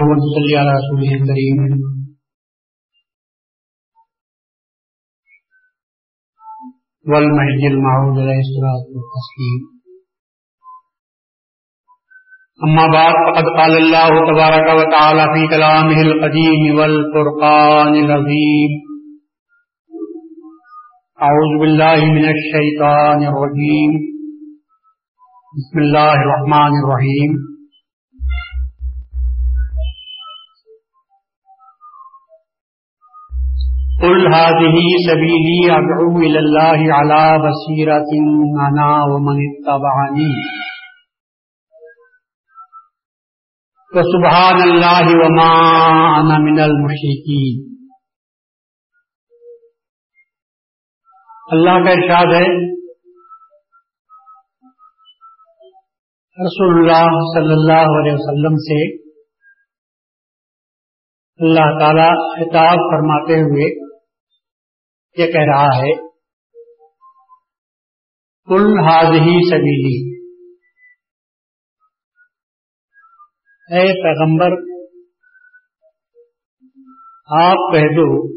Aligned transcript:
محمد 0.00 0.20
صلی 0.34 0.54
علی 0.58 0.74
رسول 0.74 1.26
کریم 1.26 1.58
والمهدي 7.06 7.66
المعود 7.66 8.18
عليه 8.18 8.40
الصلاة 8.44 8.84
والتسليم. 8.94 9.60
أما 12.64 12.86
بعد، 12.92 13.12
فقد 13.26 13.44
قال 13.58 13.76
الله 13.76 14.08
تبارك 14.08 14.66
وتعالى 14.80 15.26
في 15.34 15.56
كلامه 15.56 16.00
القديم 16.00 16.78
والفرقان 16.78 17.94
العظيم. 17.94 18.70
أعوذ 21.22 21.60
بالله 21.60 22.04
من 22.04 22.24
الشيطان 22.34 23.22
الرجيم. 23.22 23.92
بسم 25.58 25.78
الله 25.78 26.12
الرحمن 26.12 26.72
الرحيم. 26.84 27.51
هذه 34.34 34.76
سبيلي 35.08 35.72
أدعو 35.76 36.18
إلى 36.18 36.38
الله 36.38 36.94
على 36.94 37.38
بصيرة 37.44 38.10
أنا 38.66 39.04
ومن 39.04 39.40
اتبعني. 39.46 40.32
وسبحان 43.96 44.62
الله 44.62 45.06
وما 45.24 45.50
أنا 46.20 46.38
من 46.38 46.60
المشركين. 46.60 47.60
اللہ 51.52 51.84
کا 51.84 51.90
ارشاد 51.90 52.34
ہے، 52.34 52.46
رسول 56.46 56.78
اللہ 56.78 57.16
صلی 57.34 57.52
اللہ 57.52 57.94
علیہ 58.00 58.12
وسلم 58.12 58.54
سے 58.66 59.02
اللہ 61.40 61.78
تعالی 61.80 62.10
خطاب 62.36 62.84
فرماتے 62.90 63.40
ہوئے 63.40 63.81
یہ 65.16 65.26
کہہ 65.26 65.54
رہا 65.54 65.66
ہے، 65.66 65.94
کل 68.48 68.88
حاض 68.88 69.06
ہی 69.06 69.50
سبیلی 69.50 70.12
اے 73.70 74.02
پیغمبر، 74.02 74.52
آپ 77.26 77.72
کہہ 77.72 77.88
دو 77.88 78.36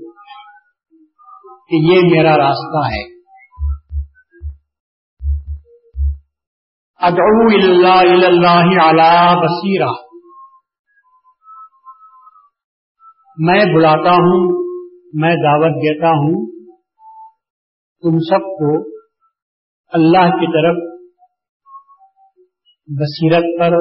کہ 1.67 1.75
یہ 1.75 2.15
میرا 2.15 2.37
راستہ 2.37 2.85
ہے۔ 2.85 3.03
ادعو 6.99 7.47
اللہ 7.53 8.25
اللہ 8.25 8.81
علی 8.81 9.45
بصیرہ۔ 9.45 9.91
میں 13.37 13.65
بلاتا 13.75 14.11
ہوں، 14.11 14.65
میں 15.13 15.35
دعوت 15.35 15.75
دیتا 15.75 16.07
ہوں 16.07 16.54
تم 18.05 18.17
سب 18.19 18.49
کو 18.57 18.71
اللہ 19.93 20.33
کی 20.35 20.47
طرف 20.47 20.81
بصیرت 22.89 23.45
پر، 23.59 23.77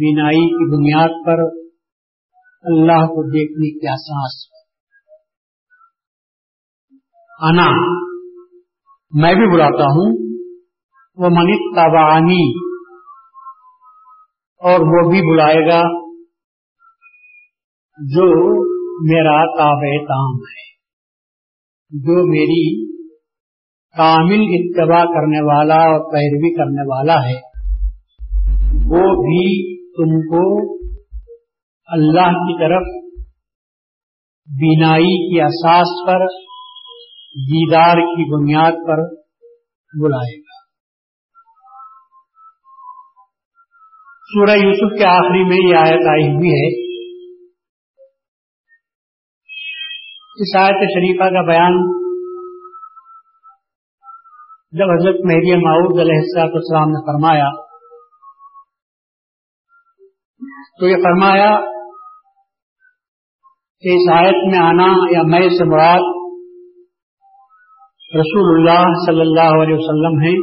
بینائی 0.00 0.42
کی 0.50 0.66
بنیاد 0.72 1.16
پر 1.26 1.42
اللہ 2.64 3.06
کو 3.06 3.24
دیکھنے 3.30 3.70
کی 3.78 3.88
احساس 3.88 4.36
آنا 7.42 7.66
میں 9.12 9.34
بھی 9.34 9.48
بلاتا 9.54 9.88
ہوں 9.90 10.14
وہ 11.16 11.28
منت 11.28 11.66
تابانی 11.76 12.42
اور 14.62 14.86
وہ 14.86 15.10
بھی 15.10 15.22
بلائے 15.32 15.66
گا 15.66 15.80
جو 17.98 18.28
میرا 19.08 19.36
تابع 19.56 19.92
تام 20.04 20.38
ہے۔ 20.44 20.75
جو 21.90 22.26
میری 22.26 22.86
کامل 23.96 24.40
اتباع 24.40 25.04
کرنے 25.04 25.40
والا 25.40 25.74
اور 25.74 26.12
پیروی 26.12 26.54
کرنے 26.54 26.86
والا 26.86 27.14
ہے، 27.14 27.36
وہ 28.72 29.22
بھی 29.22 29.76
تم 29.88 30.20
کو 30.28 30.74
اللہ 31.88 32.30
کی 32.30 32.58
طرف 32.58 33.12
بینائی 34.60 35.30
کی 35.30 35.40
اساس 35.40 35.86
پر، 36.06 36.26
دیدار 37.36 37.96
کی 37.96 38.30
بنیاد 38.34 38.72
پر 38.72 39.14
بلائے 40.02 40.38
گا۔ 40.38 40.56
سورہ 44.32 44.56
یوسف 44.56 44.98
کے 44.98 45.04
آخری 45.04 45.44
میں 45.44 45.70
یہ 45.70 45.76
آیت 45.76 46.06
آئی 46.08 46.34
ہوئی 46.34 46.48
ہے 46.48 46.85
اس 50.38 50.56
آیت 50.56 50.82
شریفہ 50.94 51.26
کا 51.34 51.42
بیان 51.46 51.76
جب 54.72 54.90
حضرت 54.90 55.20
مہدی 55.24 55.54
معود 55.56 56.00
علیہ 56.00 56.18
السلاط 56.18 56.50
السلام 56.54 56.90
نے 56.90 57.00
فرمایا، 57.06 57.46
تو 60.78 60.86
یہ 60.86 60.96
فرمایا 60.96 61.46
کہ 63.82 63.94
اس 63.94 64.10
آیت 64.14 64.42
میں 64.50 64.58
آنا 64.58 64.88
یا 65.10 65.22
میں 65.22 65.48
سے 65.48 65.64
مراد 65.64 66.10
رسول 68.16 68.50
اللہ 68.54 68.82
صلی 69.06 69.20
اللہ 69.20 69.62
علیہ 69.62 69.74
وسلم 69.74 70.18
ہے 70.22 70.34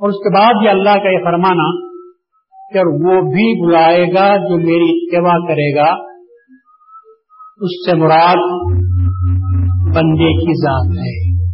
اور 0.00 0.08
اس 0.08 0.16
کے 0.16 0.34
بعد 0.34 0.64
یہ 0.64 0.70
اللہ 0.70 0.98
کا 1.04 1.12
یہ 1.12 1.24
فرمانا 1.24 1.68
کہ 2.72 2.80
وہ 3.04 3.20
بھی 3.20 3.46
بلائے 3.66 4.02
گا 4.14 4.26
جو 4.48 4.58
میری 4.58 4.90
اتباع 4.96 5.38
کرے 5.48 5.68
گا۔ 5.76 6.13
اس 7.60 7.90
سے 7.90 7.96
مراد 7.96 8.68
بندے 9.96 10.32
کی 10.32 10.62
ذات 10.62 10.98
ہے۔ 10.98 11.44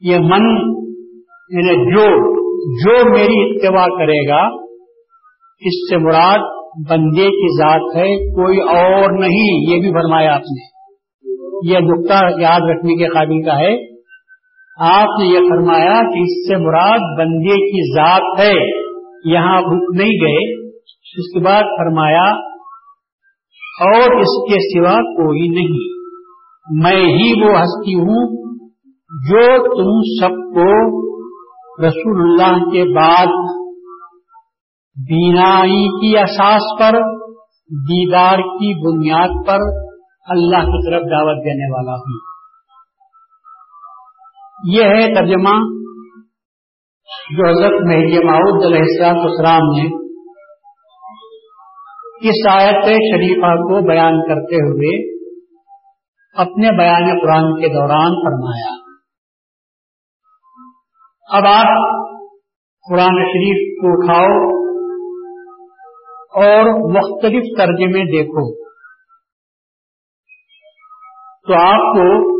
یہ 0.00 0.18
من 0.18 0.42
یعنی 1.50 1.90
جو 1.90 2.04
جو 2.84 3.10
میری 3.10 3.50
اتباع 3.50 3.86
کرے 3.86 4.28
گا، 4.28 4.46
اس 5.60 5.90
سے 5.90 5.96
مراد 5.96 6.38
بندے 6.90 7.30
کی 7.30 7.58
ذات 7.58 7.96
ہے، 7.96 8.16
کوئی 8.16 8.60
اور 8.60 9.18
نہیں، 9.18 9.70
یہ 9.70 9.80
بھی 9.80 9.92
فرمایا 9.92 10.34
آپ 10.34 10.40
نے۔ 10.40 10.68
یہ 11.72 11.78
نقطہ 11.78 12.40
یاد 12.40 12.60
رکھنے 12.60 12.96
کے 12.96 13.08
قابل 13.08 13.42
کا 13.42 13.58
ہے۔ 13.58 13.98
آپ 14.80 15.20
نے 15.20 15.26
یہ 15.26 15.38
فرمایا 15.38 16.02
کہ 16.02 16.18
اس 16.18 16.48
سے 16.48 16.56
مراد 16.56 17.18
بندے 17.18 17.54
کی 17.54 17.94
ذات 17.94 18.40
ہے۔ 18.40 18.78
یہاں 19.34 19.60
رک 19.60 19.96
نہیں 19.96 20.26
گئے۔ 20.26 20.68
اس 21.16 21.32
کے 21.32 21.40
بعد 21.40 21.62
فرمایا 21.62 22.47
اور 23.80 24.20
اس 24.20 24.52
کے 24.52 24.56
سوا 24.60 24.94
کوئی 24.94 25.48
نہیں۔ 25.48 25.98
میں 26.84 27.06
ہی 27.06 27.42
وہ 27.42 27.60
ہستی 27.60 27.94
ہوں 27.94 28.38
جو 29.30 29.58
تم 29.64 30.00
سب 30.20 30.54
کو 30.54 30.98
رسول 31.86 32.20
اللہ 32.20 32.64
کے 32.64 32.94
بعد 32.94 33.26
بینائی 35.10 36.00
کی 36.00 36.18
اساس 36.18 36.78
پر، 36.78 37.00
دیدار 37.70 38.38
کی 38.38 38.98
بنیاد 38.98 39.46
پر 39.46 39.58
اللہ 40.28 40.56
کی 40.56 40.90
طرف 40.90 41.02
دعوت 41.02 41.44
دینے 41.44 41.74
والا 41.74 41.92
ہوں۔ 41.92 42.18
یہ 44.74 44.82
ہے 44.82 45.14
ترجمہ 45.14 45.78
جو 47.30 47.48
حضرت 47.48 47.82
مہدی 47.82 48.26
معود 48.26 48.64
علیہ 48.64 49.06
السلام 49.06 49.60
نے 49.60 50.07
اس 52.22 52.48
آیت 52.50 52.84
شریفہ 52.84 53.56
کو 53.56 53.88
بیان 53.88 54.28
کرتے 54.28 54.56
ہوئے 54.56 55.18
اپنے 56.34 56.78
بیان 56.78 57.20
قرآن 57.20 57.60
کے 57.60 57.68
دوران 57.68 58.10
فرمایا۔ 58.10 58.74
اب 61.36 61.46
آپ 61.46 61.98
قرآن 62.90 63.14
شریف 63.14 63.82
کو 63.82 63.88
اٹھاؤ 63.92 64.58
اور 66.44 66.90
مختلف 66.92 67.42
ترجمے 67.58 68.18
دیکھو۔ 68.18 68.68
تو 71.46 71.54
آپ 71.54 71.96
کو 71.96 72.38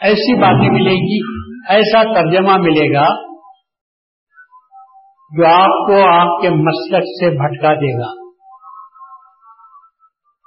ایسی 0.00 0.34
باتیں 0.34 0.70
ملے 0.72 0.94
گی، 0.94 1.46
ایسا 1.68 2.02
ترجمہ 2.02 2.56
ملے 2.58 2.94
گا 2.94 3.25
جو 5.30 5.46
آپ 5.46 5.86
کو 5.86 6.14
آپ 6.14 6.42
کے 6.42 6.50
مسلک 6.50 7.02
سے 7.02 7.30
بھٹکا 7.30 7.74
دے 7.74 7.98
گا۔ 7.98 8.26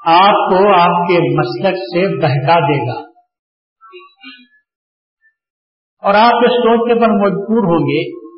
آپ 0.05 0.49
کو 0.49 0.81
آپ 0.81 1.07
کے 1.07 1.39
مسلک 1.39 1.77
سے 1.77 2.17
بہکا 2.17 2.59
دے 2.59 2.87
گا۔ 2.87 3.09
اور 6.03 6.13
آپ 6.13 6.35
اس 6.35 6.51
سوچنے 6.51 6.93
پر 6.93 7.09
مجبور 7.09 7.63
ہوں 7.63 7.85
گے 7.85 8.29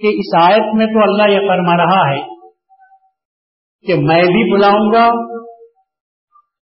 کہ 0.00 0.16
اس 0.16 0.42
آیت 0.42 0.74
میں 0.74 0.86
تو 0.86 1.02
اللہ 1.02 1.34
یہ 1.34 1.48
فرما 1.48 1.76
رہا 1.76 2.14
ہے 2.14 2.20
کہ 3.86 3.94
میں 3.94 4.22
بھی 4.22 4.54
بلاؤں 4.54 4.92
گا 4.94 5.04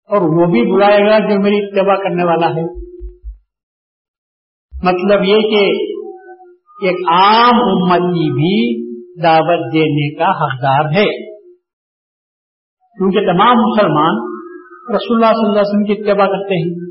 اور 0.08 0.22
وہ 0.22 0.52
بھی 0.52 0.76
بلائے 0.76 1.00
گا 1.00 1.20
جو 1.20 1.44
میری 1.44 1.58
اتباع 1.58 1.96
کرنے 1.96 2.24
والا 2.24 2.48
ہے۔ 2.48 2.90
مطلب 4.84 5.24
یہ 5.24 5.36
کہ 5.36 5.99
ایک 6.82 7.10
عام 7.12 7.56
امتی 7.56 8.32
بھی 8.32 8.90
دعوت 9.24 9.74
دینے 9.74 10.16
کا 10.16 10.32
حقدار 10.32 10.86
ہے۔ 10.86 11.40
کیونکہ 12.98 13.20
تمام 13.20 13.56
مسلمان 13.56 14.40
رسول 14.96 15.24
اللہ 15.24 15.34
صلی 15.34 15.50
اللہ 15.50 15.60
علیہ 15.60 15.62
وسلم 15.62 15.84
کی 15.84 15.94
اتباع 15.94 16.26
کرتے 16.26 16.60
ہیں۔ 16.60 16.90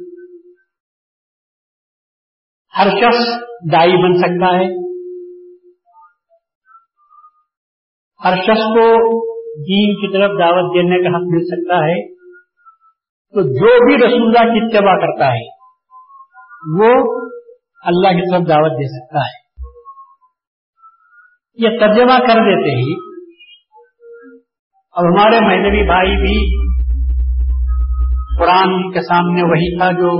ہر 2.78 2.90
شخص 2.90 3.24
دائی 3.72 3.92
بن 3.92 4.14
سکتا 4.14 4.58
ہے۔ 4.58 4.88
ہر 8.24 8.36
شخص 8.36 8.62
کو 8.62 9.18
دین 9.54 9.94
کی 9.94 10.12
طرف 10.12 10.30
دعوت 10.38 10.74
دینے 10.74 11.02
کا 11.02 11.16
حق 11.16 11.22
مل 11.26 11.44
سکتا 11.44 11.76
ہے۔ 11.76 12.14
تو 13.34 13.42
جو 13.42 13.86
بھی 13.86 14.06
رسول 14.06 14.22
اللہ 14.22 14.52
کی 14.52 14.76
اتباع 14.76 14.94
کرتا 14.94 15.26
ہے، 15.26 15.46
وہ 16.80 17.20
اللہ 17.84 18.08
کی 18.08 18.30
طرف 18.30 18.48
دعوت 18.48 18.72
دے 18.72 18.86
سکتا 18.86 19.18
ہے۔ 19.18 19.47
یہ 21.58 21.68
ترجمہ 21.68 22.18
کر 22.18 22.34
دیتے 22.34 22.70
ہی 22.70 22.92
اب 24.92 25.04
ہمارے 25.04 25.40
مہذبی 25.40 25.86
بھائی 25.86 26.16
بھی 26.16 26.68
قرآن 28.38 28.92
کے 28.92 29.00
سامنے 29.00 29.42
وہی 29.42 29.78
تھا 29.78 29.92
جو 29.92 30.10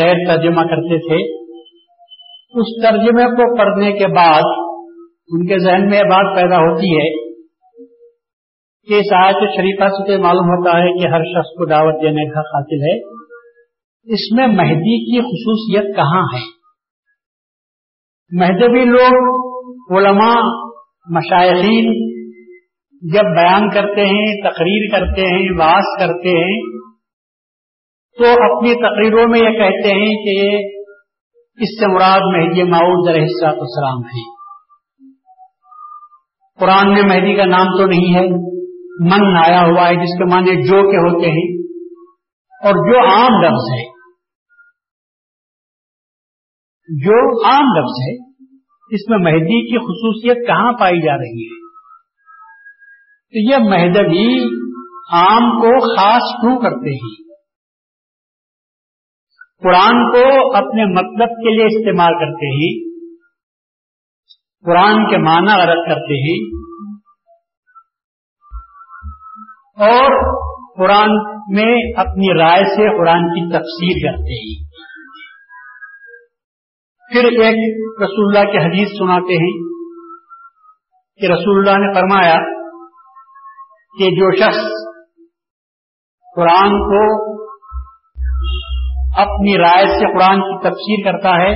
غیر 0.00 0.14
ترجمہ 0.26 0.62
کرتے 0.62 0.98
تھے۔ 0.98 1.38
اس 2.60 2.82
ترجمے 2.82 3.24
کو 3.24 3.56
پڑھنے 3.56 3.92
کے 3.92 4.06
بعد 4.06 4.42
ان 5.28 5.46
کے 5.46 5.58
ذہن 5.58 5.88
میں 5.88 5.98
یہ 5.98 6.02
بات 6.02 6.36
پیدا 6.36 6.56
ہوتی 6.56 6.98
ہے 6.98 7.28
کہ 8.88 8.94
اس 8.94 9.12
آیت 9.12 9.34
شریفہ 9.34 9.88
سے 9.88 10.16
معلوم 10.16 10.44
ہوتا 10.44 10.70
ہے 10.70 10.98
کہ 10.98 11.08
ہر 11.08 11.22
شخص 11.24 11.50
کو 11.50 11.66
دعوت 11.66 12.02
دینے 12.02 12.24
کا 12.34 12.42
قاتل 12.42 12.82
ہے۔ 12.82 13.18
اس 14.14 14.32
میں 14.32 14.46
مہدی 14.46 14.98
کی 15.04 15.20
خصوصیت 15.20 15.96
کہاں 15.96 16.22
ہے؟ 16.22 16.58
مہدبی 18.40 18.84
لوگ 18.84 19.37
علماء 19.90 20.38
مشاہدین 21.06 21.86
جب 23.02 23.28
بیان 23.36 23.68
کرتے 23.70 24.04
ہیں، 24.04 24.50
تقریر 24.50 24.86
کرتے 24.92 25.20
ہیں 25.20 25.44
واس 25.58 25.98
کرتے 25.98 26.34
ہیں، 26.38 26.58
تو 28.18 28.32
اپنی 28.46 28.74
تقریروں 28.74 29.26
میں 29.30 29.40
یہ 29.40 29.58
کہتے 29.58 29.92
ہیں 29.92 30.10
کہ 30.24 30.36
اس 31.58 31.78
سے 31.80 31.94
مراد 31.94 32.20
مہدی 32.34 32.62
معود 32.62 33.08
علیہ 33.08 33.46
السلام 33.46 34.02
ہے 34.02 34.26
قرآن 36.58 36.92
میں 36.92 37.02
مہدی 37.02 37.36
کا 37.36 37.44
نام 37.44 37.66
تو 37.78 37.86
نہیں 37.86 38.14
ہے، 38.14 38.26
من 39.10 39.36
آیا 39.44 39.60
ہوا 39.62 39.88
ہے، 39.88 39.96
جس 39.96 40.18
کے 40.18 40.24
معنی 40.24 40.54
جو 40.62 40.82
کے 40.90 41.02
ہوتے 41.08 41.30
ہیں، 41.30 41.48
اور 42.62 42.92
جو 42.92 43.08
عام 43.08 43.42
لفظ 43.42 43.68
ہے۔ 43.72 43.84
جو 46.88 47.44
عام 47.44 47.76
لفظ 47.78 48.00
ہے 48.08 48.27
اس 48.90 49.00
میں 49.08 49.18
مہدی 49.18 49.62
کی 49.70 49.78
خصوصیت 49.78 50.46
کہاں 50.46 50.72
پائی 50.72 51.00
جا 51.00 51.16
رہی 51.16 51.46
ہے؟ 51.46 51.56
تو 53.34 53.52
یہ 53.52 53.68
مہدبی 53.68 54.28
عام 55.12 55.50
کو 55.60 55.96
خاص 55.96 56.28
کیوں 56.40 56.60
کرتے 56.60 56.90
ہیں؟ 56.90 57.14
قرآن 59.62 60.12
کو 60.12 60.56
اپنے 60.56 60.84
مطلب 60.84 61.28
کے 61.28 61.56
لیے 61.56 61.64
استعمال 61.64 62.12
کرتے 62.12 62.52
ہی 62.56 62.88
قرآن 64.64 65.10
کے 65.10 65.18
معنی 65.18 65.60
غلط 65.62 65.88
کرتے 65.88 66.14
ہی 66.18 66.36
اور 69.78 70.16
قرآن 70.78 71.10
میں 71.54 71.74
اپنی 71.96 72.38
رائے 72.38 72.64
سے 72.64 72.98
قرآن 72.98 73.28
کی 73.28 73.48
تفسیر 73.50 74.00
کرتے 74.06 74.38
ہی 74.38 74.67
پھر 77.12 77.24
ایک 77.24 77.54
رسول 78.02 78.24
اللہ 78.26 78.52
کی 78.52 78.58
حدیث 78.58 78.88
سناتے 78.98 79.34
ہیں 79.34 79.52
کہ 81.20 81.26
رسول 81.32 81.58
اللہ 81.58 81.86
نے 81.86 81.94
فرمایا 81.94 82.34
کہ 83.98 84.10
جو 84.10 84.36
شخص 84.36 84.64
قرآن 86.36 86.70
کو 86.70 87.00
اپنی 89.16 89.58
رائے 89.58 89.86
سے 89.86 90.12
قرآن 90.12 90.40
کی 90.40 90.68
تفسیر 90.68 91.12
کرتا 91.12 91.36
ہے، 91.36 91.54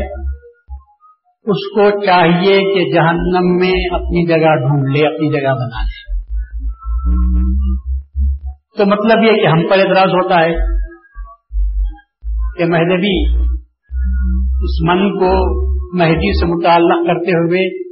اس 1.46 1.68
کو 1.74 2.06
چاہیے 2.06 2.58
کہ 2.74 2.92
جہنم 2.92 3.56
میں 3.56 3.94
اپنی 3.94 4.26
جگہ 4.26 4.54
ڈھونڈ 4.56 4.96
لے، 4.96 5.06
اپنی 5.06 5.32
جگہ 5.32 5.54
بنا 5.54 5.82
لے۔ 5.82 6.12
تو 8.78 8.86
مطلب 8.86 9.22
یہ 9.22 9.42
کہ 9.42 9.46
ہم 9.46 9.68
پر 9.70 9.78
اعتراض 9.78 10.08
ہوتا 10.08 10.40
ہے 10.40 10.52
کہ 12.58 12.64
مہدبی 12.64 13.42
اس 14.62 14.82
من 14.82 15.18
کو 15.18 15.62
مہدی 15.98 16.40
سے 16.40 16.46
متعلق 16.46 17.06
کرتے 17.06 17.30
ہوئے 17.30 17.82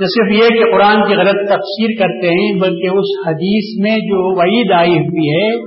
نہ 0.00 0.06
صرف 0.06 0.32
یہ 0.32 0.48
کہ 0.48 0.72
قرآن 0.72 1.08
کی 1.08 1.14
غلط 1.14 1.48
تفسیر 1.48 1.88
کرتے 1.98 2.28
ہیں، 2.28 2.60
بلکہ 2.60 2.86
اس 2.86 3.26
حدیث 3.26 3.84
میں 3.84 3.96
جو 3.96 4.36
وعید 4.36 4.72
آئی 4.72 4.98
ہوئی 4.98 5.28
ہے، 5.28 5.58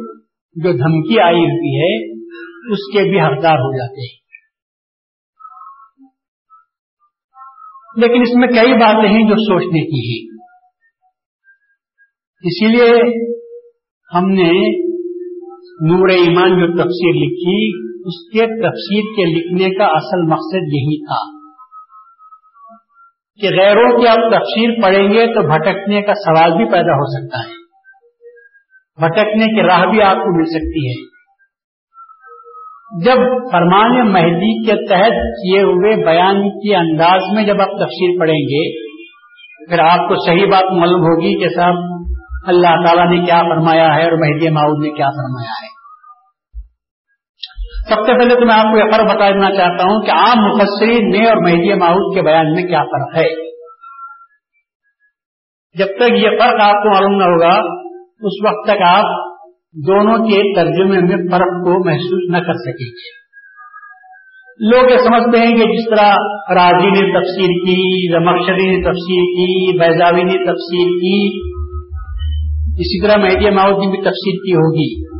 جو 0.55 0.71
دھمکی 0.71 1.19
آئی 1.19 1.39
ہوئی 1.39 1.75
ہے، 1.75 2.13
اس 2.73 2.93
کے 2.93 3.09
بھی 3.09 3.19
حقدار 3.19 3.57
ہو 3.57 3.77
جاتے 3.77 4.01
ہیں۔ 4.01 4.25
لیکن 7.97 8.21
اس 8.21 8.35
میں 8.35 8.47
کئی 8.47 8.73
باتیں 8.73 9.09
ہیں 9.09 9.23
جو 9.23 9.35
سوچنے 9.35 9.85
کی 9.85 10.11
ہیں۔ 10.11 10.37
اسی 12.43 12.67
لیے 12.67 13.19
ہم 14.17 14.29
نے 14.29 14.51
نور 15.91 16.09
ایمان 16.09 16.49
جو 16.49 16.67
تفسیر 16.67 17.15
لکھی 17.15 17.84
اس 18.05 18.31
کے 18.33 18.39
تفسیر 18.39 19.01
کے 19.01 19.25
لکھنے 19.33 19.77
کا 19.77 19.85
اصل 19.85 20.31
مقصد 20.31 20.61
یہی 20.61 21.05
تھا 21.05 21.35
کہ 23.41 23.47
غیروں 23.59 23.99
کی 23.99 24.07
آپ 24.07 24.31
تفسیر 24.31 24.69
پڑھیں 24.83 25.13
گے 25.13 25.33
تو 25.33 25.47
بھٹکنے 25.47 26.01
کا 26.01 26.13
سوال 26.13 26.51
بھی 26.51 26.65
پیدا 26.65 26.93
ہو 26.93 27.05
سکتا 27.05 27.39
ہے۔ 27.39 27.65
بھٹکنے 29.05 29.45
کی 29.45 29.61
راہ 29.61 29.85
بھی 29.85 30.01
آپ 30.01 30.15
کو 30.15 30.37
مل 30.37 30.45
سکتی 30.45 30.89
ہے۔ 30.89 31.15
جب 33.05 33.17
فرمان 33.51 34.13
مہدی 34.13 34.65
کے 34.65 34.87
تحت 34.87 35.13
کیے 35.13 35.61
ہوئے 35.61 36.05
بیان 36.05 36.49
کے 36.49 36.75
انداز 36.75 37.21
میں 37.35 37.43
جب 37.43 37.61
آپ 37.61 37.67
تفصیل 37.67 38.19
پڑھیں 38.19 38.39
گے، 38.39 38.85
پھر 39.69 39.79
آپ 39.79 40.09
کو 40.09 40.25
صحیح 40.25 40.45
بات 40.45 40.63
معلوم 40.63 41.01
ہوگی 41.01 41.43
کہ 41.43 41.49
صاحب 41.49 41.75
اللہ 42.47 42.87
تعالیٰ 42.87 43.19
نے 43.19 43.25
کیا 43.25 43.39
فرمایا 43.41 43.95
ہے 43.95 44.03
اور 44.03 44.11
مہدی 44.11 44.49
معود 44.49 44.83
نے 44.83 44.89
کیا 44.89 45.07
فرمایا 45.07 45.65
ہے۔ 45.65 45.74
سب 47.89 47.95
سے 47.95 48.19
پہلے 48.19 48.35
تو 48.35 48.45
میں 48.45 48.55
آپ 48.55 48.63
کو 48.63 48.77
یہ 48.77 48.91
فرق 48.91 49.15
بتا 49.15 49.29
دینا 49.29 49.51
چاہتا 49.51 49.83
ہوں 49.83 50.05
کہ 50.05 50.11
عام 50.11 50.43
مفسرین 50.45 51.09
نے 51.09 51.27
اور 51.27 51.37
مہدی 51.37 51.73
معود 51.73 52.15
کے 52.15 52.21
بیان 52.21 52.53
میں 52.53 52.63
کیا 52.63 52.83
فرق 52.83 53.17
ہے۔ 53.17 53.45
جب 55.77 55.85
تک 55.85 56.17
یہ 56.17 56.29
فرق 56.29 56.61
آپ 56.61 56.83
کو 56.83 56.93
معلوم 56.93 57.17
نہ 57.17 57.23
ہوگا، 57.23 57.57
اس 58.21 58.45
وقت 58.45 58.67
تک 58.67 58.81
آپ 58.81 59.35
دونوں 59.87 60.17
کے 60.17 60.55
ترجمے 60.55 60.99
میں 60.99 61.17
فرق 61.31 61.47
کو 61.47 61.85
محسوس 61.85 62.31
نہ 62.31 62.37
کر 62.37 62.53
سکیں 62.53 62.85
گے۔ 62.85 63.25
لوگ 64.59 64.91
یہ 64.91 64.97
سمجھتے 64.97 65.37
ہیں 65.39 65.51
کہ 65.51 65.63
جس 65.63 65.89
طرح 65.89 66.15
راضی 66.55 66.89
نے 66.89 67.19
تفسیر 67.19 67.47
کی 67.47 68.13
رمکشری 68.15 68.69
نے 68.69 68.83
تفسیر 68.83 69.23
کی 69.23 69.77
بیزاوی 69.79 70.23
نے 70.23 70.33
تفسیر 70.33 70.87
کی، 70.87 71.39
اسی 72.77 73.07
طرح 73.07 73.21
مہدی 73.21 73.49
ماؤد 73.49 73.85
نے 73.85 73.91
بھی 73.91 73.97
تفسیر 73.97 74.33
کی 74.33 74.53
ہوگی۔ 74.53 75.14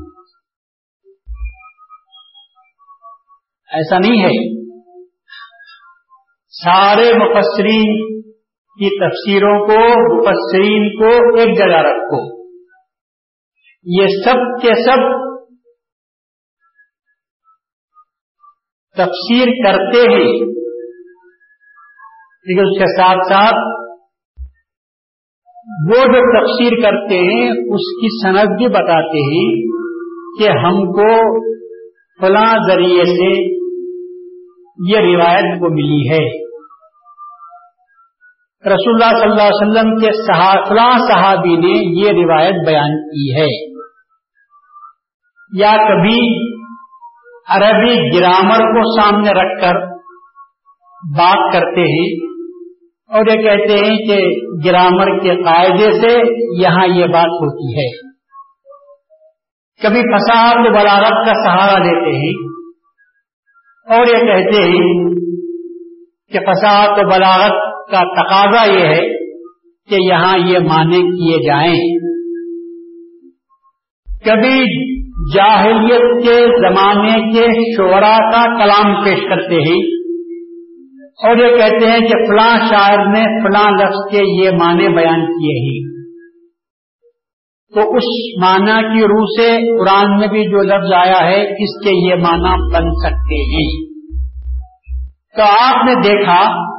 ایسا 3.75 3.99
نہیں 3.99 4.23
ہے۔ 4.23 4.65
سارے 6.49 7.13
مفسرین 7.13 8.21
کی 8.51 8.99
تفسیروں 8.99 9.67
کو، 9.67 9.79
مفسرین 10.17 10.99
کو 10.99 11.37
ایک 11.39 11.57
جگہ 11.57 11.89
رکھو۔ 11.89 12.45
یہ 13.83 14.07
سب 14.07 14.61
کے 14.61 14.83
سب 14.83 15.25
تفسیر 18.97 19.45
کرتے 19.45 19.97
ہیں۔ 19.97 20.55
لیکن 22.47 22.59
اس 22.59 22.79
کے 22.79 22.97
ساتھ 22.97 23.33
ساتھ 23.33 23.85
وہ 25.89 26.05
جو 26.05 26.41
تفسیر 26.41 26.81
کرتے 26.81 27.15
ہیں، 27.15 27.49
اس 27.51 27.95
کی 27.95 28.27
صنعت 28.27 28.57
بھی 28.57 28.67
بتاتے 28.67 29.17
ہیں 29.17 29.61
کہ 30.39 30.49
ہم 30.49 30.91
کو 30.91 31.39
فلاں 32.21 32.57
ذریعے 32.69 33.05
سے 33.05 33.55
یہ 34.77 34.97
روایت 34.97 35.59
کو 35.59 35.73
ملی 35.73 36.09
ہے۔ 36.11 36.45
رسول 38.73 39.03
اللہ 39.03 39.17
صلی 39.17 39.31
اللہ 39.31 39.41
علیہ 39.41 39.69
وسلم 39.69 39.95
کے 39.95 40.11
فلاں 40.67 40.97
صحابی 40.99 41.57
نے 41.57 42.01
یہ 42.01 42.25
روایت 42.25 42.67
بیان 42.67 43.09
کی 43.09 43.41
ہے۔ 43.41 43.75
یا 45.57 45.71
کبھی 45.71 46.49
عربی 47.49 48.19
گرامر 48.19 48.57
کو 48.57 49.01
سامنے 49.01 49.29
رکھ 49.29 49.61
کر 49.61 49.75
بات 51.17 51.53
کرتے 51.53 51.81
ہیں 51.81 52.35
اور 53.09 53.19
یہ 53.19 53.41
کہتے 53.41 53.73
ہیں 53.73 53.97
کہ 53.97 54.17
گرامر 54.69 55.19
کے 55.19 55.43
قاعدے 55.43 55.91
سے 55.91 56.13
یہاں 56.63 56.87
یہ 56.87 57.05
بات 57.05 57.27
ہوتی 57.27 57.79
ہے۔ 57.79 58.15
کبھی 59.83 60.01
فساد 60.01 60.55
بلاغت 60.55 61.25
کا 61.25 61.33
سہارا 61.33 61.77
لیتے 61.77 62.17
ہیں۔ 62.17 62.64
اور 63.89 64.07
یہ 64.07 64.19
کہتے 64.19 64.63
ہیں 64.63 65.15
کہ 66.31 66.39
فساد 66.39 66.89
و 66.89 67.07
بلاغت 67.07 67.87
کا 67.91 68.23
تقاضا 68.23 68.71
یہ 68.71 68.85
ہے 68.85 69.07
کہ 69.89 69.95
یہاں 69.95 70.37
یہ 70.37 70.59
معنی 70.59 71.01
کیے 71.01 71.47
جائیں۔ 71.47 72.05
کبھی 74.25 74.85
جاہلیت 75.35 76.23
کے 76.23 76.67
زمانے 76.67 77.33
کے 77.33 77.75
شعرا 77.77 78.17
کا 78.17 78.57
کلام 78.57 79.03
پیش 79.03 79.19
کرتے 79.29 79.55
ہیں 79.55 79.81
اور 81.23 81.37
یہ 81.37 81.57
کہتے 81.57 81.91
ہیں 81.91 81.99
کہ 81.99 82.25
فلاں 82.27 82.57
شاعر 82.57 82.97
نے 82.97 83.43
فلاں 83.43 83.71
لفظ 83.71 84.11
کے 84.11 84.45
یہ 84.45 84.51
معنی 84.51 84.87
بیان 84.87 85.25
کیے 85.25 85.59
ہیں۔ 85.65 85.84
تو 87.75 87.81
اس 87.81 88.03
معنی 88.43 88.81
کی 88.81 89.03
روح 89.03 89.25
سے 89.39 89.77
قرآن 89.79 90.19
میں 90.19 90.27
بھی 90.27 90.43
جو 90.43 90.61
لفظ 90.61 90.93
آیا 90.93 91.27
ہے، 91.27 91.41
اس 91.41 91.83
کے 91.83 92.09
یہ 92.09 92.15
معنی 92.15 92.73
بن 92.73 92.91
سکتے 92.91 93.35
ہیں۔ 93.35 93.95
تو 95.37 95.43
آپ 95.43 95.85
نے 95.85 95.95
دیکھا 95.95 96.71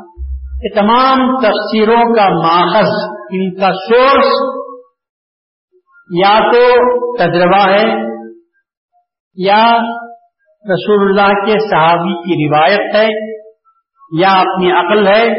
کہ 0.63 0.81
تمام 0.81 1.39
تفسیروں 1.39 2.15
کا 2.15 2.29
ماخذ، 2.29 2.89
ان 3.31 3.55
کا 3.55 3.73
سورس 3.73 4.63
یا 6.11 6.41
تو 6.53 6.63
تجربہ 7.17 7.71
ہے 7.71 8.07
یا 9.37 9.79
رسول 10.75 11.09
اللہ 11.09 11.47
کے 11.47 11.69
صحابی 11.71 12.15
کی 12.15 12.49
روایت 12.49 12.95
ہے 12.95 13.37
یا 14.21 14.29
اپنی 14.29 14.71
عقل 14.71 15.07
ہے 15.07 15.35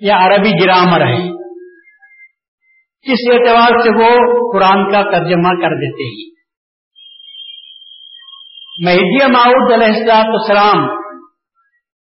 یا 0.00 0.26
عربی 0.26 0.50
گرامر 0.64 1.06
ہے۔ 1.06 1.45
اس 3.06 3.18
اعتبار 3.32 3.78
سے 3.78 3.90
وہ 3.90 4.08
قرآن 4.52 4.92
کا 4.92 5.10
ترجمہ 5.10 5.48
کر 5.48 5.68
دیتے 5.68 6.04
ہیں۔ 6.04 6.36
مہدی 8.84 9.32
معود 9.32 9.72
علیہ 9.72 9.86
السلاط 9.86 10.26
السلام 10.26 10.82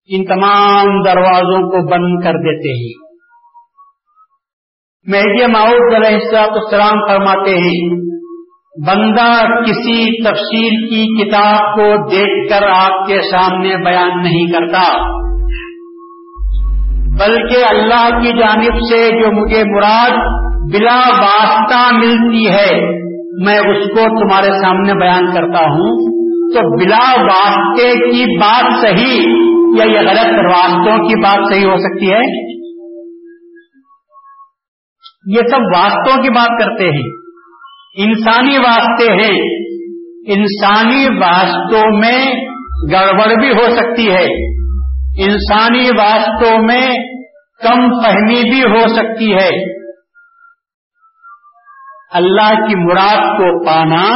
ان 0.08 0.24
تمام 0.24 1.02
دروازوں 1.02 1.70
کو 1.70 1.90
بند 1.90 2.24
کر 2.24 2.32
دیتے 2.32 2.70
ہیں۔ 2.70 3.12
مہدی 5.06 5.52
معود 5.52 5.94
علیہ 5.94 6.14
السلاط 6.14 6.50
السلام 6.50 7.08
فرماتے 7.08 7.50
ہیں، 7.50 8.12
بندہ 8.86 9.44
کسی 9.62 10.24
تفسیر 10.24 10.88
کی 10.88 11.24
کتاب 11.24 11.74
کو 11.74 12.10
دیکھ 12.10 12.50
کر 12.50 12.66
آپ 12.66 13.06
کے 13.06 13.20
سامنے 13.20 13.76
بیان 13.76 14.22
نہیں 14.22 14.52
کرتا، 14.52 15.12
بلکہ 17.18 17.64
اللہ 17.70 18.08
کی 18.08 18.38
جانب 18.38 18.74
سے 18.90 19.08
جو 19.08 19.32
مجھے 19.32 19.64
مراد 19.64 20.42
بلا 20.72 20.96
واسطہ 20.96 21.94
ملتی 21.94 22.48
ہے، 22.48 23.02
میں 23.44 23.58
اس 23.58 23.88
کو 23.88 24.20
تمہارے 24.20 24.50
سامنے 24.62 24.94
بیان 24.94 25.26
کرتا 25.26 25.60
ہوں۔ 25.60 26.12
تو 26.54 26.78
بلا 26.78 27.22
واسطے 27.22 27.92
کی 27.92 28.38
بات 28.38 28.80
صحیح 28.80 29.26
یا 29.78 29.84
یہ 29.84 29.98
غلط 29.98 30.54
واسطوں 30.54 31.08
کی 31.08 31.20
بات 31.20 31.52
صحیح 31.52 31.66
ہو 31.66 31.76
سکتی 31.76 32.12
ہے؟ 32.12 32.52
یہ 35.26 35.40
سب 35.50 35.60
واسطوں 35.76 36.22
کی 36.22 36.30
بات 36.30 36.48
کرتے 36.48 36.84
ہیں۔ 36.84 37.22
انسانی 37.96 38.58
واسطے 38.58 39.12
ہیں۔ 39.12 39.40
انسانی 40.28 41.08
واسطوں 41.08 41.98
میں 41.98 42.34
گڑبڑ 42.92 43.40
بھی 43.40 43.50
ہو 43.50 43.74
سکتی 43.76 44.10
ہے۔ 44.10 44.52
انسانی 45.24 45.88
واسطوں 45.98 46.58
میں 46.58 46.94
کم 47.62 48.02
فہمی 48.02 48.50
بھی 48.50 48.62
ہو 48.62 48.88
سکتی 48.88 49.34
ہے۔ 49.34 49.81
اللہ 52.12 52.54
کی 52.54 52.74
مراد 52.84 53.18
کو 53.18 53.66
پانا 53.66 54.08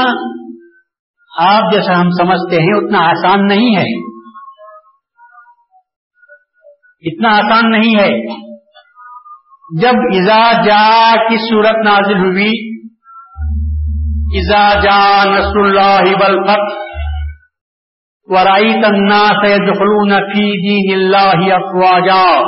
آپ 1.38 1.72
جیسا 1.72 2.00
ہم 2.00 2.10
سمجھتے 2.10 2.56
ہیں 2.56 2.84
اتنا 2.84 2.98
آسان 2.98 3.46
نہیں 3.46 3.76
ہے۔ 3.76 4.16
اتنا 7.00 7.28
آسان 7.28 7.70
نہیں 7.70 7.98
ہے۔ 8.00 8.40
جب 9.80 9.92
ایزا 9.92 10.52
جا 10.52 11.12
کی 11.14 11.36
صورت 11.36 11.76
نازل 11.84 12.18
ہوئی، 12.18 12.76
اذا 14.38 14.80
جاء 14.80 15.24
نصر 15.24 15.60
الله 15.60 16.12
والفتح 16.20 16.86
ورأيت 18.28 18.84
الناس 18.84 19.44
يدخلون 19.44 20.08
في 20.08 20.44
دين 20.44 21.00
الله 21.00 21.56
أفواجا 21.56 22.42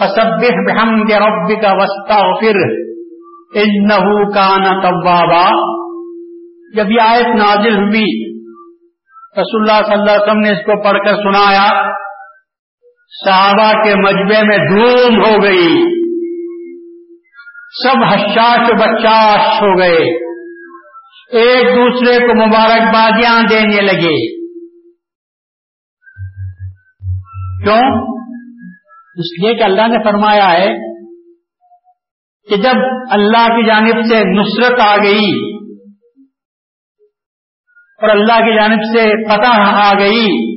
فسبح 0.00 0.54
بحمد 0.68 1.12
ربك 1.12 1.64
واستغفره 1.80 2.91
انه 3.54 4.32
كان 4.34 4.64
توابا۔ 4.64 5.50
جب 6.76 6.90
یہ 6.90 7.00
آیت 7.00 7.26
نازل 7.26 7.74
ہوئی، 7.74 8.32
رسول 9.40 9.70
اللہ 9.70 9.84
صلی 9.84 9.94
اللہ 9.94 10.10
علیہ 10.10 10.22
وسلم 10.22 10.40
نے 10.40 10.50
اس 10.50 10.58
کو 10.58 10.82
پڑھ 10.82 10.98
کر 10.98 11.14
سنایا، 11.14 11.92
صحابہ 13.24 13.72
کے 13.72 13.94
مجبے 13.94 14.46
میں 14.46 14.58
دھوم 14.58 15.24
ہو 15.24 15.42
گئی۔ 15.42 16.02
سب 17.82 18.02
حشاش 18.12 18.70
بچاش 18.72 19.62
ہو 19.62 19.78
گئے۔ 19.78 20.32
ایک 21.32 21.62
دوسرے 21.66 22.18
کو 22.18 22.46
مبارکبادیاں 22.46 23.42
دینے 23.50 23.80
لگے۔ 23.80 24.42
کیوں؟ 27.64 28.12
اس 29.16 29.42
لیے 29.42 29.54
کہ 29.54 29.62
اللہ 29.62 29.88
نے 29.88 30.04
فرمایا 30.04 30.52
ہے 30.52 30.91
کہ 32.52 32.62
جب 32.62 32.74
اللہ 33.10 33.46
کی 33.46 33.66
جانب 33.66 34.06
سے 34.08 34.40
نصرت 34.40 34.80
آ 34.80 34.96
گئی 34.96 35.54
اور 38.02 38.08
اللہ 38.08 38.32
کی 38.32 38.60
جانب 38.60 38.80
سے 38.94 39.28
فتح 39.28 39.60
آ 39.60 39.92
گئی 39.98 40.54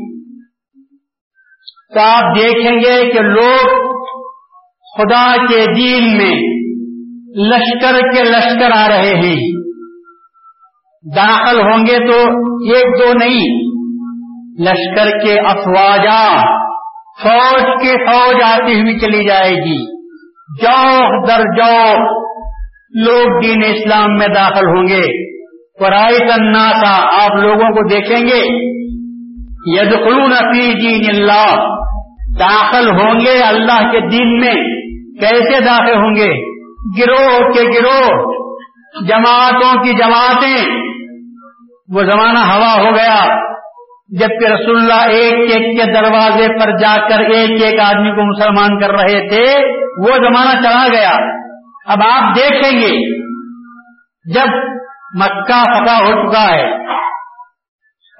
تو 1.94 2.00
آپ 2.00 2.36
دیکھیں 2.36 2.80
گے 2.80 3.12
کہ 3.12 3.20
لوگ 3.20 3.94
خدا 4.98 5.36
کے 5.38 5.66
دین 5.75 6.18
میں 6.18 6.36
لشکر 7.48 8.00
کے 8.00 8.24
لشکر 8.24 8.72
آ 8.72 8.88
رہے 8.88 9.16
ہیں۔ 9.16 9.40
داخل 11.16 11.60
ہوں 11.60 11.86
گے 11.86 12.08
تو 12.08 12.20
ایک 12.74 13.02
دو 13.02 13.14
نہیں۔ 13.14 13.72
لشکر 14.62 15.10
کے 15.10 15.40
افواجا 15.40 16.42
فوج 17.24 17.62
کے 17.62 18.06
فوج 18.06 18.36
آتی 18.44 18.82
ہوئی 18.82 19.00
چلی 19.00 19.28
جائے 19.28 19.52
گی۔ 19.52 19.95
جو 20.62 21.25
در 21.28 21.42
جو 21.58 21.98
لوگ 23.06 23.42
دین 23.42 23.64
اسلام 23.64 24.14
میں 24.18 24.28
داخل 24.28 24.66
ہوں 24.66 24.88
گے۔ 24.88 25.36
پرائی 25.80 26.20
کرنا 26.20 26.72
تھا 26.72 27.25
آپ 27.25 27.36
لوگوں 27.36 27.70
کو 27.70 27.88
دیکھیں 27.88 28.20
گے۔ 28.20 28.66
ید 29.80 29.94
فی 30.30 30.74
دین 30.74 31.16
اللہ، 31.16 31.56
داخل 32.40 32.88
ہوں 32.88 33.20
گے 33.20 33.44
اللہ 33.44 33.92
کے 33.92 34.00
دین 34.00 34.38
میں۔ 34.38 34.54
کیسے 35.22 35.64
داخل 35.66 35.94
ہوں 35.94 36.16
گے؟ 36.16 36.56
گروہ 37.00 37.52
کے 37.52 37.64
گروہ، 37.64 38.32
جماعتوں 39.08 39.84
کی 39.84 39.94
جماعتیں۔ 39.94 40.86
وہ 41.94 42.02
زمانہ 42.04 42.40
ہوا 42.40 42.84
ہو 42.84 42.96
گیا۔ 42.96 43.54
جبکہ 44.09 44.47
رسول 44.47 44.77
اللہ 44.77 45.09
ایک 45.09 45.33
ایک 45.33 45.77
کے 45.77 45.93
دروازے 45.93 46.47
پر 46.47 46.77
جا 46.77 47.07
کر 47.07 47.19
ایک 47.19 47.63
ایک 47.63 47.79
آدمی 47.79 48.12
کو 48.12 48.25
مسلمان 48.25 48.79
کر 48.79 48.89
رہے 48.89 49.27
تھے، 49.27 49.67
وہ 49.97 50.12
زمانہ 50.12 50.62
چلا 50.62 50.88
گیا۔ 50.93 51.12
اب 51.85 51.97
آپ 52.12 52.35
دیکھیں 52.35 52.79
گے، 52.79 53.19
جب 54.33 54.47
مکہ 55.19 55.63
فتح 55.63 56.03
ہو 56.03 56.29
چکا 56.29 56.55
ہے، 56.55 56.85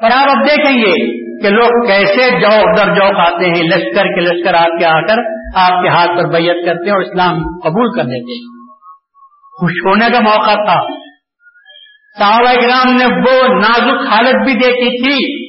اور 0.02 0.12
آپ 0.16 0.30
اب 0.30 0.48
دیکھیں 0.50 0.78
گے 0.78 1.26
کہ 1.42 1.50
لوگ 1.50 1.88
کیسے 1.88 2.40
جو 2.40 2.76
در 2.78 2.96
جو 2.96 3.20
آتے 3.20 3.46
ہیں، 3.46 3.64
لشکر 3.64 4.04
کے 4.04 4.22
لشکر 4.22 4.54
آپ 4.54 4.80
کے 4.80 4.86
آ 4.86 5.02
کر 5.02 5.18
آپ 5.56 5.84
کے 5.84 5.90
ہاتھ 5.90 6.10
پر 6.10 6.30
بیعت 6.30 6.66
کرتے 6.66 6.86
ہیں 6.86 6.92
اور 6.92 7.02
اسلام 7.02 7.36
قبول 7.38 7.98
کر 7.98 8.04
دیتے 8.04 8.34
ہیں۔ 8.34 8.56
خوش 9.60 9.72
ہونے 9.86 10.12
کا 10.14 10.20
موقع 10.20 10.64
تھا۔ 10.66 11.06
صحابہ 12.20 12.54
کرام 12.54 12.96
نے 12.96 13.06
وہ 13.06 13.48
نازک 13.48 14.14
حالت 14.14 14.36
بھی 14.36 14.54
دیکھی 14.54 15.04
تھی۔ 15.04 15.45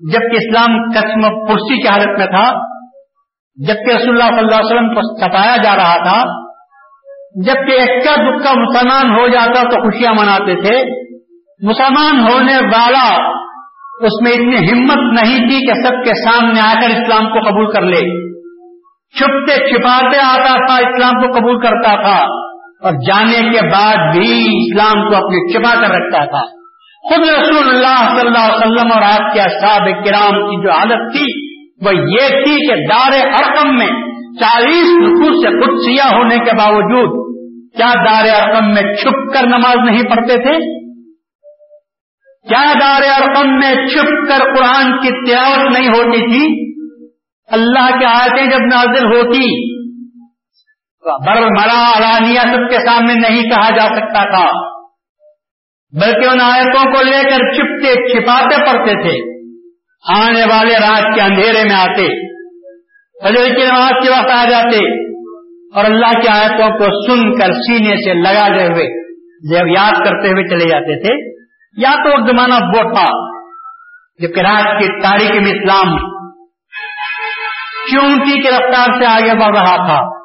جبکہ 0.00 0.36
اسلام 0.36 0.74
قسم 0.94 1.24
پرسی 1.46 1.82
کی 1.82 1.88
حالت 1.88 2.18
میں 2.18 2.26
تھا، 2.26 2.42
جبکہ 3.58 3.96
رسول 3.96 4.10
اللہ 4.10 4.28
صلی 4.28 4.38
اللہ 4.38 4.56
علیہ 4.56 4.66
وسلم 4.66 4.94
کو 4.94 5.02
ستایا 5.08 5.56
جا 5.56 5.76
رہا 5.76 5.96
تھا، 6.02 6.18
جبکہ 7.46 7.80
اکا 7.80 8.14
دکا 8.20 8.52
مسلمان 8.58 9.10
ہو 9.10 9.26
جاتا 9.28 9.62
تو 9.62 9.80
خوشیاں 9.80 10.12
مناتے 10.12 10.54
تھے، 10.60 10.76
مسلمان 11.60 12.20
ہونے 12.20 12.56
والا 12.66 13.04
اس 14.00 14.16
میں 14.22 14.32
اتنی 14.32 14.58
ہمت 14.72 15.00
نہیں 15.12 15.48
تھی 15.48 15.58
کہ 15.66 15.74
سب 15.82 15.96
کے 16.04 16.12
سامنے 16.24 16.60
آ 16.60 16.72
کر 16.80 16.90
اسلام 16.90 17.30
کو 17.32 17.40
قبول 17.48 17.72
کر 17.72 17.82
لے۔ 17.82 18.02
چھپتے 19.14 19.56
چھپاتے 19.68 20.18
آتا 20.18 20.54
تھا، 20.66 20.76
اسلام 20.88 21.20
کو 21.22 21.32
قبول 21.38 21.58
کرتا 21.60 21.94
تھا، 22.02 22.16
اور 22.82 22.92
جانے 23.06 23.40
کے 23.50 23.66
بعد 23.68 24.16
بھی 24.16 24.30
اسلام 24.50 25.02
کو 25.08 25.16
اپنے 25.16 25.42
چپا 25.52 25.74
کر 25.74 25.94
رکھتا 25.94 26.24
تھا۔ 26.24 26.57
خود 27.08 27.28
رسول 27.28 27.68
اللہ 27.68 28.10
صلی 28.10 28.26
اللہ 28.26 28.38
علیہ 28.38 28.56
وسلم 28.56 28.92
اور 28.92 29.02
آپ 29.02 29.34
کے 29.34 29.40
اصحاب 29.40 30.04
کرام 30.04 30.32
کی 30.32 30.62
جو 30.62 30.70
حالت 30.70 31.12
تھی، 31.12 31.26
وہ 31.86 31.94
یہ 31.94 32.28
تھی 32.28 32.68
کہ 32.68 32.74
دار 32.86 33.12
ارقم 33.12 33.78
میں 33.78 33.86
چالیس 34.40 34.88
رقو 35.02 35.30
سے 35.42 35.48
خود 35.48 35.78
سیاہ 35.78 36.18
ہونے 36.18 36.36
کے 36.36 36.50
باوجود 36.58 37.28
کیا 37.76 37.92
دار 37.94 38.42
ارقم 38.42 38.68
میں 38.68 38.82
چھپ 38.94 39.34
کر 39.34 39.46
نماز 39.46 39.76
نہیں 39.90 40.02
پڑھتے 40.02 40.42
تھے؟ 40.42 40.58
کیا 42.48 42.72
دار 42.80 43.02
ارقم 43.20 43.48
میں 43.48 43.74
چھپ 43.74 44.28
کر 44.28 44.38
قرآن 44.56 44.98
کی 44.98 45.08
تلاوت 45.08 45.78
نہیں 45.78 45.88
ہوتی 45.88 46.32
تھی؟ 46.32 46.68
اللہ 47.50 47.98
کی 47.98 48.04
آیتیں 48.04 48.46
جب 48.46 48.66
نازل 48.74 49.06
ہوتی 49.06 49.68
بر 51.26 51.40
مرا 51.40 51.96
علانیہ 51.96 52.40
سب 52.40 52.70
کے 52.70 52.76
سامنے 52.76 53.14
نہیں 53.14 53.42
کہا 53.42 53.70
جا 53.76 53.86
سکتا 53.86 54.22
تھا۔ 54.30 54.77
بلکہ 55.92 56.28
ان 56.28 56.40
آیتوں 56.40 56.92
کو 56.92 57.02
لے 57.02 57.22
کر 57.22 57.52
چپتے 57.52 57.94
چھپاتے 57.94 58.56
پڑتے 58.56 58.92
تھے۔ 58.92 59.38
آنے 60.14 60.44
والے 60.44 60.74
رات 60.74 61.14
کے 61.14 61.20
اندھیرے 61.20 61.62
میں 61.64 61.74
آتے، 61.74 62.06
فجر 63.24 63.54
کی 63.54 63.64
نماز 63.64 63.92
کے 64.02 64.10
وقت 64.10 64.30
آ 64.30 64.44
جاتے 64.50 65.02
اور 65.74 65.84
اللہ 65.84 66.20
کی 66.20 66.28
آیتوں 66.28 66.70
کو 66.70 66.84
سن 66.84 67.40
کر 67.40 67.52
سینے 67.52 67.96
سے 67.96 68.14
لگا 68.14 68.48
دے 68.48 68.66
ہوئے، 68.66 69.08
جب 69.50 69.66
یاد 69.66 69.92
کرتے 69.92 70.28
ہوئے 70.28 70.48
چلے 70.48 70.68
جاتے 70.70 71.02
تھے۔ 71.02 71.38
یا 71.76 71.94
تو 71.94 72.26
زمانہ 72.26 72.54
وہ 72.54 72.94
تھا 72.94 73.38
جو 74.18 74.28
کراچ 74.28 74.82
کی 74.82 75.02
تاریخ 75.02 75.30
میں 75.30 75.52
اسلام 75.52 75.96
چونٹی 77.92 78.42
کی 78.42 78.48
رفتار 78.48 79.00
سے 79.00 79.06
آگے 79.06 79.38
بڑھ 79.38 79.56
رہا 79.58 79.76
تھا۔ 79.76 80.18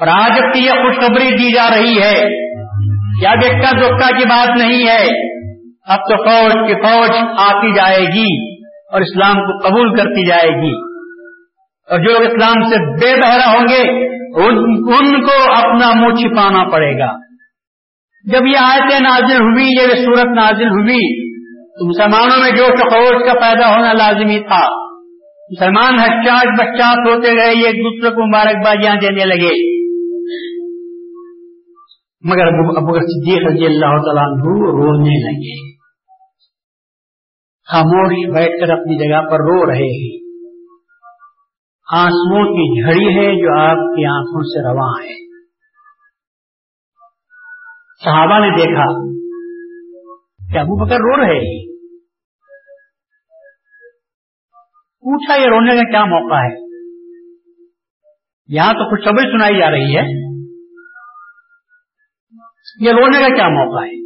اور 0.00 0.06
آج 0.06 0.40
کی 0.52 0.60
یہ 0.60 0.70
خوشخبری 0.70 1.30
دی 1.30 1.54
جا 1.54 1.68
رہی 1.70 2.02
ہے 2.02 2.49
کیا 3.20 3.34
دیکھا 3.42 3.70
دکھا 3.70 4.18
کی 4.18 4.24
بات 4.24 4.48
نہیں 4.58 4.86
ہے، 4.88 5.06
اب 5.86 5.98
تو 5.98 6.16
فوج 6.16 6.52
کی 6.52 6.74
فوج 6.74 7.10
آتی 7.38 7.72
جائے 7.72 8.00
گی 8.00 8.54
اور 8.92 9.00
اسلام 9.00 9.34
کو 9.34 9.68
قبول 9.68 9.96
کرتی 9.96 10.26
جائے 10.26 10.62
گی۔ 10.62 10.90
اور 11.90 11.98
جو 11.98 12.12
لوگ 12.12 12.22
اسلام 12.22 12.62
سے 12.62 13.00
بے 13.00 13.20
بہرا 13.20 13.52
ہوں 13.52 13.68
گے، 13.68 14.06
ان 14.74 15.26
کو 15.26 15.52
اپنا 15.52 15.92
منہ 15.94 16.14
چھپانا 16.14 16.64
پڑے 16.64 16.98
گا۔ 16.98 17.12
جب 18.32 18.46
یہ 18.46 18.56
آیتیں 18.58 19.00
نازل 19.00 19.42
ہوئی 19.42 19.64
یہ 19.64 20.04
صورت 20.04 20.26
نازل 20.36 20.68
ہوئی، 20.68 21.30
تو 21.54 21.88
مسلمانوں 21.88 22.38
میں 22.38 22.50
جو 22.50 22.64
شخوش 22.64 23.26
کا 23.26 23.32
پیدا 23.32 23.76
ہونا 23.76 23.92
لازمی 23.92 24.38
تھا۔ 24.38 24.90
مسلمان 25.50 25.98
حچاس 25.98 26.46
بچاس 26.60 26.98
ہوتے 27.08 27.32
گئے 27.32 27.66
ایک 27.66 27.76
دوسرے 27.84 28.10
کو 28.10 28.26
مبارکبادیاں 28.28 28.94
دینے 28.94 29.24
لگے۔ 29.24 29.79
مگر 32.24 32.46
ابو 32.46 32.92
صدیق 32.92 33.48
رضی 33.48 33.66
اللہ 33.66 34.02
تعالیٰ 34.02 34.24
رونے 34.24 35.22
لگے۔ 35.22 35.76
خاموش 37.72 38.34
بیٹھ 38.34 38.60
کر 38.60 38.72
اپنی 38.72 38.98
جگہ 38.98 39.30
پر 39.30 39.36
رو 39.36 39.66
رہے 39.66 40.06
ہیں۔ 40.06 40.20
آنسو 41.92 42.46
کی 42.46 42.82
جھڑی 42.82 43.18
ہے 43.18 43.42
جو 43.42 43.60
آپ 43.60 43.76
کی 43.76 44.06
آنکھوں 44.06 44.42
سے 44.42 44.62
رواں 44.62 45.02
ہے۔ 45.02 45.30
صحابہ 48.04 48.38
نے 48.38 48.50
دیکھا 48.56 49.10
کہ 50.52 50.58
ابو 50.58 50.84
بکر 50.84 50.94
رو 50.94 51.16
رہے 51.16 51.36
ہیں۔ 51.36 51.70
پوچھا 55.00 55.34
یہ 55.34 55.46
رونے 55.46 55.76
کا 55.76 55.90
کیا 55.90 56.04
موقع 56.04 56.34
ہے؟ 56.34 56.70
یہاں 58.48 58.72
تو 58.72 58.96
کچھ 58.96 59.04
خبر 59.04 59.22
سنائی 59.22 59.58
جا 59.58 59.70
رہی 59.70 59.96
ہے۔ 59.96 60.29
یہ 62.78 62.90
رونے 62.90 63.20
کا 63.20 63.28
کیا 63.28 63.48
موقع 63.48 63.86
ہے؟ 63.86 64.00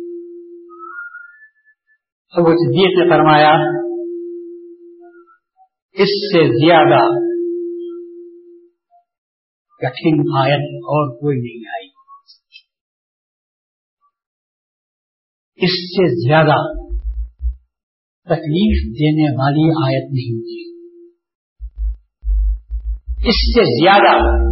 ابو 2.33 2.51
صدیق 2.51 2.99
نے 2.99 3.11
فرمایا، 3.11 3.53
اس 5.93 6.33
سے 6.33 6.67
زیادہ 6.67 7.25
کٹھن 9.79 10.37
آیت 10.39 10.75
اور 10.75 11.17
کوئی 11.17 11.39
نہیں 11.39 11.69
آئی۔ 11.69 11.89
اس 15.57 15.71
سے 15.71 16.29
زیادہ 16.29 16.85
تکلیف 18.25 18.83
دینے 18.85 19.33
والی 19.33 19.95
آیت 19.95 20.11
نہیں 20.11 20.41
تھی 20.41 20.75
اس 23.29 23.55
سے 23.55 23.85
زیادہ 23.85 24.45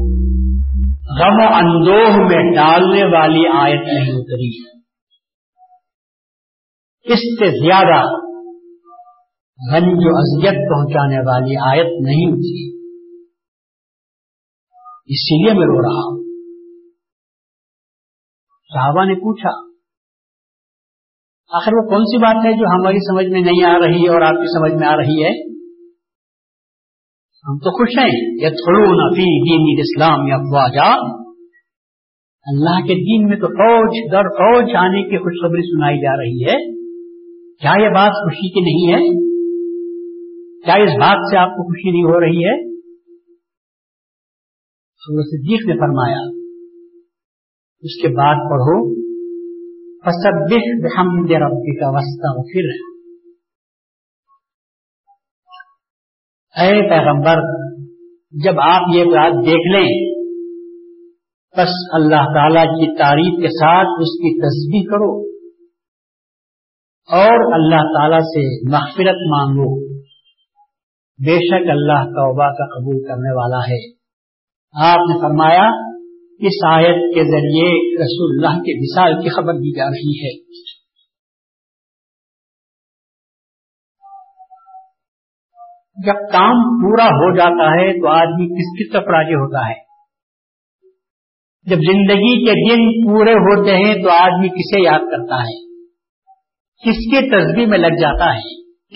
غم 1.21 1.37
و 1.42 1.54
اندوہ 1.54 2.16
میں 2.16 2.55
ڈالنے 2.55 3.05
والی 3.05 3.46
آیت 3.61 3.81
نہیں 3.81 4.20
اتری 4.20 4.72
اس 7.05 7.18
سے 7.18 7.48
زیادہ 7.64 8.05
و 9.94 10.16
اذیت 10.16 10.55
پہنچانے 10.55 11.18
والی 11.18 11.57
آیت 11.57 11.92
نہیں 12.01 12.33
اتری 12.33 12.83
اسی 15.07 15.44
لیے 15.44 15.55
میں 15.55 15.66
رو 15.66 15.83
رہا 15.83 16.11
ہوں۔ 16.11 16.22
صحابہ 18.68 19.05
نے 19.05 19.14
پوچھا، 19.14 19.72
آخر 21.53 21.70
وہ 21.75 21.88
کون 21.88 22.05
سی 22.05 22.18
بات 22.18 22.37
ہے 22.46 22.53
جو 22.53 22.66
ہماری 22.75 22.98
سمجھ 22.98 23.33
میں 23.33 23.40
نہیں 23.40 23.64
آ 23.64 23.79
رہی 23.79 24.09
اور 24.09 24.22
آپ 24.22 24.35
کی 24.35 24.59
سمجھ 24.59 24.81
میں 24.81 24.88
آ 24.88 24.96
رہی 24.96 25.25
ہے؟ 25.25 25.62
ہم 27.48 27.59
تو 27.59 27.70
خوش 27.70 27.98
ہیں۔ 27.98 28.42
یہ 28.42 28.48
تھوڑو 28.48 29.14
فی 29.14 29.22
دین 29.22 29.81
اسلام 29.81 30.26
یا 30.26 30.35
افواجا۔ 30.35 31.16
اللہ 32.46 32.87
کے 32.87 32.94
دین 32.94 33.28
میں 33.28 33.37
تو 33.37 33.46
فوج، 33.46 34.12
در 34.12 34.28
فوج 34.28 34.76
آنے 34.76 35.02
کی 35.02 35.18
خوشخبری 35.18 35.62
سنائی 35.62 36.00
جا 36.00 36.16
رہی 36.16 36.44
ہے۔ 36.44 36.83
کیا 37.57 37.83
یہ 37.83 37.88
بات 37.88 38.11
خوشی 38.11 38.48
کی 38.48 38.61
نہیں 38.61 38.94
ہے؟ 38.94 39.22
کیا 40.64 40.74
اس 40.74 40.90
بات 40.90 41.18
سے 41.31 41.37
آپ 41.37 41.48
کو 41.48 41.62
خوشی 41.62 41.90
نہیں 41.90 42.02
ہو 42.02 42.20
رہی 42.20 42.44
ہے؟ 42.44 42.72
صدیق 45.09 45.68
نے 45.68 45.74
فرمایا، 45.74 46.42
اس 47.83 48.02
کے 48.02 48.09
بعد 48.09 48.35
پڑھو 48.35 49.02
بحمد 50.83 51.31
ربی 51.31 51.81
کا 51.81 51.90
اے 56.56 56.88
پیغمبر، 56.88 57.42
جب 58.44 58.60
آپ 58.60 58.80
یہ 58.94 59.04
بات 59.04 59.32
دیکھ 59.46 59.76
لیں، 59.76 60.12
بس 61.58 61.70
اللہ 61.92 62.24
تعالی 62.34 62.60
کی 62.60 62.98
تعریف 62.98 63.42
کے 63.42 63.48
ساتھ 63.48 63.86
اس 63.86 64.18
کی 64.18 64.40
تصویر 64.40 64.90
کرو 64.90 65.20
اور 67.08 67.52
اللہ 67.54 67.92
تعالی 67.92 68.20
سے 68.20 68.70
مغفرت 68.72 69.16
مانگو۔ 69.30 69.92
بے 71.26 71.36
شک 71.36 71.70
اللہ 71.70 72.04
توبہ 72.04 72.44
کا 72.44 72.64
قبول 72.64 73.02
کرنے 73.02 73.36
والا 73.36 73.58
ہے۔ 73.58 73.92
آپ 74.82 74.98
نے 74.98 75.20
فرمایا، 75.20 75.68
اس 76.38 76.64
آیت 76.66 77.14
کے 77.14 77.24
ذریعے 77.24 77.96
رسول 77.96 78.30
اللہ 78.30 78.60
کے 78.60 78.78
مثال 78.78 79.22
کی 79.22 79.28
خبر 79.28 79.52
دی 79.52 79.78
جا 79.78 79.84
رہی 79.84 80.26
ہے۔ 80.26 80.62
جب 85.96 86.14
کام 86.33 86.61
پورا 86.83 87.05
ہو 87.05 87.37
جاتا 87.37 87.72
ہے 87.72 88.00
تو 88.00 88.09
آدمی 88.09 88.46
کس 88.46 88.70
کس 88.78 88.92
طرف 88.92 89.02
راضی 89.02 89.35
ہوتا 89.35 89.68
ہے؟ 89.68 89.74
جب 91.66 91.76
زندگی 91.76 92.44
کے 92.44 92.52
دن 92.52 93.09
پورے 93.09 93.33
ہوتے 93.33 93.76
ہیں 93.76 93.94
تو 93.94 94.11
آدمی 94.11 94.48
کسے 94.48 94.83
یاد 94.83 94.98
کرتا 94.98 95.37
ہے؟ 95.42 95.55
کس 96.83 96.96
کے 97.11 97.28
تصویر 97.28 97.66
میں 97.68 97.78
لگ 97.78 98.00
جاتا 98.00 98.35
ہے؟ 98.35 98.40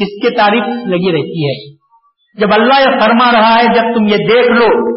کس 0.00 0.22
کے 0.22 0.30
تعریف 0.36 0.62
لگی 0.86 1.12
رہتی 1.12 1.46
ہے؟ 1.46 1.76
جب 2.38 2.48
اللہ 2.52 2.80
یہ 2.80 3.00
فرما 3.00 3.32
رہا 3.32 3.58
ہے، 3.58 3.64
جب 3.64 3.94
تم 3.94 4.06
یہ 4.06 4.16
دیکھ 4.16 4.52
لو 4.52 4.96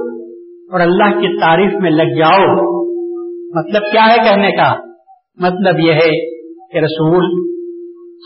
اور 0.71 0.79
اللہ 0.79 1.19
کی 1.19 1.39
تعریف 1.39 1.81
میں 1.81 1.91
لگ 1.91 2.17
جاؤ 2.19 2.55
مطلب 3.55 3.81
کیا 3.91 4.05
ہے 4.11 4.17
کہنے 4.17 4.51
کا؟ 4.51 4.73
مطلب 5.37 5.79
یہ 5.79 5.93
ہے 5.93 6.39
کہ 6.71 6.77
رسول 6.77 7.49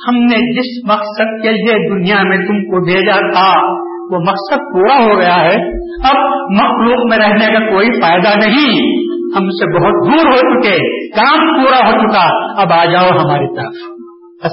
ہم 0.07 0.15
نے 0.15 0.53
جس 0.53 0.89
مقصد 0.89 1.43
کے 1.43 1.51
لیے 1.51 1.89
دنیا 1.89 2.23
میں 2.23 2.37
تم 2.37 2.63
کو 2.63 2.85
بھیجا 2.85 3.31
تھا، 3.31 3.71
وہ 4.13 4.19
مقصد 4.19 4.57
پورا 4.57 5.03
ہو 5.03 5.19
گیا 5.19 5.35
ہے۔ 5.35 5.55
اب 6.03 6.15
مخلوق 6.51 7.09
میں 7.09 7.17
رہنے 7.17 7.53
کا 7.53 7.71
کوئی 7.71 8.01
فائدہ 8.01 8.37
نہیں۔ 8.37 9.03
ہم 9.37 9.49
سے 9.49 9.79
بہت 9.79 10.11
دور 10.11 10.25
ہو 10.25 10.61
چکے، 10.61 11.07
کام 11.09 11.63
پورا 11.63 11.87
ہو 11.87 11.91
چکا۔ 11.91 12.51
اب 12.61 12.73
آ 12.73 12.85
جاؤ 12.85 13.09
ہماری 13.09 13.55
طرف۔ 13.55 13.93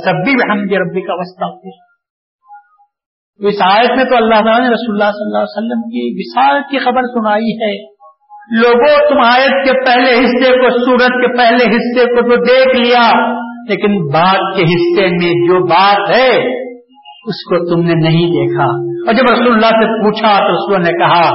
سب 0.04 0.12
بھی 0.12 0.32
ہم 0.32 0.58
ربی 0.58 1.00
کا 1.00 1.14
وسطہ 1.14 1.44
ہوتی 1.44 1.68
اس 3.46 3.54
آیت 3.62 3.90
میں 3.96 4.04
تو 4.04 4.16
اللہ 4.16 4.34
تعالیٰ 4.34 4.60
نے 4.60 4.68
رسول 4.68 4.94
اللہ 4.94 5.12
صلی 5.12 5.26
اللہ 5.26 5.38
علیہ 5.38 5.58
وسلم 5.58 5.82
کی 5.82 6.14
وشال 6.18 6.60
کی 6.70 6.78
خبر 6.78 7.02
سنائی 7.02 7.52
ہے۔ 7.52 7.94
لوگوں، 8.62 9.08
تم 9.08 9.20
آیت 9.24 9.66
کے 9.66 9.84
پہلے 9.86 10.12
حصے 10.12 10.50
کو، 10.50 10.84
سورت 10.84 11.08
کے 11.08 11.36
پہلے 11.36 11.76
حصے 11.76 12.04
کو 12.04 12.22
تو 12.22 12.36
دیکھ 12.36 12.76
لیا۔ 12.76 13.10
لیکن 13.70 14.12
بات 14.12 14.56
کے 14.56 14.62
حصے 14.62 15.06
میں 15.06 15.48
جو 15.48 15.66
بات 15.66 16.10
ہے، 16.10 16.60
اس 17.26 17.44
کو 17.48 17.74
تم 17.74 17.86
نے 17.86 17.94
نہیں 17.94 18.26
دیکھا۔ 18.26 18.64
اور 18.76 19.12
جب 19.12 19.22
رسول 19.32 19.54
اللہ 19.54 19.66
سے 19.66 20.04
پوچھا 20.04 20.38
تو 20.38 20.52
رسول 20.52 20.82
نے 20.82 20.98
کہا 20.98 21.30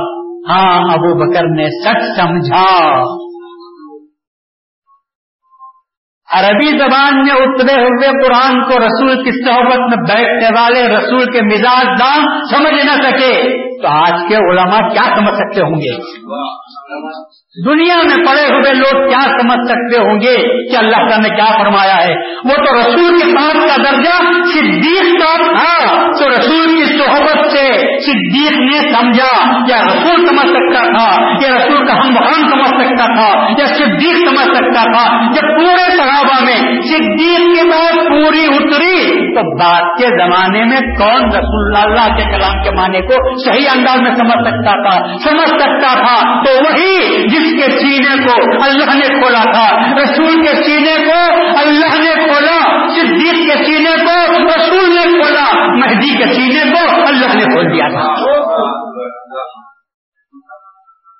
ہاں 0.50 0.94
ابو 0.94 1.16
بکر 1.20 1.44
نے 1.44 1.64
سچ 1.64 2.20
سمجھا۔ 2.20 3.04
عربی 6.34 6.78
زبان 6.78 7.18
میں 7.18 7.36
اترے 7.36 7.82
ہوئے 7.82 8.28
قرآن 8.28 8.64
کو 8.64 8.78
رسول 8.78 9.24
کی 9.24 9.46
صحبت 9.46 9.80
میں 9.80 10.16
بیٹھنے 10.16 10.62
والے 10.62 10.88
رسول 10.98 11.32
کے 11.32 11.42
مزاج 11.42 11.86
دان 12.00 12.46
سمجھ 12.52 12.86
نہ 12.86 13.10
سکے۔ 13.10 13.65
تو 13.86 13.92
آج 13.92 14.22
کے 14.30 14.36
علماء 14.36 14.90
کیا 14.90 15.04
سمجھ 15.16 15.36
سکتے 15.36 15.62
ہوں 15.62 15.76
گے؟ 15.76 15.98
دنیا 17.66 17.96
میں 17.96 18.26
پڑے 18.26 18.46
ہوئے 18.54 18.74
لوگ 18.74 19.10
کیا 19.10 19.20
سمجھ 19.20 19.72
سکتے 19.72 20.00
ہوں 20.00 20.22
گے 20.22 20.36
کہ 20.72 20.78
اللہ 20.78 20.96
تعالیٰ 20.96 21.20
نے 21.20 21.30
کیا 21.30 21.46
فرمایا 21.58 21.98
ہے؟ 22.06 22.16
وہ 22.46 22.56
تو 22.56 22.74
رسول 22.80 23.20
کے 23.20 23.36
پاس 23.36 23.54
کا 23.54 23.84
درجہ 23.84 24.16
صدیق 24.54 25.22
کا 25.22 25.36
تھا۔ 25.38 25.96
تو 26.20 26.30
رسول 26.30 26.76
کی 26.76 26.98
صحبت 26.98 27.52
سے 27.52 27.64
صدیق 28.00 28.58
نے 28.58 28.92
سمجھا 28.94 29.62
یا 29.68 29.84
رسول 29.86 30.28
سمجھ 30.28 30.48
سکتا 30.48 30.84
تھا 30.98 31.36
یا 31.44 31.56
رسول 31.56 31.88
کا 31.88 31.94
ہم 31.94 32.14
مقام 32.14 32.50
سمجھ 32.50 32.82
سکتا 32.82 33.06
تھا، 33.06 33.54
یا 33.58 33.66
صدیق 33.66 34.18
سمجھ 34.28 34.58
سکتا 34.58 34.84
تھا۔ 34.84 35.32
جب 35.32 35.42
پورے 35.42 35.98
صحابہ 35.98 36.44
میں 36.46 36.82
صدیق 36.82 37.56
کے 37.56 37.70
بعد 37.70 37.94
پوری 38.10 38.46
اتری 38.46 39.26
تو 39.36 39.58
بات 39.58 39.98
کے 39.98 40.08
زمانے 40.08 40.66
میں 40.66 40.80
کون 40.80 41.30
رسول 41.30 41.76
اللہ 41.76 42.16
کے 42.16 42.24
کلام 42.24 42.64
کے 42.64 42.72
معنی 42.72 43.02
کو 43.02 43.36
صحیح 43.46 43.70
انداز 43.78 44.02
میں 44.02 44.16
سمجھ 44.16 44.48
سکتا 44.48 44.90
تھا، 44.90 45.18
سمجھ 45.18 45.50
سکتا 45.50 45.94
تھا۔ 45.94 46.44
تو 46.44 46.52
وہی 46.52 47.24
جس 47.28 47.66
کے 47.66 47.80
سینے 47.80 48.24
کو 48.24 48.64
اللہ 48.64 48.96
نے 48.96 49.20
کھولا 49.20 49.52
تھا، 49.52 49.94
رسول 50.04 50.46
کے 50.46 50.64
سینے 50.64 51.06
کو 51.06 51.48
اللہ 51.58 52.02
نے 52.02 52.14
کھولا، 52.14 52.88
صدیق 52.88 53.52
کے 53.52 53.66
سینے 53.66 54.06
کو 54.06 54.44
رسول 54.56 54.96
نے 54.96 55.22
کھولا، 55.22 55.68
مہدی 55.76 56.18
کے 56.18 56.34
سینے 56.34 56.72
کو 56.72 57.02
اللہ 57.08 57.34
نے 57.34 57.44
کھول 57.44 57.74
دیا 57.74 57.88
تھا۔ 57.88 58.26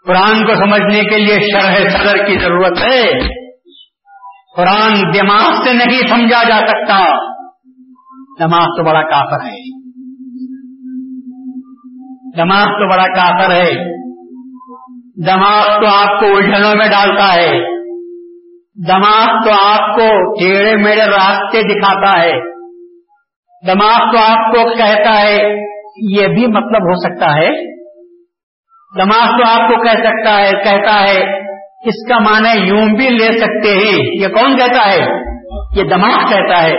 قرآن 0.08 0.46
کو 0.46 0.56
سمجھنے 0.56 1.02
کے 1.02 1.18
لیے 1.18 1.40
شرح 1.40 1.90
صدر 1.90 2.18
کی 2.18 2.40
ضرورت 2.40 2.78
ہے۔ 2.78 3.30
قرآن 4.56 4.94
دماغ 5.14 5.64
سے 5.64 5.74
نہیں 5.74 6.08
سمجھا 6.08 6.44
جا 6.44 6.58
سکتا۔ 6.58 7.00
دماغ 8.40 8.66
تو 8.66 8.84
بڑا 8.84 9.02
کافر 9.02 9.46
ہے۔ 9.46 9.75
دماغ 12.38 12.66
تو 12.66 12.90
بڑا 12.90 13.08
کافر 13.08 13.52
ہے۔ 13.52 13.72
دماغ 15.26 15.80
تو 15.80 15.88
آپ 15.88 16.20
کو 16.20 16.26
الجھنوں 16.26 16.76
میں 16.76 16.88
ڈالتا 16.88 17.34
ہے۔ 17.34 17.76
دماغ 18.88 19.44
تو 19.46 19.52
آپ 19.66 19.96
کو 19.96 20.34
ٹیڑھے 20.40 20.76
میڑے 20.76 21.06
راستے 21.06 21.62
دکھاتا 21.62 22.24
ہے۔ 22.24 22.32
دماغ 23.68 24.12
تو 24.12 24.18
آپ 24.18 24.54
کو 24.54 24.78
کہتا 24.78 25.22
ہے، 25.22 25.38
یہ 26.12 26.28
بھی 26.28 26.48
مطلب 26.48 26.82
ہو 26.82 26.96
سکتا 26.96 27.36
ہے۔ 27.36 27.76
دماغ 29.00 29.38
تو 29.38 29.44
آپ 29.48 29.70
کو 29.70 29.84
کہہ 29.84 30.04
سکتا 30.04 30.38
ہے، 30.38 30.52
کہتا 30.52 31.02
ہے، 31.02 31.40
اس 31.86 32.10
کا 32.10 32.20
معنی 32.20 32.68
یوں 32.68 32.98
بھی 32.98 33.10
لے 33.10 33.38
سکتے 33.38 33.70
ہیں۔ 33.70 34.22
یہ 34.22 34.28
کون 34.28 34.58
کہتا 34.58 34.92
ہے؟ 34.92 35.00
یہ 35.78 35.84
دماغ 35.84 36.28
کہتا 36.30 36.64
ہے۔ 36.64 36.74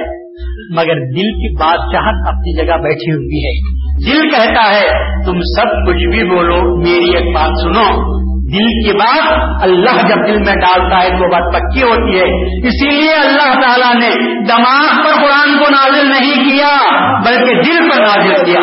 مگر 0.77 0.95
دل 0.95 1.31
کی 1.31 1.57
بادشاہت 1.57 2.29
اپنی 2.29 2.57
جگہ 2.57 2.75
بیٹھی 2.75 3.12
ہوئی 3.12 3.47
ہے۔ 3.47 3.86
دل 4.04 4.30
کہتا 4.30 4.74
ہے، 4.74 4.88
تم 5.24 5.38
سب 5.38 5.88
کچھ 5.88 6.09
بھی 6.11 6.30
بولو، 6.30 6.76
میری 6.78 7.16
ایک 7.16 7.35
بات 7.35 7.50
سنو۔ 7.62 8.16
دل 8.46 8.68
کی 8.68 8.98
بات 8.98 9.32
اللہ 9.62 10.09
جب 10.09 10.28
دل 10.28 10.38
میں 10.38 10.54
ڈالتا 10.54 11.02
ہے 11.02 11.09
تو 11.09 11.30
بات 11.32 11.54
پکی 11.54 11.82
ہوتی 11.82 12.18
ہے۔ 12.18 12.56
اسی 12.66 12.90
لیے 12.90 13.14
اللہ 13.14 13.61
تعالیٰ 13.61 13.94
نے 13.94 14.11
دماغ 14.44 15.04
پر 15.04 15.22
قرآن 15.22 15.59
کو 15.59 15.70
نازل 15.70 16.06
نہیں 16.06 16.44
کیا، 16.44 16.76
بلکہ 17.20 17.62
دل 17.62 17.90
پر 17.90 18.00
نازل 18.00 18.44
کیا۔ 18.44 18.61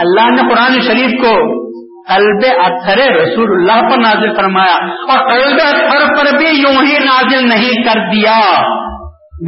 اللہ 0.00 0.30
نے 0.30 0.54
قرآن 0.54 0.80
شریف 0.80 1.10
کو 1.10 1.62
قلب 2.08 2.60
اثر 2.64 2.98
رسول 2.98 3.48
اللہ 3.52 3.90
پر 3.90 3.96
نازل 3.98 4.34
فرمایا 4.34 4.76
اور 4.84 5.30
قلب 5.30 5.58
اثر 5.64 6.06
پر 6.14 6.36
بھی 6.36 6.46
یوں 6.46 6.86
ہی 6.86 6.98
نازل 6.98 7.48
نہیں 7.48 7.84
کر 7.84 8.00
دیا۔ 8.12 8.38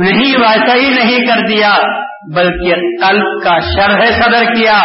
نہیں 0.01 0.37
ویسا 0.41 0.75
ہی 0.75 0.91
نہیں 0.91 1.27
کر 1.27 1.47
دیا، 1.49 1.75
بلکہ 2.35 2.75
قلب 2.75 3.43
کا 3.45 3.59
شرح 3.59 4.01
صدر 4.01 4.55
کیا۔ 4.55 4.81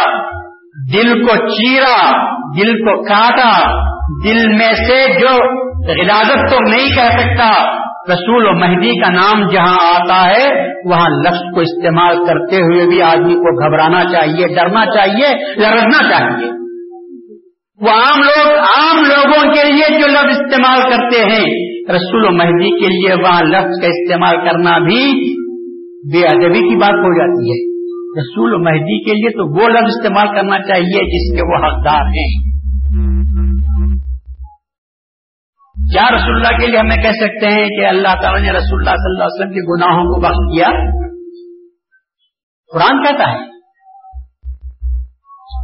دل 0.92 1.26
کو 1.26 1.36
چیرا، 1.36 2.10
دل 2.58 2.72
کو 2.72 3.02
کاٹا۔ 3.02 3.80
دل 4.24 4.48
میں 4.48 4.72
سے 4.72 5.20
جو 5.20 5.60
غلازت 5.88 6.50
تو 6.50 6.56
نہیں 6.70 6.88
کہہ 6.88 7.18
سکتا، 7.18 7.80
رسول 8.12 8.46
و 8.46 8.52
مہدی 8.52 9.00
کا 9.00 9.10
نام 9.10 9.48
جہاں 9.48 9.76
آتا 9.94 10.30
ہے، 10.30 10.48
وہاں 10.88 11.08
لفظ 11.08 11.54
کو 11.54 11.60
استعمال 11.60 12.16
کرتے 12.26 12.56
ہوئے 12.56 12.86
بھی 12.86 13.02
آدمی 13.02 13.34
کو 13.34 13.64
گھبرانا 13.64 14.04
چاہیے، 14.04 14.46
ڈرنا 14.46 14.86
چاہیے 14.86 15.60
لڑنا 15.60 16.08
چاہیے۔ 16.08 16.50
وہ 17.80 17.90
عام 17.90 18.22
لوگ، 18.22 18.58
عام 18.58 18.96
لوگوں 18.96 19.54
کے 19.54 19.72
لیے 19.72 20.00
جو 20.00 20.06
لفظ 20.06 20.40
استعمال 20.40 20.80
کرتے 20.80 21.24
ہیں 21.24 21.69
رسول 21.90 22.24
و 22.24 22.30
مہدی 22.30 22.80
کے 22.80 22.86
لیے 22.86 23.22
وہاں 23.22 23.42
لفظ 23.42 23.80
کا 23.80 23.86
استعمال 23.86 24.36
کرنا 24.36 24.78
بھی 24.78 25.34
بے 26.12 26.26
ادبی 26.26 26.70
کی 26.70 26.76
بات 26.76 26.92
ہو 26.92 27.18
جاتی 27.18 27.50
ہے۔ 27.50 27.70
رسول 28.20 28.54
و 28.54 28.58
مہدی 28.58 29.04
کے 29.04 29.12
لیے 29.12 29.30
تو 29.30 29.62
وہ 29.62 29.68
لفظ 29.68 29.88
استعمال 29.88 30.26
کرنا 30.36 30.58
چاہیے 30.58 31.06
جس 31.06 31.36
کے 31.36 31.42
وہ 31.42 31.64
حقدار 31.64 32.02
ہیں۔ 32.02 32.50
کیا 35.92 36.16
رسول 36.16 36.36
اللہ 36.36 36.60
کے 36.60 36.66
لیے 36.66 36.78
ہمیں 36.78 36.96
کہہ 36.96 37.10
سکتے 37.10 37.46
ہیں 37.46 37.68
کہ 37.68 37.86
اللہ 37.86 38.20
تعالیٰ 38.22 38.40
نے 38.40 38.50
رسول 38.50 38.80
اللہ 38.80 38.90
صلی 38.90 39.10
اللہ 39.10 39.24
علیہ 39.24 39.40
وسلم 39.40 39.50
کے 39.50 39.76
گناہوں 39.76 40.04
کو 40.04 40.20
بخش 40.20 40.54
کیا؟ 40.54 40.66
قرآن 42.72 43.02
کہتا 43.02 43.32
ہے۔ 43.32 43.38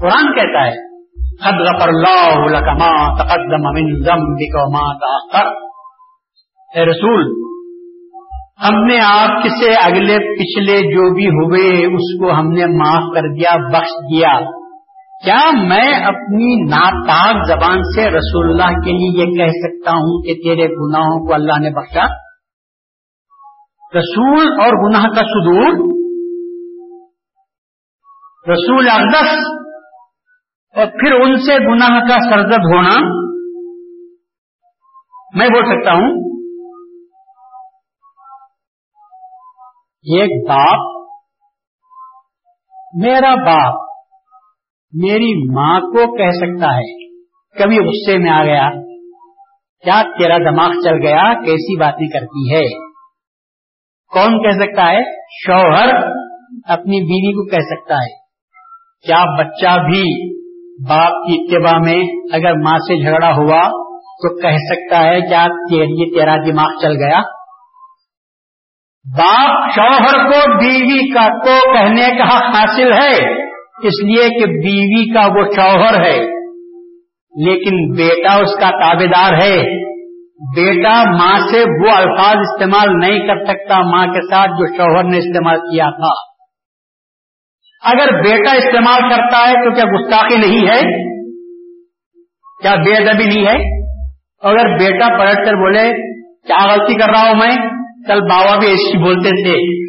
قرآن 0.00 0.24
کہتا 0.24 0.66
ہے، 0.66 0.96
قد 1.36 1.60
غفر 1.60 1.88
اللہ 1.88 2.44
تقدم 3.18 3.62
من 3.62 3.94
ذنبك 3.94 4.54
وما 4.54 4.98
تأخر۔ 4.98 5.66
اے 6.76 6.84
رسول، 6.84 7.22
ہم 8.68 8.84
نے 8.84 8.98
آپ 9.00 9.46
سے 9.46 9.70
اگلے 9.70 10.18
پچھلے 10.18 10.76
جو 10.94 11.14
بھی 11.14 11.26
ہوئے 11.26 11.86
اس 11.86 12.20
کو 12.20 12.32
ہم 12.32 12.48
نے 12.48 12.66
معاف 12.66 13.14
کر 13.14 13.20
دیا، 13.20 13.56
بخش 13.68 13.94
دیا۔ 14.10 14.32
کیا 15.24 15.50
میں 15.68 15.94
اپنی 16.04 16.70
ناپاک 16.70 17.46
زبان 17.48 17.78
سے 17.82 18.10
رسول 18.10 18.50
اللہ 18.50 18.78
کے 18.84 18.92
لیے 18.92 19.20
یہ 19.20 19.36
کہہ 19.36 19.52
سکتا 19.52 19.90
ہوں 19.90 20.22
کہ 20.22 20.34
تیرے 20.34 20.68
گناہوں 20.68 21.26
کو 21.26 21.34
اللہ 21.34 21.58
نے 21.60 21.70
بخشا؟ 21.70 22.04
رسول 23.96 24.46
اور 24.60 24.88
گناہ 24.88 25.02
کا 25.02 25.22
سدور 25.26 25.72
رسول 28.52 28.88
اقدس 28.88 29.46
اور 30.74 30.86
پھر 30.86 31.12
ان 31.12 31.36
سے 31.36 31.54
گناہ 31.54 32.00
کا 32.00 32.30
سرزد 32.30 32.70
ہونا؟ 32.74 32.94
میں 35.34 35.48
بول 35.48 35.64
سکتا 35.64 35.92
ہوں 35.92 36.25
ایک 40.06 40.48
باپ، 40.48 41.06
میرا 43.02 43.34
باپ 43.34 43.74
میری 44.92 45.52
ماں 45.52 45.80
کو 45.80 46.16
کہہ 46.16 46.30
سکتا 46.30 46.76
ہے۔ 46.76 47.06
کبھی 47.58 47.78
غصے 47.78 48.18
میں 48.18 48.30
آ 48.30 48.44
گیا، 48.44 48.70
کیا 49.84 50.02
تیرا 50.02 50.38
دماغ 50.38 50.70
چل 50.84 50.94
گیا 51.02 51.34
کیسی 51.34 51.80
باتیں 51.80 52.08
کرتی 52.08 52.54
ہے؟ 52.54 52.68
کون 54.12 54.42
کہہ 54.42 54.64
سکتا 54.64 54.92
ہے؟ 54.92 55.02
شوہر 55.46 55.94
اپنی 56.68 57.00
بیوی 57.00 57.32
کو 57.32 57.50
کہہ 57.50 57.76
سکتا 57.76 57.94
ہے۔ 57.94 58.26
کیا 59.06 59.24
بچہ 59.38 59.80
بھی 59.82 60.36
باپ 60.88 61.12
کی 61.12 61.34
اتباع 61.40 61.78
میں 61.78 62.02
اگر 62.32 62.52
ماں 62.52 62.78
سے 62.78 63.04
جھگڑا 63.04 63.30
ہوا 63.36 63.62
تو 64.02 64.40
کہہ 64.40 64.56
سکتا 64.56 65.04
ہے، 65.04 65.20
کیا 65.20 65.46
تیرا 66.18 66.36
دماغ 66.36 66.68
چل 66.82 66.92
گیا؟ 66.92 67.35
باپ 69.18 69.70
شوہر 69.74 70.30
کو 70.30 70.58
بیوی 70.58 71.10
کا 71.14 71.28
کو 71.38 71.72
کہنے 71.72 72.18
کا 72.18 72.24
حق 72.24 72.56
حاصل 72.56 72.92
ہے، 72.92 73.42
اس 73.86 74.04
لیے 74.04 74.28
کہ 74.28 74.46
بیوی 74.46 75.14
کا 75.14 75.26
وہ 75.26 75.44
شوہر 75.56 76.04
ہے۔ 76.04 76.36
لیکن 77.44 77.96
بیٹا 77.96 78.34
اس 78.34 78.54
کا 78.60 78.70
تابے 78.70 79.06
دار 79.06 79.32
ہے۔ 79.32 79.86
بیٹا 80.56 81.02
ماں 81.10 81.38
سے 81.38 81.60
وہ 81.60 81.90
الفاظ 81.96 82.36
استعمال 82.36 82.88
نہیں 82.98 83.26
کر 83.26 83.44
سکتا 83.44 83.78
ماں 83.78 84.06
کے 84.06 84.20
ساتھ 84.30 84.50
جو 84.50 84.76
شوہر 84.76 85.04
نے 85.04 85.18
استعمال 85.18 85.58
کیا 85.58 85.90
تھا۔ 85.90 86.36
اگر 87.82 88.22
بیٹا 88.22 88.56
استعمال 88.56 89.00
کرتا 89.10 89.48
ہے 89.48 89.52
تو 89.52 89.74
کیا 89.74 89.84
گستاخی 89.84 90.36
نہیں 90.36 90.68
ہے؟ 90.68 91.06
کیا 92.62 92.74
بے 92.74 92.96
ادبی 92.96 93.24
نہیں 93.24 93.46
ہے؟ 93.46 93.86
اگر 94.42 94.78
بیٹا 94.78 95.08
پلٹ 95.18 95.46
کر 95.46 95.54
بولے، 95.54 95.92
کیا 96.46 96.66
غلطی 96.66 96.94
کر 96.94 97.08
رہا 97.08 97.28
ہوں 97.28 97.34
میں؟ 97.34 97.75
کل 98.08 98.20
بابا 98.20 98.58
بھی 98.58 98.68
ایسی 98.68 99.04
بولتے 99.04 99.28
تھے۔ 99.28 99.86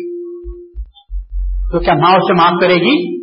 تو 1.71 1.79
کیا 1.79 1.93
ماں 1.93 2.11
اسے 2.11 2.33
معاف 2.33 2.53
کرے 2.61 2.75
گی؟ 2.75 3.17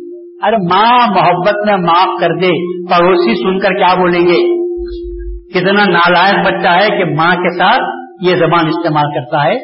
ارے 0.45 0.57
ماں، 0.57 1.07
محبت 1.07 1.53
میں 1.65 1.77
معاف 1.77 2.19
کر 2.19 2.27
دے۔ 2.27 2.75
پڑوسی 2.85 3.35
سن 3.35 3.59
کر 3.59 3.69
کیا 3.69 3.95
بولیں 3.95 4.21
گے؟ 4.21 4.65
کتنا 5.53 5.85
نالائق 5.85 6.45
بچہ 6.45 6.67
ہے 6.67 6.97
کہ 6.97 7.05
ماں 7.05 7.35
کے 7.35 7.57
ساتھ 7.57 7.81
یہ 8.21 8.35
زبان 8.35 8.67
استعمال 8.67 9.03
کرتا 9.03 9.45
ہے۔ 9.45 9.55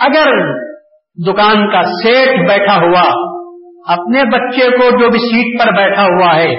اگر 0.00 0.54
دکان 1.26 1.72
کا 1.72 1.82
سیٹ 1.82 2.48
بیٹھا 2.48 2.76
ہوا، 2.76 3.28
اپنے 3.92 4.22
بچے 4.24 4.70
کو 4.70 4.90
جو 4.90 5.08
بھی 5.08 5.18
سیٹ 5.18 5.60
پر 5.60 5.76
بیٹھا 5.76 6.02
ہوا 6.02 6.36
ہے، 6.36 6.56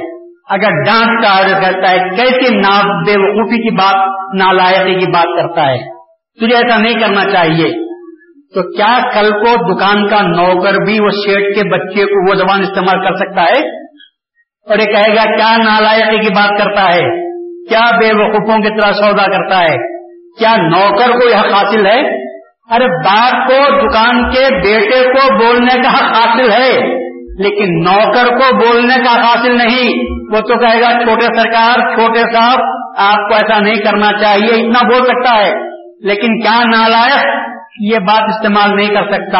اگر 0.49 0.69
ڈانٹ 0.85 1.23
کا 1.23 1.37
آڈر 1.37 1.53
کرتا 1.53 1.91
ہے 1.91 1.97
کیسے 1.97 2.55
نا 2.55 3.01
بے 3.05 3.11
وقوفی 3.11 3.55
کی 3.55 3.75
بات، 3.75 4.09
نالائقی 4.39 4.99
کی 4.99 5.11
بات 5.11 5.25
کرتا 5.25 5.67
ہے۔ 5.67 5.98
تجھے 6.39 6.55
ایسا 6.55 6.77
نہیں 6.77 6.93
کرنا 6.93 7.23
چاہیے۔ 7.23 7.89
تو 8.55 8.75
کیا 8.75 9.09
کل 9.13 9.31
کو 9.31 9.73
دکان 9.73 10.07
کا 10.07 10.21
نوکر 10.21 10.71
بھی 10.71 10.99
وہ 10.99 11.09
شیٹ 11.09 11.55
کے 11.55 11.69
بچے 11.69 12.05
کو 12.05 12.29
وہ 12.29 12.35
زبان 12.35 12.59
استعمال 12.61 13.07
کر 13.07 13.15
سکتا 13.15 13.41
ہے؟ 13.41 13.61
اور 14.69 14.79
یہ 14.79 14.85
کہے 14.85 15.15
گا، 15.15 15.37
کیا 15.37 15.57
نالائقی 15.57 16.17
کی 16.17 16.33
بات 16.35 16.49
کرتا 16.49 16.93
ہے؟ 16.95 17.01
کیا 17.69 17.97
بے 17.99 18.23
وقوفوں 18.23 18.57
کی 18.57 18.81
طرح 18.81 18.91
سودا 18.91 19.25
کرتا 19.25 19.61
ہے؟ 19.61 19.75
کیا 20.39 20.55
نوکر 20.57 21.11
کو 21.11 21.29
یہ 21.29 21.35
حاصل 21.35 21.85
ہے؟ 21.85 22.29
ارے، 22.75 22.85
باپ 22.85 23.47
کو 23.47 23.87
دکان 23.87 24.31
کے 24.31 24.55
بیٹے 24.55 25.03
کو 25.03 25.45
بولنے 25.45 25.81
کا 25.81 25.93
حق 25.93 26.17
حاصل 26.17 26.51
ہے، 26.51 26.95
لیکن 27.39 27.79
نوکر 27.79 28.25
کو 28.25 28.55
بولنے 28.55 28.95
کا 28.95 29.27
حاصل 29.27 29.57
نہیں۔ 29.57 29.89
وہ 30.35 30.39
تو 30.39 30.59
کہے 30.59 30.81
گا، 30.81 30.91
چھوٹے 30.91 31.25
سرکار، 31.25 31.95
چھوٹے 31.95 32.19
صاحب، 32.19 32.59
آپ 32.97 33.29
کو 33.29 33.33
ایسا 33.33 33.59
نہیں 33.59 33.75
کرنا 33.75 34.19
چاہیے، 34.21 34.61
اتنا 34.61 34.87
بول 34.87 35.03
سکتا 35.03 35.45
ہے۔ 35.45 35.68
لیکن 36.03 36.41
کیا 36.41 36.59
نالائق 36.77 37.49
یہ 37.81 37.97
بات 37.97 38.23
استعمال 38.23 38.75
نہیں 38.75 38.87
کر 38.87 39.11
سکتا؟ 39.11 39.39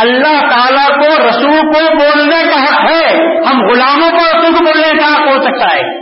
اللہ 0.00 0.48
تعالیٰ 0.50 0.88
کو 0.88 1.28
رسول 1.28 1.60
کو 1.60 1.94
بولنے 1.94 2.50
کا 2.50 2.64
حق 2.64 2.90
ہے، 2.90 3.16
ہم 3.38 3.60
غلاموں 3.60 4.10
کو 4.10 4.16
رسول 4.16 4.54
کو 4.54 4.64
بولنے 4.64 4.98
کا 4.98 5.14
حق 5.14 5.28
ہو 5.28 5.42
سکتا 5.42 5.66
ہے۔ 5.74 5.98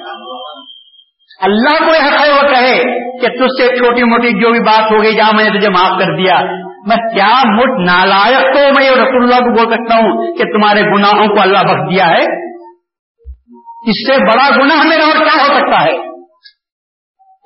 اللہ 1.41 1.79
کو 1.79 1.95
یہ 1.95 2.09
حق 2.09 2.27
ہے، 2.27 2.33
وہ 2.33 2.49
کہے 2.49 3.05
کہ 3.21 3.29
تجھ 3.29 3.63
سے 3.63 3.77
چھوٹی 3.77 4.05
موٹی 4.05 4.43
جو 4.43 4.51
بھی 4.51 4.61
بات 4.61 4.93
ہو 4.93 5.03
گئی 5.03 5.15
جہاں 5.15 5.33
میں 5.33 5.45
نے 5.45 5.59
تجھے 5.59 5.69
معاف 5.69 5.99
کر 5.99 6.17
دیا۔ 6.17 6.41
میں 6.87 6.97
کیا 6.97 7.43
مٹ 7.47 7.89
نالائق 7.89 8.41
تو 8.41 8.59
میں 8.59 8.91
رسول 8.91 9.23
اللہ 9.23 9.37
کو 9.37 9.55
بول 9.55 9.73
سکتا 9.73 9.95
ہوں 9.95 10.35
کہ 10.35 10.45
تمہارے 10.45 10.81
گناہوں 10.81 11.27
کو 11.27 11.41
اللہ 11.41 11.59
بخش 11.59 11.95
دیا 11.95 12.07
ہے؟ 12.07 12.55
اس 13.87 14.09
سے 14.09 14.17
بڑا 14.17 14.51
گناہ 14.57 14.83
میرا 14.83 15.05
اور 15.05 15.17
کیا 15.17 15.43
ہو 15.43 15.47
سکتا 15.47 15.85
ہے؟ 15.85 15.93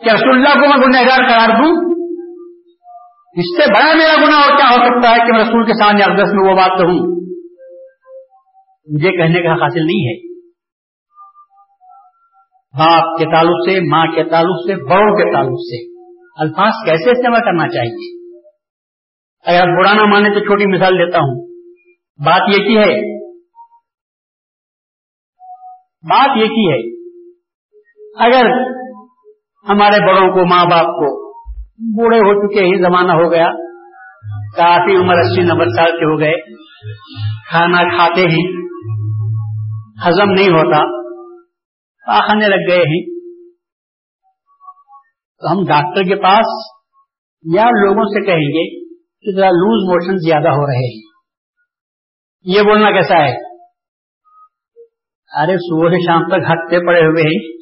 کہ 0.04 0.14
رسول 0.14 0.34
اللہ 0.34 0.54
کو 0.54 0.60
میں 0.60 0.86
گنہگار 0.86 1.28
قرار 1.28 1.48
دوں؟ 1.48 1.97
اس 3.32 3.56
سے 3.56 3.72
بڑا 3.72 3.94
میرا 3.94 4.26
گناہ 4.26 4.40
اور 4.40 4.56
کیا 4.56 4.68
ہو 4.70 4.84
سکتا 4.84 5.10
ہے 5.10 5.16
کہ 5.16 5.32
میں 5.32 5.44
رسول 5.44 5.66
کے 5.66 5.72
سامنے 5.72 6.04
اقدس 6.04 6.32
میں 6.32 6.50
وہ 6.50 6.56
بات 6.56 6.78
کہوں؟ 6.78 7.18
مجھے 8.86 9.10
کہنے 9.10 9.42
کا 9.42 9.52
حاصل 9.52 9.80
نہیں 9.80 10.08
ہے۔ 10.08 10.38
باپ 12.78 13.18
کے 13.18 13.24
تعلق 13.24 13.68
سے، 13.68 13.80
ماں 13.80 14.06
کے 14.06 14.24
تعلق 14.24 14.66
سے، 14.66 14.74
بڑوں 14.74 15.16
کے 15.16 15.32
تعلق 15.32 15.60
سے۔ 15.60 15.98
الفاظ 16.36 16.72
کیسے 16.84 17.10
استعمال 17.10 17.40
کرنا 17.40 17.68
چاہیے؟ 17.68 18.28
اگر 19.46 19.60
آپ 19.60 19.66
برا 19.66 19.92
نہ 19.92 20.02
مانے 20.02 20.28
تو 20.28 20.40
چھوٹی 20.40 20.76
مثال 20.76 20.94
دیتا 20.94 21.18
ہوں۔ 21.18 21.46
بات 22.24 22.58
یہ 22.58 22.64
کی 22.64 22.78
ہے۔ 22.78 23.18
بات 26.02 26.36
یہ 26.36 26.46
کی 26.46 26.72
ہے۔ 26.72 26.98
اگر 28.26 28.50
ہمارے 29.68 30.06
بڑوں 30.06 30.32
کو، 30.32 30.44
ماں 30.44 30.64
باپ 30.64 30.86
کو 30.86 31.27
بوڑھے 31.78 32.18
ہو 32.18 32.48
چکے 32.48 32.60
ہی 32.60 32.82
زمانہ 32.82 33.12
ہو 33.12 33.32
گیا۔ 33.32 33.48
کافی 34.56 34.96
عمر 34.96 35.14
اسی 35.14 35.42
نبے 35.42 35.64
سال 35.64 35.90
کے 35.90 36.12
ہو 36.12 36.20
گئے۔ 36.20 36.54
کھانا 37.50 37.96
کھاتے 37.96 38.20
ہی 38.20 38.68
ہزم 40.08 40.30
نہیں 40.30 40.52
ہوتا۔ 40.52 40.98
پاخانے 42.06 42.48
لگ 42.48 42.70
گئے 42.70 42.78
ہیں 42.78 43.18
تو 45.38 45.52
ہم 45.52 45.64
ڈاکٹر 45.64 46.02
کے 46.02 46.22
پاس 46.22 46.46
یا 47.54 47.64
لوگوں 47.64 48.04
سے 48.04 48.26
کہیں 48.26 48.36
گے 48.36 48.88
کہ 48.94 49.36
ذرا 49.36 49.48
لوز 49.48 49.88
موشن 49.88 50.16
زیادہ 50.16 50.48
ہو 50.48 50.66
رہے 50.66 50.86
ہیں۔ 50.86 51.02
یہ 52.44 52.62
بولنا 52.62 52.90
کیسا 52.90 53.14
ہے؟ 53.14 53.34
ارے 55.42 55.56
صبح 55.56 55.88
سے 55.88 56.06
شام 56.06 56.28
تک 56.28 56.50
ہٹتے 56.50 56.86
پڑے 56.86 57.00
ہوئے 57.00 57.22
ہیں۔ 57.22 57.56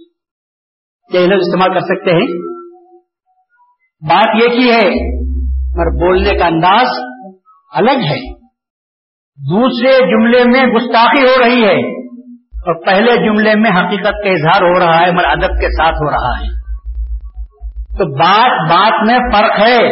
کیا 1.12 1.20
استعمال 1.20 1.74
کر 1.74 1.81
سکتے 1.81 2.11
ہیں۔ 2.11 2.56
بات 4.09 4.42
یہ 4.42 4.49
کی 4.49 4.71
ہے، 4.71 5.16
مگر 5.51 6.07
بولنے 6.07 6.38
کا 6.38 6.47
انداز 6.47 6.87
الگ 7.75 8.05
ہے۔ 8.05 8.35
دوسرے 9.51 9.92
جملے 9.92 10.42
میں 10.51 10.66
گستاخی 10.66 11.23
ہو 11.23 11.45
رہی 11.45 11.64
ہے، 11.64 12.07
اور 12.57 12.87
پہلے 12.87 13.27
جملے 13.27 13.55
میں 13.55 13.71
حقیقت 13.71 14.25
کا 14.25 14.31
اظہار 14.31 14.62
ہو 14.62 14.79
رہا 14.79 15.07
ہے، 15.07 15.12
مگر 15.12 15.25
ادب 15.25 15.61
کے 15.61 15.69
ساتھ 15.69 15.95
ہو 15.95 16.11
رہا 16.11 16.40
ہے۔ 16.40 16.57
تو 17.99 18.19
بات 18.19 18.71
بات 18.71 19.07
میں 19.07 19.19
فرق 19.33 19.61
ہے۔ 19.61 19.88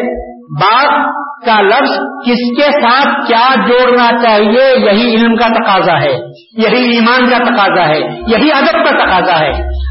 بات 0.60 1.23
کا 1.46 1.60
لفظ 1.60 1.90
کس 2.26 2.42
کے 2.56 2.72
ساتھ 2.72 3.28
کیا 3.28 3.54
جوڑنا 3.66 4.10
چاہیے، 4.22 4.90
یہی 4.90 5.14
علم 5.14 5.36
کا 5.36 5.48
تقاضا 5.48 6.00
ہے، 6.00 6.12
یہی 6.56 6.94
ایمان 6.94 7.30
کا 7.30 7.38
تقاضا 7.38 7.88
ہے، 7.88 7.98
یہی 8.26 8.52
ادب 8.52 8.72
کا 8.72 9.04
تقاضا 9.04 9.40
ہے۔ 9.40 9.50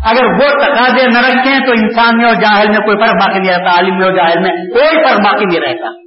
اگر 0.10 0.26
وہ 0.26 0.50
تقاضے 0.50 1.06
نہ 1.06 1.20
رکھیں 1.20 1.60
تو 1.60 1.72
انسان 1.72 2.18
میں 2.18 2.26
اور 2.26 2.36
جاہل 2.36 2.68
میں 2.68 2.78
کوئی 2.78 2.98
فرق 2.98 3.16
باقی 3.16 3.40
نہیں 3.40 3.58
رہتا، 3.58 3.76
عالم 3.76 3.98
میں 3.98 4.06
اور 4.06 4.14
جاہل 4.14 4.40
میں 4.42 4.52
کوئی 4.52 5.04
فرق 5.04 5.20
باقی 5.26 5.46
نہیں 5.46 5.60
رہتا۔ 5.60 6.04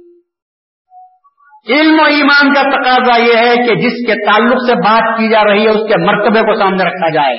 علم 1.69 1.99
و 1.99 2.03
ایمان 2.03 2.53
کا 2.53 2.61
تقاضا 2.61 3.21
یہ 3.21 3.37
ہے 3.37 3.55
کہ 3.55 3.75
جس 3.75 4.07
کے 4.07 4.25
تعلق 4.25 4.57
سے 4.67 4.73
بات 4.73 5.19
کی 5.19 5.29
جا 5.29 5.43
رہی 5.43 5.63
ہے، 5.63 5.69
اس 5.69 5.87
کے 5.87 6.05
مرتبے 6.05 6.39
کو 6.39 6.59
سامنے 6.59 6.83
رکھا 6.83 7.09
جائے 7.09 7.35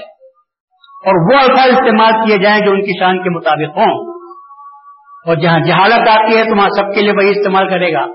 اور 1.07 1.35
وہ 1.35 1.41
الفاظ 1.41 1.71
استعمال 1.71 2.27
کیے 2.27 2.39
جائیں 2.39 2.61
جو 2.61 2.71
ان 2.71 2.81
کی 2.81 3.01
شان 3.01 3.23
کے 3.23 3.31
مطابق 3.31 3.77
ہوں۔ 3.77 4.18
اور 5.29 5.37
جہاں 5.37 5.61
جہالت 5.61 6.09
آتی 6.09 6.37
ہے 6.37 6.45
تو 6.45 6.57
وہاں 6.57 6.69
سب 6.69 6.95
کے 6.95 7.01
لیے 7.01 7.13
وہی 7.13 7.31
استعمال 7.31 7.69
کرے 7.69 7.93
گا۔ 7.93 8.07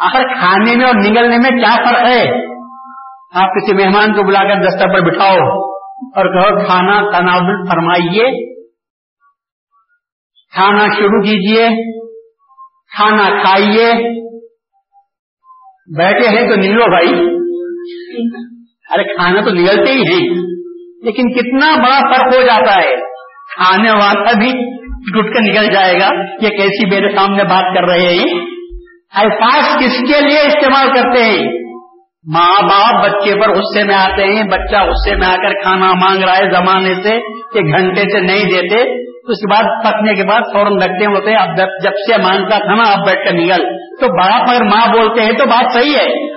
آخر 0.00 0.22
کھانے 0.34 0.76
میں 0.76 0.86
اور 0.86 0.94
نگلنے 0.94 1.38
میں 1.38 1.50
کیا 1.50 1.76
فرق 1.76 2.04
ہے؟ 2.08 2.46
آپ 3.34 3.48
کسی 3.48 3.74
مہمان 3.74 4.14
کو 4.14 4.22
بلا 4.22 4.38
کر 4.38 4.62
دستہ 4.62 4.84
پر 4.84 5.00
بٹھاؤ 5.00 5.36
اور 6.16 6.24
کہو، 6.24 6.66
کھانا 6.66 7.18
تناول 7.18 7.66
فرمائیے۔ 7.66 8.54
کھانا 10.54 10.84
شروع 10.96 11.22
کیجیے 11.22 11.68
کھانا 12.96 13.42
کھائیے۔ 13.42 13.92
بیٹھے 15.96 16.28
ہیں 16.28 16.48
تو 16.48 16.56
نگلو 16.56 16.84
بھائی۔ 16.84 17.24
ارے، 18.90 19.14
کھانا 19.16 19.40
تو 19.40 19.50
نگلتے 19.50 19.92
ہی 19.92 19.98
ہیں۔ 19.98 20.28
لیکن 21.02 21.32
کتنا 21.32 21.76
بڑا 21.76 22.00
فرق 22.00 22.34
ہو 22.34 22.42
جاتا 22.42 22.76
ہے۔ 22.76 22.96
کھانے 23.56 23.90
والا 23.90 24.32
بھی 24.38 24.83
ٹوٹ 25.12 25.24
کر 25.24 25.40
نکل 25.40 25.72
جائے 25.72 25.94
گا 25.94 26.08
یہ 26.42 26.48
کیسی 26.48 26.86
میرے 26.86 27.16
سامنے 27.16 27.44
بات 27.44 27.74
کر 27.74 27.84
رہے 27.92 28.08
ہیں۔ 28.08 28.40
الفاظ 29.14 29.76
کس 29.78 29.98
کے 30.00 30.28
لیے 30.28 30.40
استعمال 30.40 30.86
کرتے 30.86 31.24
ہیں؟ 31.24 31.64
ماں 32.34 32.62
باپ 32.62 33.04
بچے 33.04 33.34
پر 33.34 33.54
غصے 33.54 33.84
میں 33.84 33.94
آتے 33.94 34.24
ہیں، 34.24 34.42
بچہ 34.42 34.76
غصے 34.76 35.16
میں 35.16 35.26
آ 35.26 35.36
کر 35.36 35.62
کھانا 35.62 35.92
مانگ 35.92 36.24
رہا 36.24 36.36
ہے 36.36 36.50
زمانے 36.52 36.94
سے 36.94 37.18
کہ 37.54 37.60
گھنٹے 37.60 38.02
سے 38.02 38.20
نہیں 38.20 38.44
دیتے۔ 38.44 39.04
اس 39.28 39.40
کے 39.40 39.50
بعد 39.50 39.84
پکنے 39.84 40.14
کے 40.14 40.24
بعد 40.24 40.40
فوراً 40.52 40.72
رکھتے 40.76 41.04
ہوتے 41.06 41.30
ہیں۔ 41.30 41.38
اب 41.38 41.56
جب 41.56 41.90
سے 41.90 42.22
مانگتا 42.22 42.58
تھا 42.58 42.74
نا، 42.74 42.82
اب 42.82 43.06
بیٹھ 43.06 43.28
کر 43.28 43.34
نگل 43.34 43.64
تو 44.00 44.06
باپ 44.06 44.50
اگر 44.50 44.64
ماں 44.64 44.86
بولتے 44.86 45.22
ہیں 45.22 45.32
تو 45.32 45.46
بات 45.46 45.72
صحیح 45.72 45.96
ہے۔ 45.96 46.34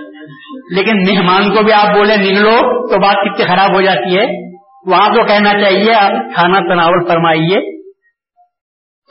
لیکن 0.76 0.98
مہمان 0.98 1.56
کو 1.56 1.64
بھی 1.64 1.74
آپ 1.74 1.96
بولے 1.96 2.18
نگلو 2.18 2.88
تو 2.88 3.00
بات 3.00 3.16
کتنی 3.16 3.46
خراب 3.46 3.76
ہو 3.76 3.82
جاتی 3.82 4.18
ہے۔ 4.18 4.26
وہاں 4.92 5.10
کو 5.10 5.24
کہنا 5.24 5.50
چاہیے، 5.50 5.94
آپ 5.94 6.12
کھانا 6.36 6.60
تناول 6.60 7.08
فرمائیے۔ 7.08 7.77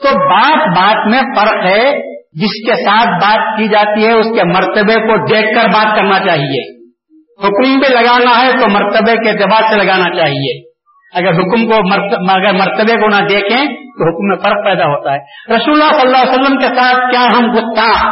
تو 0.03 0.09
بات 0.09 0.77
بات 0.77 1.07
میں 1.07 1.21
فرق 1.21 1.65
ہے 1.65 2.07
جس 2.31 2.69
کے 2.69 2.83
ساتھ 2.83 3.07
بات 3.07 3.57
کی 3.57 3.67
جاتی 3.67 4.07
ہے، 4.07 4.11
اس 4.11 4.25
کے 4.25 4.43
مرتبے 4.43 4.93
کو 4.93 5.25
دیکھ 5.25 5.55
کر 5.55 5.67
بات 5.67 5.95
کرنا 5.95 6.19
چاہیے۔ 6.19 6.77
حکم 7.47 7.79
بھی 7.79 7.93
لگانا 7.93 8.41
ہے 8.41 8.51
تو 8.51 8.69
مرتبے 8.69 9.15
کے 9.15 9.29
اعتبار 9.29 9.69
سے 9.69 9.75
لگانا 9.75 10.17
چاہیے۔ 10.17 10.67
اگر 11.13 11.31
حکم 11.31 11.67
کو 11.67 11.75
اگر 12.31 12.53
مرتبے 12.53 12.93
کو 12.93 13.07
نہ 13.07 13.27
دیکھیں 13.27 13.65
تو 13.75 14.09
حکم 14.09 14.27
میں 14.27 14.35
فرق 14.35 14.65
پیدا 14.65 14.85
ہوتا 14.85 15.13
ہے۔ 15.13 15.19
رسول 15.55 15.81
اللہ 15.81 15.93
صلی 15.93 16.01
اللہ 16.01 16.17
علیہ 16.17 16.31
وسلم 16.31 16.57
کے 16.57 16.67
ساتھ 16.67 17.11
کیا 17.11 17.37
ہم 17.37 17.51
گستاخ 17.51 18.05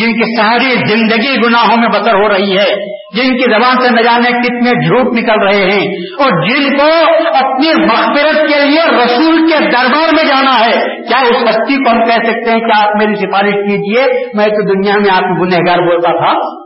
جن 0.00 0.12
کی 0.12 0.36
ساری 0.36 0.96
زندگی 0.96 1.46
گناہوں 1.46 1.76
میں 1.76 1.88
بسر 1.88 2.14
ہو 2.14 2.28
رہی 2.28 2.58
ہے، 2.58 2.92
جن 3.16 3.36
کی 3.36 3.50
زبان 3.50 3.82
سے 3.82 3.90
نہ 3.90 4.00
جانے 4.00 4.30
کتنے 4.30 4.70
جھوٹ 4.70 5.14
نکل 5.14 5.42
رہے 5.42 5.64
ہیں۔ 5.64 5.92
اور 6.18 6.48
جن 6.48 6.76
کو 6.76 6.86
اپنی 7.34 7.86
مغفرت 7.86 8.36
کے 8.36 8.68
لیے 8.68 9.04
رسول 9.04 9.46
کے 9.46 9.58
دربار 9.58 10.08
میں 10.12 10.24
جانا 10.24 10.66
ہے، 10.66 11.02
کیا 11.02 11.20
اس 11.20 11.48
ہستی 11.48 11.84
کو 11.84 11.90
ہم 11.90 12.04
کہہ 12.04 12.30
سکتے 12.30 12.50
ہیں 12.50 12.60
کہ 12.60 12.82
آپ 12.82 12.88
میری 12.96 13.14
سفارش 13.14 13.52
کیجیے، 13.52 14.06
میں 14.34 14.46
تو 14.46 14.72
دنیا 14.72 14.94
میں 14.96 15.10
آپ 15.14 15.20
کو 15.20 15.44
گنہگار 15.44 15.78
بولتا 15.78 16.10
تھا۔ 16.10 16.62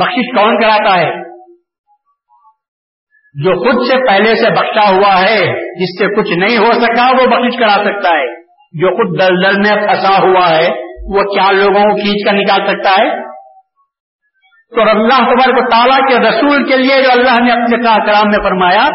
بخش 0.00 0.36
کون 0.36 0.60
کراتا 0.60 1.00
ہے؟ 1.00 1.34
جو 3.44 3.50
خود 3.52 3.86
سے 3.86 4.06
پہلے 4.08 4.34
سے 4.34 4.50
بخشا 4.50 4.90
ہوا 4.90 5.20
ہے، 5.20 5.46
جس 5.74 5.98
سے 5.98 6.22
کچھ 6.22 6.32
نہیں 6.32 6.58
ہو 6.58 6.72
سکا، 6.72 7.10
وہ 7.10 7.26
بخش 7.26 7.58
کرا 7.58 7.84
سکتا 7.84 8.08
ہے۔ 8.08 8.43
جو 8.74 8.88
خود 8.88 9.20
دلدل 9.20 9.56
میں 9.56 9.86
پھنسا 9.86 10.22
ہوا 10.22 10.50
ہے، 10.50 10.68
وہ 11.14 11.22
کیا 11.22 11.50
لوگوں 11.50 11.82
کو 11.82 11.94
کھینچ 11.94 12.26
کر 12.26 12.32
نکال 12.32 12.66
سکتا 12.66 12.90
ہے؟ 12.90 13.34
تو 14.74 14.80
اللہ 14.80 15.18
تبارک 15.18 15.56
کو 15.56 15.70
تعالیٰ 15.70 16.08
کے 16.08 16.28
رسول 16.28 16.64
کے 16.64 16.76
لیے 16.76 17.02
جو 17.02 17.10
اللہ 17.10 17.42
نے 17.42 17.52
اپنے 17.52 17.76
کا 17.76 18.06
کرام 18.06 18.26
میں 18.26 18.44
فرمایا 18.44 18.88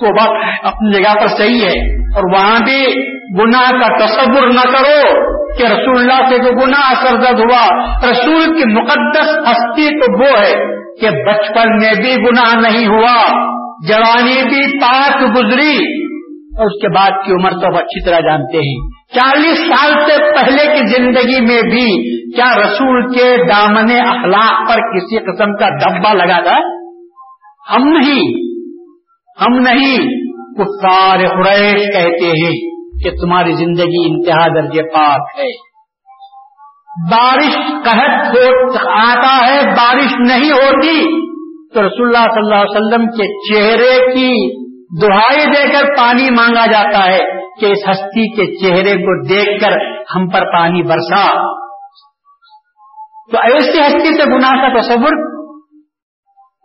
تو 0.00 0.12
بات 0.12 0.48
اپنی 0.62 0.92
جگہ 0.92 1.14
پر 1.20 1.26
صحیح 1.26 1.66
ہے۔ 1.66 2.04
اور 2.14 2.22
وہاں 2.32 2.60
بھی 2.60 2.94
گناہ 3.40 3.70
کا 3.70 4.06
تصور 4.06 4.50
نہ 4.52 4.60
کرو 4.60 5.24
کہ 5.58 5.62
رسول 5.62 5.98
اللہ 5.98 6.28
سے 6.28 6.38
جو 6.38 6.66
گناہ 6.66 6.94
سرزد 6.94 7.38
ہوا، 7.38 7.86
رسول 8.10 8.56
کی 8.56 8.72
مقدس 8.72 9.50
ہستی 9.50 10.00
تو 10.00 10.20
وہ 10.20 10.38
ہے 10.38 10.52
کہ 11.00 11.10
بچپن 11.10 11.76
میں 11.76 11.92
بھی 11.96 12.16
گناہ 12.16 12.70
نہیں 12.70 12.86
ہوا، 12.86 13.22
جوانی 13.88 14.42
بھی 14.42 14.80
پاک 14.80 15.36
گزری 15.36 16.04
اور 16.58 16.66
اس 16.66 16.82
کے 16.82 16.88
بعد 16.88 17.10
کی 17.10 17.32
عمر 17.32 17.50
تو 17.50 17.66
اب 17.66 17.76
اچھی 17.76 18.04
طرح 18.04 18.20
جانتے 18.20 18.58
ہیں۔ 18.58 18.93
چالیس 19.12 19.58
سال 19.58 19.92
سے 19.92 20.16
پہلے 20.34 20.74
کی 20.74 20.86
زندگی 20.96 21.40
میں 21.40 21.62
بھی 21.62 21.86
کیا 22.36 22.54
رسول 22.56 23.14
کے 23.14 23.36
دامن 23.48 23.90
اخلاق 24.00 24.68
پر 24.68 24.80
کسی 24.80 25.18
قسم 25.18 25.56
کا 25.56 25.68
دبا 25.68 26.12
لگا 26.12 26.40
تھا؟ 26.40 26.58
ہم 27.74 27.88
نہیں 27.88 28.44
ہم 29.40 29.52
نہیں، 29.52 29.96
کفار 30.58 31.18
قریش 31.18 31.92
کہتے 31.92 32.26
ہیں 32.26 32.52
کہ 33.04 33.10
تمہاری 33.10 33.52
زندگی 33.52 34.06
انتہا 34.06 34.48
درجے 34.48 34.82
پاک 34.82 35.38
ہے۔ 35.38 35.48
بارش 37.10 37.56
قحط 37.84 38.36
آتا 38.90 39.46
ہے، 39.46 39.62
بارش 39.70 40.14
نہیں 40.18 40.52
ہوتی 40.52 41.24
تو 41.74 41.86
رسول 41.86 42.06
اللہ 42.06 42.26
صلی 42.26 42.44
اللہ 42.44 42.54
علیہ 42.54 42.76
وسلم 42.76 43.06
کے 43.06 43.52
چہرے 43.52 44.12
کی 44.12 44.63
دہائی 45.02 45.44
دے 45.44 45.72
کر 45.72 45.96
پانی 45.96 46.30
مانگا 46.30 46.66
جاتا 46.66 47.04
ہے 47.06 47.18
کہ 47.60 47.66
اس 47.66 47.88
ہستی 47.90 48.36
کے 48.36 48.56
چہرے 48.56 48.92
کو 48.92 49.26
دیکھ 49.28 49.64
کر 49.64 49.72
ہم 50.16 50.28
پر 50.28 50.52
پانی 50.52 50.82
برسا۔ 50.82 51.54
تو 53.32 53.38
ایسی 53.42 53.80
ہستی 53.86 54.16
سے 54.16 54.24
گناہ 54.24 54.50
کا 54.50 54.80
تصور 54.80 55.34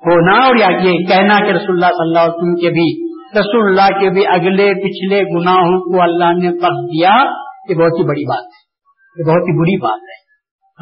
ہونا 0.07 0.45
اور 0.45 0.55
یا 0.59 0.67
یہ 0.67 0.91
کہنا 0.91 1.39
کہ 1.39 1.51
رسول 1.51 1.71
اللہ 1.71 1.85
صلی 1.85 2.07
اللہ 2.07 2.19
علیہ 2.19 2.33
وسلم 2.33 2.55
کے 2.55 2.69
بھی 2.69 3.09
رسول 3.39 3.67
اللہ 3.67 3.99
کے 3.99 4.09
بھی 4.09 4.27
اگلے 4.27 4.73
پچھلے 4.73 5.21
گناہوں 5.21 5.95
کو 5.95 6.01
اللہ 6.01 6.25
نے 6.25 6.49
بخش 6.49 6.91
دیا، 6.93 7.15
یہ 7.69 7.75
بہت 7.75 7.99
ہی 7.99 8.03
بڑی 8.03 8.27
بات 8.27 8.43
ہے۔ 8.43 8.69
یہ 9.17 9.23
بہت 9.23 9.41
ہی 9.41 9.59
بری 9.59 9.77
بات 9.81 9.99
ہے۔ 10.01 10.19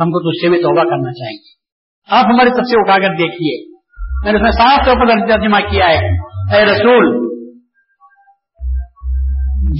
ہم 0.01 0.10
کو 0.10 0.23
تو 0.23 0.29
اس 0.29 0.41
سے 0.41 0.49
بھی 0.49 0.62
توبہ 0.62 0.89
کرنا 0.89 1.12
چاہیے۔ 1.12 1.57
آپ 2.10 2.25
ہماری 2.25 2.49
سب 2.49 2.63
سے 2.63 2.79
اٹھا 2.79 3.07
کر 3.07 3.13
دیکھیے۔ 3.13 3.75
میں 4.23 4.31
نے 4.31 4.38
اس 4.38 4.43
میں 4.43 4.51
صاف 4.51 4.86
طور 4.86 4.95
پر 4.95 5.27
ترجمہ 5.27 5.57
کیا 5.57 5.88
ہے۔ 5.88 6.10
اے 6.55 6.65
رسول 6.65 7.26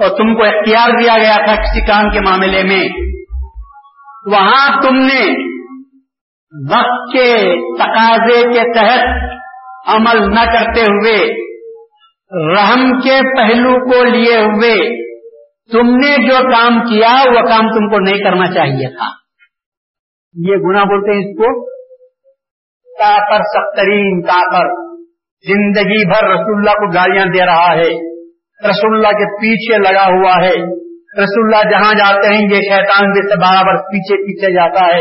اور 0.00 0.18
تم 0.18 0.34
کو 0.34 0.44
اختیار 0.44 0.90
دیا 1.00 1.18
گیا 1.18 1.44
تھا 1.44 1.54
کسی 1.54 1.86
کام 1.86 2.10
کے 2.10 2.20
معاملے 2.20 2.62
میں، 2.62 2.88
وہاں 4.26 4.82
تم 4.82 4.96
نے 4.96 5.44
وقت 6.70 7.12
کے 7.12 7.56
تقاضے 7.78 8.42
کے 8.42 8.72
تحت 8.72 9.06
عمل 9.86 10.34
نہ 10.34 10.44
کرتے 10.52 10.80
ہوئے، 10.80 11.34
رحم 12.56 13.00
کے 13.00 13.20
پہلو 13.36 13.92
کو 13.92 14.04
لیے 14.04 14.36
ہوئے 14.36 14.76
تم 15.72 15.96
نے 15.96 16.28
جو 16.28 16.52
کام 16.52 16.80
کیا، 16.80 17.14
وہ 17.26 17.48
کام 17.48 17.60
تم 17.60 17.90
کو 17.90 17.98
نہیں 17.98 18.18
کرنا 18.18 18.54
چاہیے 18.54 18.96
تھا۔ 18.96 19.06
یہ 20.34 20.56
گنا 20.56 20.84
بولتے 20.84 21.12
ہیں 21.12 21.20
اس 21.20 21.36
کو؟ 21.36 21.70
کافر 22.98 23.42
سخترین 23.42 24.22
کافر 24.22 24.89
زندگی 25.48 26.06
بھر 26.06 26.28
رسول 26.28 26.58
اللہ 26.58 26.70
کو 26.70 26.86
گالیاں 26.94 27.26
دے 27.26 27.46
رہا 27.46 27.72
ہے۔ 27.74 28.20
رسول 28.70 28.94
اللہ 28.94 29.08
کے 29.08 29.24
پیچھے 29.24 29.78
لگا 29.78 30.06
ہوا 30.06 30.34
ہے۔ 30.44 30.54
رسول 31.22 31.54
اللہ 31.54 31.70
جہاں 31.70 31.92
جاتے 31.94 32.34
ہیں، 32.34 32.42
یہ 32.42 32.56
شیطان 32.56 33.10
بھی 33.10 33.28
سے 33.28 33.36
برابر 33.40 33.76
پیچھے 33.76 34.16
پیچھے 34.16 34.52
جاتا 34.52 34.96
ہے۔ 34.96 35.00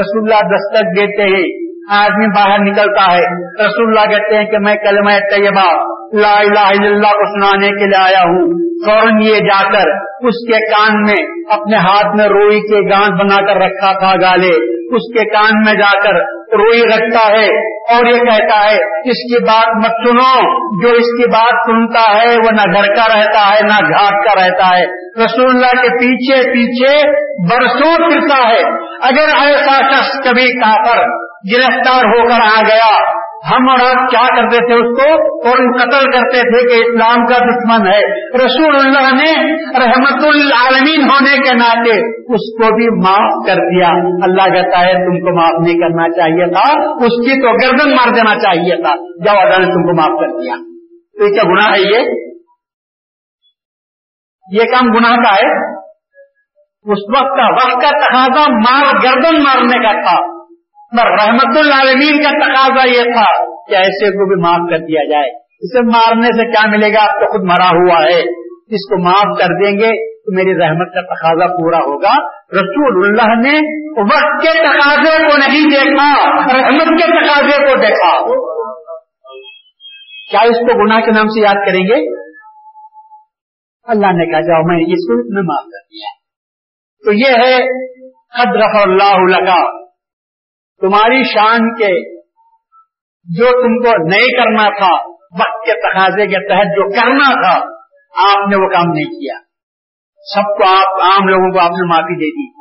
رسول 0.00 0.32
اللہ 0.32 0.54
دستک 0.54 1.00
دیتے 1.00 1.22
ہیں۔ 1.22 1.70
آدمی 1.90 2.26
باہر 2.26 2.58
نکلتا 2.58 3.12
ہے۔ 3.12 3.44
رسول 3.66 3.98
اللہ 3.98 4.16
کہتے 4.16 4.36
ہیں 4.36 4.44
کہ 4.44 4.58
میں 4.58 4.74
کلمہ 4.74 5.10
طیبہ، 5.10 5.84
لا 6.20 6.38
الہ 6.38 6.58
الا 6.58 6.88
اللہ 6.88 7.06
کو 7.06 7.40
سنانے 7.40 7.68
کے 7.68 7.86
لیے 7.86 7.98
آیا 7.98 8.22
ہوں۔ 8.22 8.52
فوراً 8.86 9.20
یہ 9.22 9.34
جا 9.34 9.72
کر 9.72 9.88
اس 10.26 10.48
کے 10.48 10.70
کان 10.70 11.02
میں 11.02 11.26
اپنے 11.50 11.76
ہاتھ 11.76 12.16
میں 12.16 12.26
روئی 12.26 12.60
کے 12.60 12.94
گانٹ 12.94 13.20
بنا 13.20 13.36
کر 13.36 13.56
رکھا 13.56 13.98
تھا 13.98 14.14
گالے۔ 14.16 14.79
اس 14.90 15.18
کے 15.18 15.24
کان 15.24 15.62
میں 15.66 15.74
جا 15.74 15.98
کر 15.98 16.40
روئی 16.58 16.80
رکھتا 16.80 17.28
ہے 17.28 17.70
اور 17.94 18.06
یہ 18.06 18.18
کہتا 18.18 18.70
ہے، 18.70 18.76
اس 19.10 19.32
کی 19.32 19.44
بات 19.44 19.76
مت 19.76 20.08
سنو، 20.08 20.40
جو 20.82 20.88
اس 20.88 21.16
کی 21.16 21.28
بات 21.30 21.54
سنتا 21.66 22.22
ہے 22.22 22.28
وہ 22.28 22.50
نہ 22.52 22.78
گھر 22.78 22.94
کا 22.94 23.18
رہتا 23.18 23.54
ہے، 23.54 23.60
نہ 23.60 23.88
گھاٹ 23.88 24.24
کا 24.24 24.44
رہتا 24.44 24.78
ہے۔ 24.78 24.84
رسول 25.24 25.50
اللہ 25.50 25.82
کے 25.82 25.88
پیچھے 25.88 26.50
پیچھے 26.50 27.08
برسوں 27.50 27.96
پھرتا 27.96 28.48
ہے۔ 28.48 28.62
اگر 29.02 29.46
ایسا 29.46 29.92
شخص 29.92 30.16
کبھی 30.24 30.60
کافر 30.60 31.06
گرفتار 31.52 32.04
ہو 32.04 32.28
کر 32.28 32.40
آ 32.40 32.60
گیا 32.68 33.19
ہم 33.52 33.70
اور 33.70 33.78
آپ 33.78 34.10
کیا 34.10 34.26
کرتے 34.36 34.56
تھے 34.56 34.74
اس 34.74 34.98
کو؟ 34.98 35.38
اور 35.48 35.78
قتل 35.78 36.10
کرتے 36.10 36.40
تھے 36.40 36.68
کہ 36.68 36.84
اسلام 36.84 37.26
کا 37.26 37.38
دشمن 37.38 37.86
ہے۔ 37.86 38.30
رسول 38.44 38.76
اللہ 38.76 39.14
نے 39.14 39.52
رحمت 39.84 40.24
العالمین 40.24 41.10
ہونے 41.10 41.36
کے 41.36 41.56
ناطے 41.56 42.20
اس 42.34 42.58
کو 42.58 42.74
بھی 42.74 43.06
معاف 43.06 43.46
کر 43.46 43.54
دیا۔ 43.54 43.88
اللہ 44.22 44.54
کہتا 44.54 44.80
ہے، 44.80 44.92
تم 44.92 45.20
کو 45.20 45.40
معاف 45.40 45.66
نہیں 45.66 45.78
کرنا 45.78 46.08
چاہیے 46.08 46.52
تھا۔ 46.52 46.90
اس 46.90 47.26
کی 47.26 47.42
تو 47.42 47.52
گردن 47.52 47.90
مار 47.90 48.14
دینا 48.14 48.38
چاہیے 48.38 48.82
تھا۔ 48.82 48.94
جب 48.96 49.40
اللہ 49.40 49.58
نے 49.58 49.74
تم 49.74 49.82
کو 49.82 49.96
معاف 49.96 50.20
کر 50.20 50.42
دیا۔ 50.42 50.54
تو 51.18 51.34
کیا 51.34 51.42
گناہ 51.42 51.74
ہے 51.74 51.80
یہ؟ 51.80 52.30
یہ 54.52 54.70
کام 54.72 54.90
گناہ 54.90 55.16
کا 55.16 55.32
ہے۔ 55.32 55.80
اس 56.92 56.98
وقت 57.16 57.36
کا 57.36 57.52
وقت 57.52 57.82
کا 57.82 57.98
تقاضا 57.98 58.52
مار، 58.52 58.94
گردن 58.94 59.42
مارنے 59.42 59.76
کا 59.76 59.92
تھا۔ 59.92 60.39
رحمت 60.98 61.58
العالمین 61.58 62.22
کا 62.22 62.30
تقاضا 62.30 62.88
یہ 62.88 63.02
تھا 63.02 63.44
کہ 63.64 63.74
ایسے 63.74 64.10
کو 64.10 64.34
بھی 64.34 64.42
معاف 64.42 64.70
کر 64.70 64.78
دیا 64.78 65.00
جائے۔ 65.10 65.30
اسے 65.36 65.86
مارنے 65.86 66.26
سے 66.26 66.52
کیا 66.52 66.70
ملے 66.70 66.92
گا؟ 66.92 67.02
آپ 67.02 67.08
تو 67.08 67.32
خود 67.32 67.40
مرا 67.40 67.68
ہوا 67.68 68.02
ہے۔ 68.02 68.20
اس 68.66 68.88
کو 68.88 69.04
معاف 69.04 69.38
کر 69.38 69.46
دیں 69.46 69.72
گے 69.72 70.20
تو 70.20 70.34
میری 70.36 70.58
رحمت 70.58 70.94
کا 70.94 71.00
تقاضا 71.00 71.46
پورا 71.46 71.76
ہوگا۔ 71.76 72.28
رسول 72.32 73.04
اللہ 73.06 73.48
نے 73.48 73.80
وقت 74.02 74.42
کے 74.42 74.64
تقاضے 74.64 75.22
کو 75.22 75.36
نہیں 75.36 75.70
دیکھا۔ 75.70 76.30
رحمت 76.58 76.88
کے 76.88 77.24
تقاضے 77.24 77.62
کو 77.62 77.80
دیکھا۔ 77.80 78.22
کیا 80.30 80.40
اس 80.40 80.56
کو 80.56 80.84
گناہ 80.84 81.00
کے 81.00 81.10
نام 81.10 81.28
سے 81.28 81.40
یاد 81.40 81.66
کریں 81.66 81.84
گے؟ 81.84 82.20
اللہ 83.84 84.06
نے 84.06 84.30
کہا، 84.30 84.40
جاؤ، 84.40 84.62
میں 84.62 84.76
اس 84.76 85.06
کو 85.06 85.34
میں 85.34 85.42
معاف 85.42 85.64
کر 85.64 85.84
دیا۔ 85.84 86.20
تو 87.04 87.12
یہ 87.12 87.44
ہے 87.44 87.56
حد 88.40 88.56
رف 88.56 88.88
اللہ 88.88 89.36
لگا 89.36 89.89
تمہاری 90.80 91.22
شان 91.24 91.74
کے 91.74 92.20
جو 93.24 93.44
تم 93.44 93.88
کو 93.88 94.08
نہیں 94.08 94.42
کرنا 94.42 94.78
تھا، 94.78 95.08
وقت 95.12 95.66
کے 95.66 95.72
تقاضے 95.72 96.26
کے 96.26 96.48
تحت 96.48 96.66
جو 96.66 96.90
کرنا 96.90 97.32
تھا، 97.32 97.64
آپ 98.32 98.48
نے 98.48 98.56
وہ 98.56 98.68
کام 98.68 98.92
نہیں 98.92 99.10
کیا۔ 99.10 99.38
سب 100.34 100.58
کو 100.58 100.64
آپ 100.68 101.04
عام 101.04 101.28
لوگوں 101.28 101.52
کو 101.52 101.58
آپ 101.60 101.70
نے 101.70 101.88
معافی 101.88 102.16
دے 102.16 102.30
دی۔ 102.30 102.60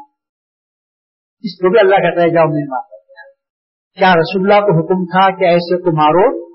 اس 1.41 1.57
کو 1.57 1.69
بھی 1.71 1.79
اللہ 1.79 1.95
کہتا 1.95 2.21
ہے، 2.21 2.29
جاؤ 2.29 2.45
میں 2.45 2.67
معاف 2.69 2.89
کیا 3.97 4.13
رسول 4.13 4.51
اللہ 4.51 4.65
کو 4.65 4.77
حکم 4.77 5.05
تھا 5.05 5.39
کہ 5.39 5.45
ایسے 5.45 5.81
کو 5.81 5.91
مارو؟ 5.91 6.53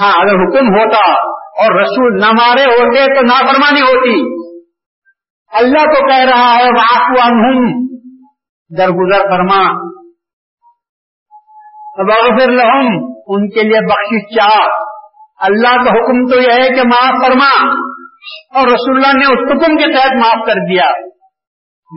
ہاں 0.00 0.12
اگر 0.12 0.34
حکم 0.34 0.66
ہوتا 0.66 1.12
اور 1.34 1.80
رسول 1.80 2.20
نہ 2.20 2.32
مارے 2.32 2.64
ہوتے 2.64 3.14
تو 3.14 3.20
نافرمانی 3.20 3.80
ہوتی۔ 3.80 4.46
اللہ 5.52 5.84
کو 5.84 6.08
کہہ 6.08 6.24
رہا 6.24 6.56
ہے 6.56 6.64
وہ 6.64 6.96
آپ 6.96 7.14
درگزر 8.78 9.22
فرما۔ 9.22 9.96
بغفر 12.02 12.50
لہم 12.50 13.12
ان 13.26 13.48
کے 13.48 13.62
لیے 13.62 13.86
بخش 13.86 14.34
چاہ۔ 14.34 14.68
اللہ 15.40 15.84
کا 15.84 15.90
حکم 15.90 16.26
تو 16.26 16.40
یہ 16.40 16.52
ہے 16.52 16.68
کہ 16.68 16.82
معاف 16.86 17.26
فرما۔ 17.26 17.76
اور 18.58 18.66
رسول 18.66 18.96
اللہ 18.96 19.18
نے 19.18 19.32
اس 19.32 19.50
حکم 19.50 19.76
کے 19.76 19.92
تحت 19.92 20.12
معاف 20.12 20.46
کر 20.46 20.54
دیا۔ 20.54 21.06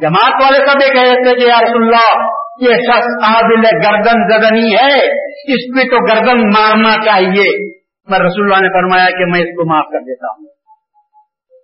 جماعت 0.02 0.44
والے 0.44 0.58
سب 0.58 0.78
یہ 0.88 0.94
کہہ 0.94 1.14
تھے 1.14 1.36
کہ 1.36 1.42
یا 1.42 1.62
رسول 1.62 1.84
اللہ، 1.84 2.26
یہ 2.62 2.76
شخص 2.76 3.06
قابل 3.06 3.66
گردن 3.66 4.28
زدنی 4.30 4.76
ہے، 4.76 5.12
اس 5.54 5.76
پہ 5.76 5.90
تو 5.90 6.06
گردن 6.06 6.42
مارنا 6.42 7.06
چاہیے۔ 7.06 7.80
میں 8.10 8.20
رسول 8.20 8.52
اللہ 8.52 8.68
نے 8.68 8.82
فرمایا 8.82 9.06
کہ 9.06 9.26
میں 9.26 9.40
اس 9.40 9.48
کو 9.48 9.70
معاف 9.70 9.86
کر 9.86 10.00
دیتا 10.00 10.28
ہوں۔ 10.28 10.46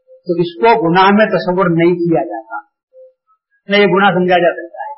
تو 0.04 0.34
اس 0.34 0.62
کو 0.62 0.90
گناہ 0.90 1.10
میں 1.10 1.26
تصور 1.26 1.66
نہیں 1.70 1.96
کیا 1.96 2.24
جاتا۔ 2.24 2.58
نہ 3.68 3.76
یہ 3.76 3.86
گناہ 3.86 4.10
سمجھا 4.10 4.36
جا 4.36 4.52
سکتا 4.52 4.78
ہے۔ 4.78 4.96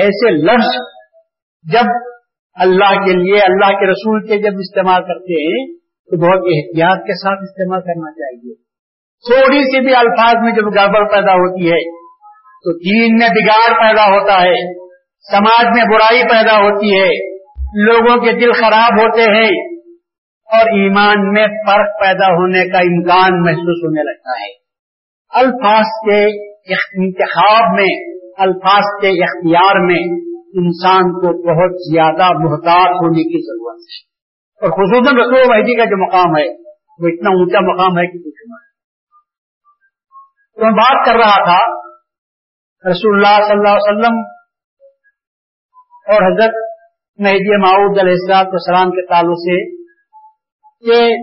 ایسے 0.00 0.30
لفظ 0.30 0.95
جب 1.64 1.88
اللہ 2.56 2.92
کے 3.04 3.12
لیے، 3.12 3.40
اللہ 3.40 3.72
کے 3.80 3.90
رسول 3.90 4.26
کے 4.26 4.38
جب 4.38 4.58
استعمال 4.58 5.02
کرتے 5.02 5.40
ہیں، 5.42 5.64
تو 6.10 6.16
بہت 6.16 6.46
احتیاط 6.52 7.04
کے 7.06 7.14
ساتھ 7.14 7.42
استعمال 7.42 7.80
کرنا 7.80 8.12
چاہیے۔ 8.12 8.54
تھوڑی 9.24 9.62
سی 9.62 9.80
بھی 9.80 9.94
الفاظ 9.94 10.34
میں 10.42 10.52
جب 10.52 10.66
گڑبڑ 10.74 11.04
پیدا 11.10 11.34
ہوتی 11.34 11.70
ہے، 11.72 11.78
تو 12.64 12.74
دین 12.78 13.16
میں 13.16 13.28
بگاڑ 13.28 13.68
پیدا 13.80 14.04
ہوتا 14.14 14.42
ہے، 14.42 14.58
سماج 15.28 15.70
میں 15.76 15.84
برائی 15.84 16.22
پیدا 16.22 16.56
ہوتی 16.56 17.00
ہے، 17.00 17.08
لوگوں 17.84 18.16
کے 18.24 18.32
دل 18.32 18.52
خراب 18.52 19.00
ہوتے 19.00 19.22
ہیں، 19.22 19.50
اور 20.48 20.68
ایمان 20.80 21.32
میں 21.32 21.46
فرق 21.66 21.88
پیدا 22.00 22.26
ہونے 22.32 22.68
کا 22.68 22.78
امکان 22.78 23.40
محسوس 23.42 23.80
ہونے 23.84 24.02
لگتا 24.02 24.36
ہے۔ 24.40 24.50
الفاظ 25.32 25.84
کے 26.04 26.20
انتخاب 27.00 27.74
میں، 27.74 27.88
الفاظ 28.38 28.92
کے 29.00 29.10
اختیار 29.22 29.80
میں 29.86 30.00
انسان 30.54 31.02
کو 31.02 31.32
بہت 31.42 31.92
زیادہ 31.92 32.38
محتاط 32.38 32.90
ہونے 32.90 33.22
کی 33.22 33.46
ضرورت 33.46 33.80
ہے۔ 33.80 34.06
اور 34.62 34.70
خصوصاً 34.70 35.16
رسول 35.16 35.56
مہدی 35.56 35.76
کا 35.76 35.84
جو 35.84 36.06
مقام 36.06 36.36
ہے، 36.36 36.48
وہ 36.98 37.08
اتنا 37.08 37.30
اونچا 37.30 37.60
مقام 37.60 37.98
ہے 37.98 38.06
کہ 38.06 38.18
کچھ 38.18 38.48
نہ 38.48 38.54
تو 40.54 40.64
میں 40.64 40.72
بات 40.72 41.06
کر 41.06 41.12
رہا 41.12 41.44
تھا، 41.44 41.86
رسول 42.90 43.14
اللہ 43.14 43.44
صلی 43.44 43.56
اللہ 43.56 43.68
علیہ 43.68 43.88
وسلم 43.88 44.18
اور 46.06 46.22
حضرت 46.22 46.54
مہدی 47.18 47.56
معود 47.56 47.98
علیہ 47.98 48.34
السلام 48.36 48.90
کے 48.90 49.06
تعلق 49.06 49.38
سے 49.38 49.76
کہ 50.80 51.14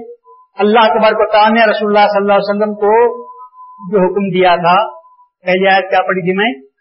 اللہ 0.57 0.79
تبارک 0.79 1.15
و 1.15 1.31
تعالیٰ 1.31 1.51
نے 1.51 1.71
رسول 1.71 1.87
اللہ 1.87 2.07
صلی 2.07 2.21
اللہ 2.21 2.33
علیہ 2.33 2.53
وسلم 2.53 2.73
کو 2.75 3.23
جو 3.91 4.05
حکم 4.05 4.29
دیا 4.29 4.55
تھا، 4.55 4.89
پہلی 5.45 5.67
آیت 5.67 5.89
کیا 5.89 5.99
پڑی 6.01 6.21
تھی 6.21 6.33
میں 6.37 6.72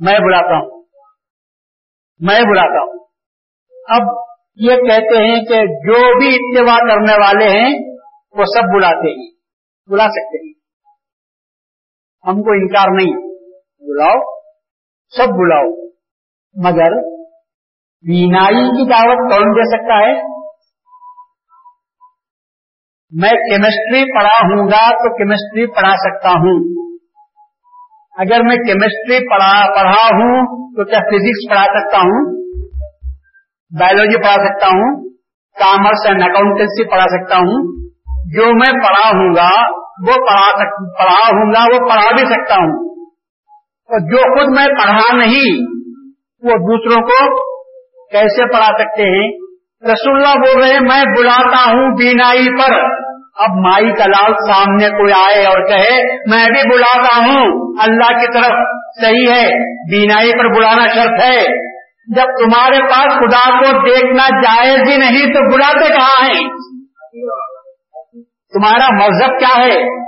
میں 0.00 0.18
بلاتا 0.18 0.56
ہوں۔ 0.56 0.82
میں 2.20 2.40
بلاتا 2.40 2.82
ہوں۔ 2.82 3.06
اب 3.88 4.28
یہ 4.54 4.76
کہتے 4.76 5.24
ہیں 5.24 5.44
کہ 5.44 5.66
جو 5.66 6.18
بھی 6.18 6.34
اتباع 6.34 6.78
کرنے 6.78 7.12
والے 7.12 7.44
ہیں، 7.44 7.96
وہ 8.32 8.44
سب 8.44 8.74
بلاتے 8.74 9.10
ہیں۔ 9.10 9.30
بلا 9.86 10.04
سکتے 10.04 10.46
ہیں۔ 10.46 10.52
ہم 12.26 12.42
کو 12.42 12.52
انکار 12.52 12.86
نہیں۔ 12.90 13.26
بلاؤ۔ 13.80 14.40
سب 15.16 15.26
بلاؤ۔ 15.26 15.86
مگر 16.64 17.16
بینائی 18.02 18.64
کی 18.64 18.88
دعوت 18.90 19.32
کون 19.32 19.50
دے 19.50 19.68
سکتا 19.68 19.98
ہے؟ 19.98 20.36
میں 23.10 23.30
کیمسٹری 23.30 24.14
پڑھا 24.14 24.44
ہوں 24.44 24.68
گا 24.68 24.90
تو 24.90 25.16
کیمسٹری 25.16 25.66
پڑھا 25.66 25.96
سکتا 25.96 26.28
ہوں۔ 26.28 26.85
اگر 28.18 28.42
میں 28.42 28.56
کیمسٹری 28.56 29.28
پڑھا 29.30 29.80
پڑھا 29.80 30.06
ہوں 30.06 30.44
تو 30.76 30.84
کیا 30.84 30.98
فزکس 30.98 31.50
پڑھا 31.50 31.64
سکتا 31.64 31.98
ہوں؟ 31.98 32.24
بایولوجی 33.80 34.16
پڑھا 34.16 34.34
سکتا 34.34 34.66
ہوں؟ 34.66 35.08
کامرس 35.60 36.06
اینڈ 36.06 36.22
اکاؤنٹنسی 36.22 36.90
پڑھا 36.90 37.04
سکتا 37.04 37.36
ہوں؟ 37.36 37.82
جو 38.36 38.46
میں 38.46 38.72
پڑھا 38.72 39.08
ہوں 39.08 39.34
گا، 39.36 39.50
وہ 40.08 40.12
پڑھا 40.12 40.64
پڑھا 40.98 41.26
ہوں 41.26 41.52
گا، 41.52 41.64
وہ 41.74 41.88
پڑھا 41.88 42.10
بھی 42.10 42.26
سکتا 42.26 42.54
ہوں۔ 42.54 42.96
اور 43.90 44.00
جو 44.00 44.38
خود 44.38 44.56
میں 44.56 44.66
پڑھا 44.66 45.16
نہیں، 45.16 45.66
وہ 46.42 46.50
دوسروں 46.50 47.02
کو 47.02 47.46
کیسے 48.10 48.52
پڑھا 48.52 48.66
سکتے 48.66 49.02
ہیں؟ 49.02 49.32
رسول 49.92 50.16
اللہ 50.16 50.34
بول 50.34 50.62
رہے 50.62 50.72
ہیں، 50.72 50.80
میں 50.80 51.04
بلاتا 51.18 51.70
ہوں 51.70 51.96
بینائی 51.96 52.46
پر۔ 52.46 53.05
اب 53.36 53.50
مائی 53.50 53.92
کا 53.92 54.06
لال 54.06 54.32
سامنے 54.32 54.88
کوئی 54.88 55.12
آئے 55.12 55.46
اور 55.46 55.68
کہے، 55.68 56.02
میں 56.30 56.46
بھی 56.46 56.74
بلاتا 56.74 57.18
ہوں. 57.18 57.74
اللہ 57.82 58.18
کی 58.18 58.26
طرف 58.32 58.52
صحیح 59.04 59.32
ہے، 59.34 59.48
بینائی 59.90 60.32
پر 60.32 60.56
بلانا 60.56 60.86
شرط 60.86 61.24
ہے۔ 61.24 61.66
جب 62.16 62.24
تمہارے 62.24 62.82
پاس 62.82 63.04
خدا 63.04 63.58
کو 63.58 63.86
دیکھنا 63.88 64.40
جائز 64.42 64.80
ہی 64.88 64.96
نہیں 64.96 65.32
تو 65.32 65.56
بلاتے 65.56 65.88
کہاں 65.88 66.28
ہیں؟ 66.28 66.48
تمہارا 68.52 68.94
مذہب 68.94 69.38
کیا 69.38 69.64
ہے؟ 69.64 70.06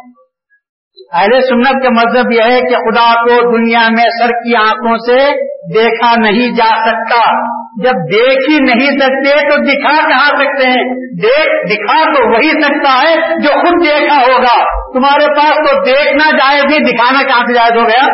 اہل 1.13 1.41
سنت 1.41 1.83
کا 1.83 1.89
مذہب 1.91 2.33
یہ 2.33 2.43
ہے 2.43 2.61
کہ 2.61 2.77
خدا 2.77 3.15
کو 3.15 3.57
دنیا 3.57 3.89
میں 3.91 4.05
سر 4.05 4.29
کی 4.29 4.57
آنکھوں 4.57 4.97
سے 4.97 5.31
دیکھا 5.75 6.15
نہیں 6.21 6.57
جا 6.57 6.77
سکتا۔ 6.87 7.58
جب 7.85 7.93
دیکھ 7.93 8.51
ہی 8.51 8.59
نہیں 8.59 8.99
سکتے 8.99 9.49
تو 9.49 9.57
دکھا 9.57 10.09
کہاں 10.09 10.29
سکتے 10.29 10.71
ہیں؟ 10.71 10.85
دیکھ، 11.23 11.73
دکھا 11.73 12.05
تو 12.05 12.33
وہی 12.33 12.49
سکتا 12.49 13.03
ہے 13.03 13.17
جو 13.17 13.51
خود 13.61 13.87
دیکھا 13.87 14.17
ہوگا۔ 14.17 14.65
تمہارے 14.93 15.27
پاس 15.27 15.55
تو 15.57 15.85
دیکھنا 15.85 16.31
جائز 16.31 16.65
ہی 16.65 16.93
دکھانا 16.93 17.23
کہاں 17.23 17.47
سے 17.47 17.55
جائز 17.55 17.77
ہو 17.77 17.89
گیا؟ 17.89 18.07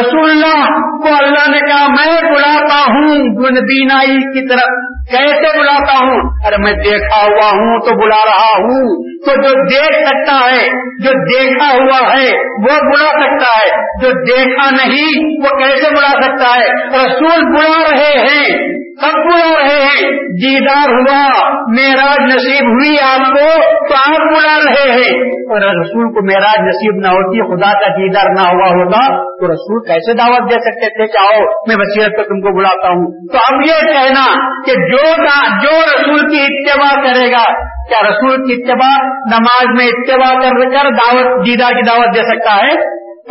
رسول 0.00 0.30
اللہ 0.30 0.64
کو 1.02 1.14
اللہ 1.14 1.50
نے 1.50 1.58
کہا، 1.58 1.86
میں 1.88 2.32
بلاتا 2.32 2.78
ہوں 2.78 3.18
بینائی 3.50 4.16
کی 4.16 4.48
طرف۔ 4.48 4.95
کیسے 5.10 5.58
بلاتا 5.58 5.98
ہوں؟ 5.98 6.30
ارے 6.46 6.56
میں 6.58 6.72
دیکھا 6.72 7.22
ہوا 7.22 7.50
ہوں 7.50 7.80
تو 7.80 8.04
بلا 8.04 8.24
رہا 8.24 8.58
ہوں۔ 8.58 9.06
تو 9.26 9.42
جو 9.42 9.64
دیکھ 9.64 10.08
سکتا 10.08 10.52
ہے، 10.52 10.68
جو 11.04 11.10
دیکھا 11.10 11.74
ہوا 11.74 12.12
ہے، 12.12 12.28
وہ 12.38 12.92
بلا 12.92 13.10
سکتا 13.10 13.58
ہے۔ 13.58 13.82
جو 14.02 14.10
دیکھا 14.10 14.70
نہیں، 14.70 15.40
وہ 15.40 15.58
کیسے 15.58 15.90
بلا 15.90 16.12
سکتا 16.22 16.58
ہے؟ 16.58 16.86
رسول 16.86 17.56
بلا 17.56 17.82
رہے 17.90 18.18
ہیں۔ 18.18 18.85
سب 19.00 19.12
بلا 19.12 19.62
رہے 19.62 20.08
دیدار 20.20 20.88
ہوا 20.88 21.50
میراج 21.68 22.34
نصیب 22.34 22.66
ہوئی 22.68 22.96
آپ 23.00 23.26
کو، 23.32 23.62
تو 23.88 23.94
آپ 23.94 24.20
بلا 24.20 24.58
رہے 24.64 24.92
ہیں۔ 24.92 25.18
اور 25.30 25.60
رسول 25.60 26.14
کو 26.14 26.26
میراج 26.26 26.60
نصیب 26.60 27.00
نہ 27.00 27.06
ہوتی، 27.06 27.56
خدا 27.56 27.72
کا 27.72 27.88
دیدار 27.88 28.24
نہ 28.24 28.40
ہوا 28.40 28.68
ہوگا 28.68 29.16
تو 29.18 29.46
رسول 29.46 29.88
کیسے 29.88 30.12
دعوت 30.12 30.50
دے 30.50 30.54
سکتے 30.54 30.88
تھے 30.88 31.06
کہ 31.06 31.34
آؤ، 31.34 31.40
میں 31.40 31.76
وسیعت 31.78 32.18
پہ 32.18 32.22
تم 32.22 32.40
کو 32.40 32.58
بلاتا 32.58 32.88
ہوں۔ 32.88 33.28
تو 33.32 33.38
اب 33.38 33.60
یہ 33.66 33.92
کہنا 33.92 34.32
کہ 34.66 34.72
جو 34.72 35.24
جو 35.62 35.80
رسول 35.96 36.28
کی 36.28 36.40
اتباع 36.40 37.02
کرے 37.02 37.32
گا، 37.32 37.44
کیا 37.62 38.08
رسول 38.10 38.36
کی 38.36 38.62
اتباع 38.62 39.06
نماز 39.08 39.66
میں 39.78 39.86
اتباع 39.86 40.40
کر 40.40 40.68
کر 40.68 40.88
دعوت 40.88 41.46
دیدار 41.46 41.70
کی 41.70 41.82
دعوت 41.82 42.16
دے 42.16 42.22
سکتا 42.22 42.56
ہے؟ 42.56 42.74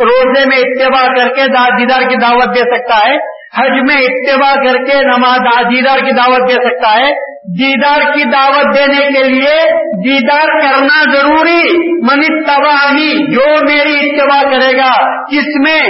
روزے 0.04 0.48
میں 0.48 0.58
اتباع 0.58 1.06
کر 1.06 1.28
کے 1.34 1.42
دیدار 1.78 2.08
کی 2.08 2.16
دعوت 2.16 2.54
دے 2.54 2.60
سکتا 2.60 3.10
ہے؟ 3.10 3.35
حج 3.58 3.92
میں 3.92 4.02
اتباع 4.02 4.54
کر 4.54 4.84
کے 4.84 5.04
نماز 5.04 5.40
دیدار 5.74 5.98
کی 5.98 6.12
دعوت 6.12 6.48
دے 6.48 6.54
سکتا 6.54 6.92
ہے۔ 6.92 7.36
دیدار 7.60 8.12
کی 8.12 8.24
دعوت 8.24 8.76
دینے 8.76 9.06
کے 9.06 9.28
لیے 9.28 9.68
دیدار 9.80 10.46
کرنا 10.46 11.12
ضروری۔ 11.14 11.92
من 11.92 12.42
تباہی 12.42 13.34
جو 13.34 13.54
میری 13.68 14.10
اتباع 14.10 14.42
کرے 14.42 14.76
گا، 14.76 15.20
کس 15.24 15.68
میں؟ 15.68 15.80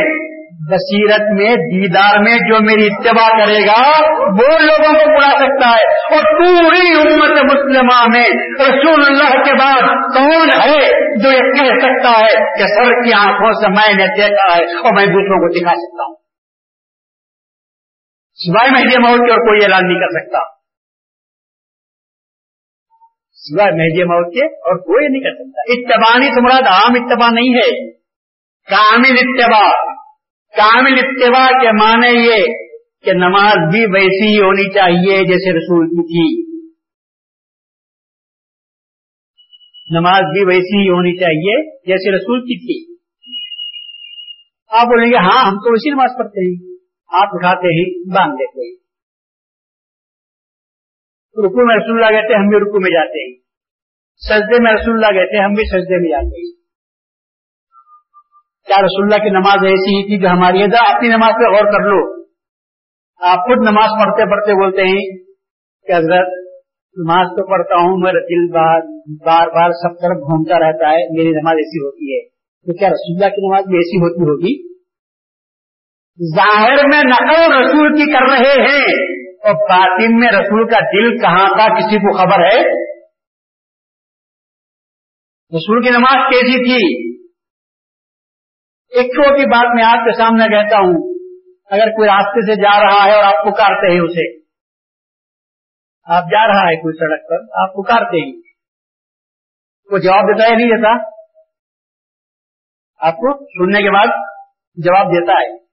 بصیرت 0.70 1.20
میں، 1.20 1.54
دیدار 1.54 2.18
میں 2.18 2.34
جو 2.34 2.64
میری 2.64 2.86
اتباع 2.86 3.44
کرے 3.44 3.66
گا، 3.66 4.02
وہ 4.18 4.58
لوگوں 4.58 4.92
کو 4.92 5.10
بلا 5.10 5.30
سکتا 5.30 5.70
ہے۔ 5.70 6.14
اور 6.14 6.38
پوری 6.38 6.98
امت 6.98 7.44
مسلمہ 7.44 8.06
میں 8.14 8.28
رسول 8.68 9.04
اللہ 9.06 9.42
کے 9.42 9.54
بعد 9.54 9.82
کون 10.16 10.48
ہے 10.60 10.88
جو 11.22 11.30
یہ 11.30 11.52
کہہ 11.52 11.78
سکتا 11.78 12.10
ہے 12.10 12.58
کہ 12.58 12.66
سر 12.66 13.02
کی 13.02 13.10
آنکھوں 13.18 13.52
سے 13.52 13.68
میں 13.68 13.94
نے 13.96 14.06
دیکھا 14.06 14.56
ہے 14.56 14.64
اور 14.64 14.92
میں 14.96 15.06
دوسروں 15.06 15.38
کو 15.38 15.58
دکھا 15.58 15.74
سکتا 15.74 16.04
ہوں؟ 16.04 16.25
سوائے 18.36 18.70
مہدی 18.70 18.98
ماحول 19.02 19.18
کے 19.18 19.30
اور 19.30 19.38
کوئی 19.38 19.64
اعلان 19.64 19.88
نہیں 19.88 20.00
کر 20.00 20.20
سکتا۔ 20.20 20.38
سوائے 23.32 23.70
مہدی 23.70 24.04
ماحول 24.04 24.24
کے 24.24 24.46
اور 24.46 24.78
کوئی 24.78 25.08
نہیں 25.08 25.22
کر 25.22 25.34
سکتا۔ 25.34 25.72
اتبانی 25.72 26.34
تمہارا 26.34 26.74
عام 26.74 26.92
اتباع 26.94 27.30
نہیں 27.30 27.54
ہے۔ 27.54 27.92
کامل 28.70 29.18
اتباع۔ 29.18 29.94
کامل 30.56 30.92
اتباع 30.92 31.46
کے 31.46 31.72
معنی 31.72 32.28
یہ 32.28 32.44
کہ 33.04 33.12
نماز 33.12 33.54
بھی 33.54 33.86
ویسی 33.86 34.36
ہی 34.36 34.40
ہونی 34.40 34.74
چاہیے 34.74 35.18
جیسے 35.18 35.52
رسول 35.58 35.86
کی 35.86 36.06
تھی۔ 36.06 36.56
نماز 40.00 40.20
بھی 40.20 40.44
ویسی 40.46 40.82
ہی 40.82 40.88
ہونی 40.88 41.16
چاہیے 41.16 41.78
جیسے 41.78 42.16
رسول 42.16 42.40
کی 42.40 42.58
تھی۔ 42.58 43.02
آپ 44.68 44.86
بولیں 44.86 45.10
گے 45.10 45.16
ہاں 45.16 45.44
ہم 45.44 45.54
تو 45.54 45.72
ویسی 45.72 45.90
نماز 45.90 46.10
پڑھتے 46.18 46.50
ہیں۔ 46.50 46.75
ہاتھ 47.12 47.30
اٹھاتے 47.32 47.66
ہی 47.66 48.08
باندھ 48.14 48.34
دیتے 48.34 48.68
ہیں 48.68 48.76
رکو 51.44 51.66
میں 51.66 51.76
رسول 51.76 52.04
اللہ 52.04 52.20
کہتے 52.20 52.34
ہیں، 52.34 52.40
ہم 52.40 52.48
بھی 52.48 52.58
رکو 52.58 52.80
میں 52.80 52.90
جاتے 52.90 53.28
ہیں۔ 53.28 53.34
سجدے 54.28 54.62
میں 54.62 54.72
رسول 54.72 54.94
اللہ 54.94 55.20
کہتے 55.20 55.38
ہیں، 55.38 55.44
ہم 55.44 55.52
بھی 55.52 55.64
سجدے 55.64 56.00
میں 56.00 56.10
جاتے 56.10 56.38
ہیں۔ 56.38 56.52
کیا 58.66 58.76
رسول 58.80 59.04
اللہ 59.04 59.24
کی 59.24 59.30
نماز 59.30 59.64
ایسی 59.64 59.96
ہی 59.96 60.06
تھی 60.06 60.22
جو 60.22 60.28
ہماری 60.28 60.60
ہے 60.62 60.96
اپنی 60.96 61.08
نماز 61.08 61.30
پہ 61.34 61.50
غور 61.50 61.72
کر 61.72 61.80
لو۔ 61.80 62.22
آپ 63.20 63.38
خود 63.38 63.58
نماز 63.58 64.06
پڑھتے 64.06 64.30
پڑھتے 64.30 64.52
بولتے 64.52 64.82
ہیں 64.82 65.24
کہ 65.86 65.92
حضرت، 65.92 66.26
نماز 66.96 67.26
تو 67.26 67.50
پڑھتا 67.50 67.74
ہوں 67.74 67.98
میرا 67.98 68.18
دل 68.18 68.52
بار 68.52 68.80
بار 69.26 69.46
بار 69.46 69.70
سب 69.70 70.00
طرف 70.02 70.16
گھومتا 70.16 70.58
رہتا 70.58 70.88
ہے، 70.90 71.16
میری 71.16 71.30
نماز 71.30 71.54
ایسی 71.56 71.84
ہوتی 71.84 72.14
ہے۔ 72.14 72.28
تو 72.66 72.78
کیا 72.78 72.88
رسول 72.88 73.16
اللہ 73.16 73.34
کی 73.34 73.48
نماز 73.48 73.64
بھی 73.64 73.76
ایسی 73.76 73.96
ہوتی 73.96 74.22
ہوگی؟ 74.22 74.75
ظاہر 76.36 76.86
میں 76.86 77.02
نقل 77.02 77.52
رسول 77.52 77.92
کی 77.92 78.12
کر 78.12 78.32
رہے 78.32 78.62
ہیں۔ 78.62 79.16
اور 79.36 79.54
باطن 79.54 80.18
میں 80.18 80.28
رسول 80.28 80.68
کا 80.68 80.78
دل 80.80 81.18
کہاں 81.18 81.48
کا 81.48 81.78
کسی 81.78 81.98
کو 81.98 82.16
خبر 82.18 82.44
ہے؟ 82.44 82.60
رسول 85.56 85.82
کی 85.82 85.90
نماز 85.90 86.32
کیسی 86.32 86.64
تھی۔ 86.64 87.16
ایک 88.88 89.06
چھوٹی 89.06 89.46
بات 89.46 89.74
میں 89.74 89.84
آپ 89.84 90.04
کے 90.04 90.12
سامنے 90.12 90.44
کہتا 90.44 90.76
ہوں۔ 90.76 91.14
اگر 91.70 91.90
کوئی 91.90 92.08
راستے 92.08 92.40
سے 92.46 92.62
جا 92.62 92.82
رہا 92.82 93.04
ہے 93.04 93.14
اور 93.14 93.24
آپ 93.24 93.44
پکارتے 93.44 93.92
ہیں 93.92 94.00
اسے۔ 94.00 94.38
آپ 96.04 96.22
جا 96.22 96.46
رہا 96.46 96.70
ہے 96.70 96.76
کوئی 96.76 96.98
سڑک 96.98 97.28
پر، 97.28 97.62
آپ 97.62 97.74
پکارتے 97.74 98.26
ہیں۔ 98.26 98.40
وہ 99.92 99.98
جواب 99.98 100.22
دیتا 100.22 100.44
ہے 100.44 100.56
نہیں 100.56 100.68
دیتا؟ 100.68 101.10
آپ 103.06 103.12
کو 103.12 103.44
سننے 103.44 103.82
کے 103.82 103.90
بعد 103.90 104.06
جواب 104.74 105.06
دیتا 105.06 105.32
ہے۔ 105.32 105.65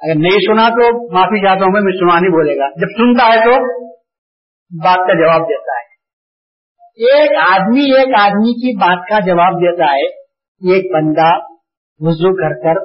اگر 0.00 0.14
نہیں 0.14 0.38
سنا 0.38 0.68
تو 0.68 1.12
معافی 1.12 1.46
چاہتا 1.46 1.64
ہوں 1.64 1.70
میں 1.72 1.92
سنا 1.92 2.20
نہیں 2.20 2.30
بولے 2.30 2.56
گا۔ 2.56 2.68
جب 2.68 2.86
سنتا 2.86 3.26
ہے 3.26 3.44
تو 3.44 3.84
بات 4.84 4.98
کا 4.98 5.14
جواب 5.14 5.48
دیتا 5.48 5.72
ہے۔ 5.72 5.94
ایک 7.10 7.30
آدمی 7.50 7.96
ایک 7.96 8.20
آدمی 8.20 8.52
کی 8.52 8.76
بات 8.76 9.08
کا 9.08 9.20
جواب 9.20 9.52
دیتا 9.52 9.84
ہے۔ 9.84 10.06
ایک 10.74 10.94
بندہ 10.94 11.38
وضو 11.98 12.36
کر 12.36 12.62
کر 12.62 12.80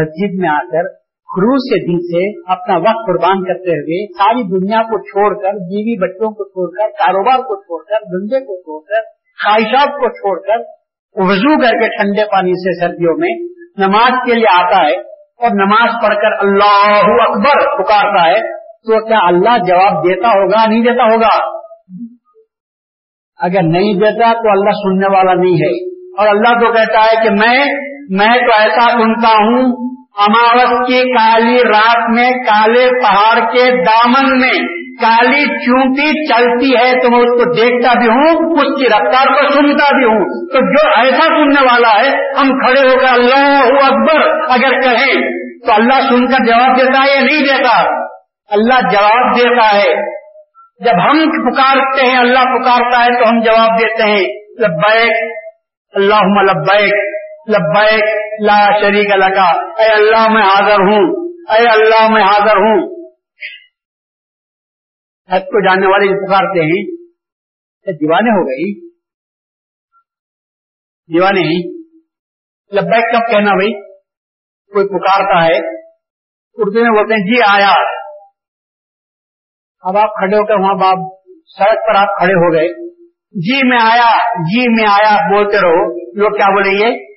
مسجد 0.00 0.40
میں 0.40 0.48
آ 0.48 0.58
کر 0.58 1.04
خروج 1.34 1.58
کے 1.58 1.86
دن 1.86 1.98
سے 1.98 2.52
اپنا 2.52 2.76
وقت 2.76 3.06
قربان 3.06 3.44
کرتے 3.44 3.70
ہوئے 3.70 4.12
ساری 4.12 4.42
دنیا 4.42 4.82
کو 4.82 5.02
چھوڑ 5.02 5.42
کر، 5.42 5.52
بیوی 5.52 5.98
بچوں 6.00 6.30
کو 6.30 6.44
چھوڑ 6.44 6.80
کر، 6.80 6.90
کاروبار 6.90 7.38
کو 7.38 7.62
چھوڑ 7.62 7.84
کر، 7.84 8.04
دھندے 8.04 8.40
کو 8.40 8.60
چھوڑ 8.60 8.82
کر، 8.88 9.02
خواہشات 9.44 9.88
کو 9.88 10.08
چھوڑ 10.08 10.40
کر، 10.40 10.62
وضو 11.16 11.60
کر 11.60 11.70
کے 11.70 11.88
ٹھنڈے 11.88 12.24
پانی 12.24 12.52
سے 12.52 12.80
سردیوں 12.80 13.14
میں 13.18 13.48
نماز 13.86 14.12
کے 14.26 14.34
لیے 14.34 14.64
آتا 14.64 14.88
ہے۔ 14.88 15.13
اور 15.38 15.50
نماز 15.50 15.90
پڑھ 16.02 16.14
کر 16.14 16.46
اللہ 16.46 16.98
اکبر 17.22 17.82
پکارتا 17.82 18.26
ہے، 18.26 18.40
تو 18.60 19.08
کیا 19.08 19.18
اللہ 19.26 19.58
جواب 19.66 20.04
دیتا 20.04 20.28
ہوگا، 20.28 20.68
نہیں 20.68 20.80
دیتا 20.80 21.04
ہوگا؟ 21.04 21.54
اگر 23.40 23.62
نہیں 23.62 23.94
دیتا 23.94 24.32
تو 24.32 24.50
اللہ 24.50 24.70
سننے 24.70 25.16
والا 25.16 25.34
نہیں 25.34 25.54
ہے۔ 25.54 25.94
اور 26.18 26.28
اللہ 26.28 26.60
تو 26.60 26.72
کہتا 26.72 27.00
ہے 27.00 27.24
کہ 27.24 27.30
میں 27.30 27.64
میں 28.10 28.34
تو 28.34 28.60
ایسا 28.60 28.90
سنتا 28.90 29.28
ہوں 29.28 29.90
اماوس 30.18 30.86
کی 30.86 31.12
کالی 31.12 31.56
رات 31.56 32.10
میں، 32.14 32.30
کالے 32.30 32.88
پہاڑ 33.02 33.38
کے 33.38 33.84
دامن 33.84 34.40
میں۔ 34.40 34.83
کالی 35.02 35.44
چونٹی 35.44 36.28
چلتی 36.28 36.76
ہے 36.76 37.02
تو 37.02 37.10
میں 37.10 37.18
اس 37.18 37.44
کو 37.44 37.52
دیکھتا 37.52 37.98
بھی 37.98 38.08
ہوں، 38.08 38.52
اس 38.52 38.80
کی 38.80 38.86
رفتار 38.86 39.26
کو 39.26 39.48
سنتا 39.48 39.96
بھی 39.96 40.04
ہوں۔ 40.04 40.24
تو 40.24 40.72
جو 40.72 41.00
ایسا 41.00 41.26
سننے 41.26 41.64
والا 41.64 42.02
ہے، 42.02 42.08
ہم 42.40 42.48
کھڑے 42.48 42.80
ہو 42.80 42.98
کر 42.98 43.12
اللہ 43.12 43.60
اکبر 43.86 44.30
اگر 44.48 44.80
کہیں، 44.80 45.14
تو 45.66 45.72
اللہ 45.72 46.00
سن 46.00 46.26
کر 46.26 46.46
جواب 46.46 46.80
دیتا 46.80 47.04
ہے 47.04 47.14
یا 47.14 47.20
نہیں 47.20 47.40
دیتا؟ 47.40 47.80
اللہ 48.50 48.80
جواب 48.92 49.36
دیتا 49.36 49.76
ہے۔ 49.76 50.14
جب 50.84 51.10
ہم 51.10 51.24
پکارتے 51.50 52.06
ہیں، 52.06 52.18
اللہ 52.18 52.38
پکارتا 52.38 53.04
ہے، 53.04 53.22
تو 53.22 53.30
ہم 53.30 53.40
جواب 53.40 53.78
دیتے 53.78 54.02
ہیں۔ 54.02 54.22
لبیک 54.62 55.32
اللہ 55.94 56.52
لبیک 56.52 56.94
لبیک، 57.48 58.04
لا 58.42 58.80
شریک 58.80 59.16
لگا 59.16 59.50
اے 59.82 59.92
اللہ 59.92 60.28
میں 60.28 60.42
حاضر 60.42 60.74
ہوں۔ 60.74 61.30
اے 61.54 61.64
اللہ 61.68 62.08
میں 62.08 62.22
حاضر 62.22 62.56
ہوں۔ 62.56 63.03
حج 65.32 65.40
کو 65.40 65.68
جاننے 65.68 65.86
والے 65.86 66.06
جو 66.06 66.26
پکارتے 66.26 66.60
ہیں 66.60 67.04
دیوانے 67.92 68.30
ہو 68.30 68.46
گئی۔ 68.46 68.88
دیوانے 71.14 71.40
ہی 71.40 71.74
لبیک 72.72 72.84
مطلب 72.84 73.12
کب 73.12 73.30
کہنا 73.30 73.52
بھائی، 73.52 73.72
کوئی 74.72 74.86
پکارتا 74.86 75.44
ہے، 75.44 75.58
اردو 76.54 76.82
میں 76.82 76.90
بولتے 76.90 77.14
ہیں 77.14 77.20
جی 77.20 77.40
آیا۔ 77.48 77.72
اب 79.80 79.96
آپ 79.96 80.08
کھڑے 80.08 80.36
ہو 80.36 80.46
کر 80.46 80.54
وہاں 80.54 80.74
باپ 80.74 80.98
سڑک 81.58 81.88
پر 81.88 81.94
آپ 81.94 82.18
کھڑے 82.18 82.34
ہو 82.34 82.52
گئے۔ 82.52 82.68
جی 83.32 83.68
میں 83.68 83.78
آیا 83.80 84.34
جی 84.34 84.68
میں 84.68 84.90
آیا، 84.90 85.14
بولتے 85.14 85.56
رہو۔ 85.56 86.04
لوگ 86.20 86.36
کیا 86.36 86.54
بولیں 86.54 86.72
گے؟ 86.72 87.14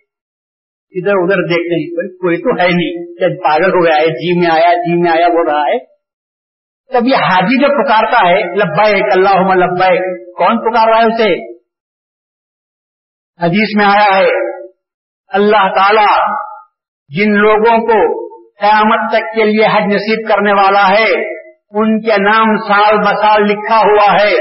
ادھر 0.89 1.11
ادھر 1.11 1.43
دیکھتے 1.43 1.75
ہیں۔ 1.75 2.07
کوئی 2.17 2.37
تو 2.37 2.61
ہے 2.61 2.67
نہیں۔ 2.67 3.07
پاگل 3.35 3.69
ہو 3.69 3.85
گیا 3.85 4.01
ہے؟ 4.01 4.07
جی 4.07 4.39
میں 4.39 4.47
آیا 4.51 4.73
جی 4.73 5.01
میں 5.01 5.11
آیا، 5.11 5.27
بول 5.27 5.47
رہا 5.47 5.61
ہے۔ 5.61 5.96
تب 6.93 7.07
یہ 7.07 7.15
حاجی 7.15 7.61
جو 7.61 7.83
پکارتا 7.83 8.29
ہے، 8.29 8.41
لبیک 8.55 9.03
اللہ 9.11 9.53
لبیک، 9.53 10.01
کون 10.37 10.59
پکار 10.59 10.87
رہا 10.87 10.97
ہے 10.97 11.05
اسے؟ 11.05 11.57
حدیث 13.45 13.75
میں 13.77 13.85
آیا 13.85 14.17
ہے، 14.17 14.27
اللہ 15.29 15.67
تعالی 15.75 16.05
جن 17.09 17.31
لوگوں 17.31 17.77
کو 17.87 18.27
قیامت 18.59 19.11
تک 19.11 19.35
کے 19.35 19.43
لیے 19.43 19.65
حج 19.65 19.83
نصیب 19.95 20.29
کرنے 20.29 20.51
والا 20.51 20.89
ہے، 20.89 21.13
ان 21.69 22.01
کے 22.01 22.17
نام 22.21 22.55
سال 22.67 22.97
بسال 22.97 23.43
لکھا 23.43 23.77
ہوا 23.77 24.13
ہے۔ 24.21 24.33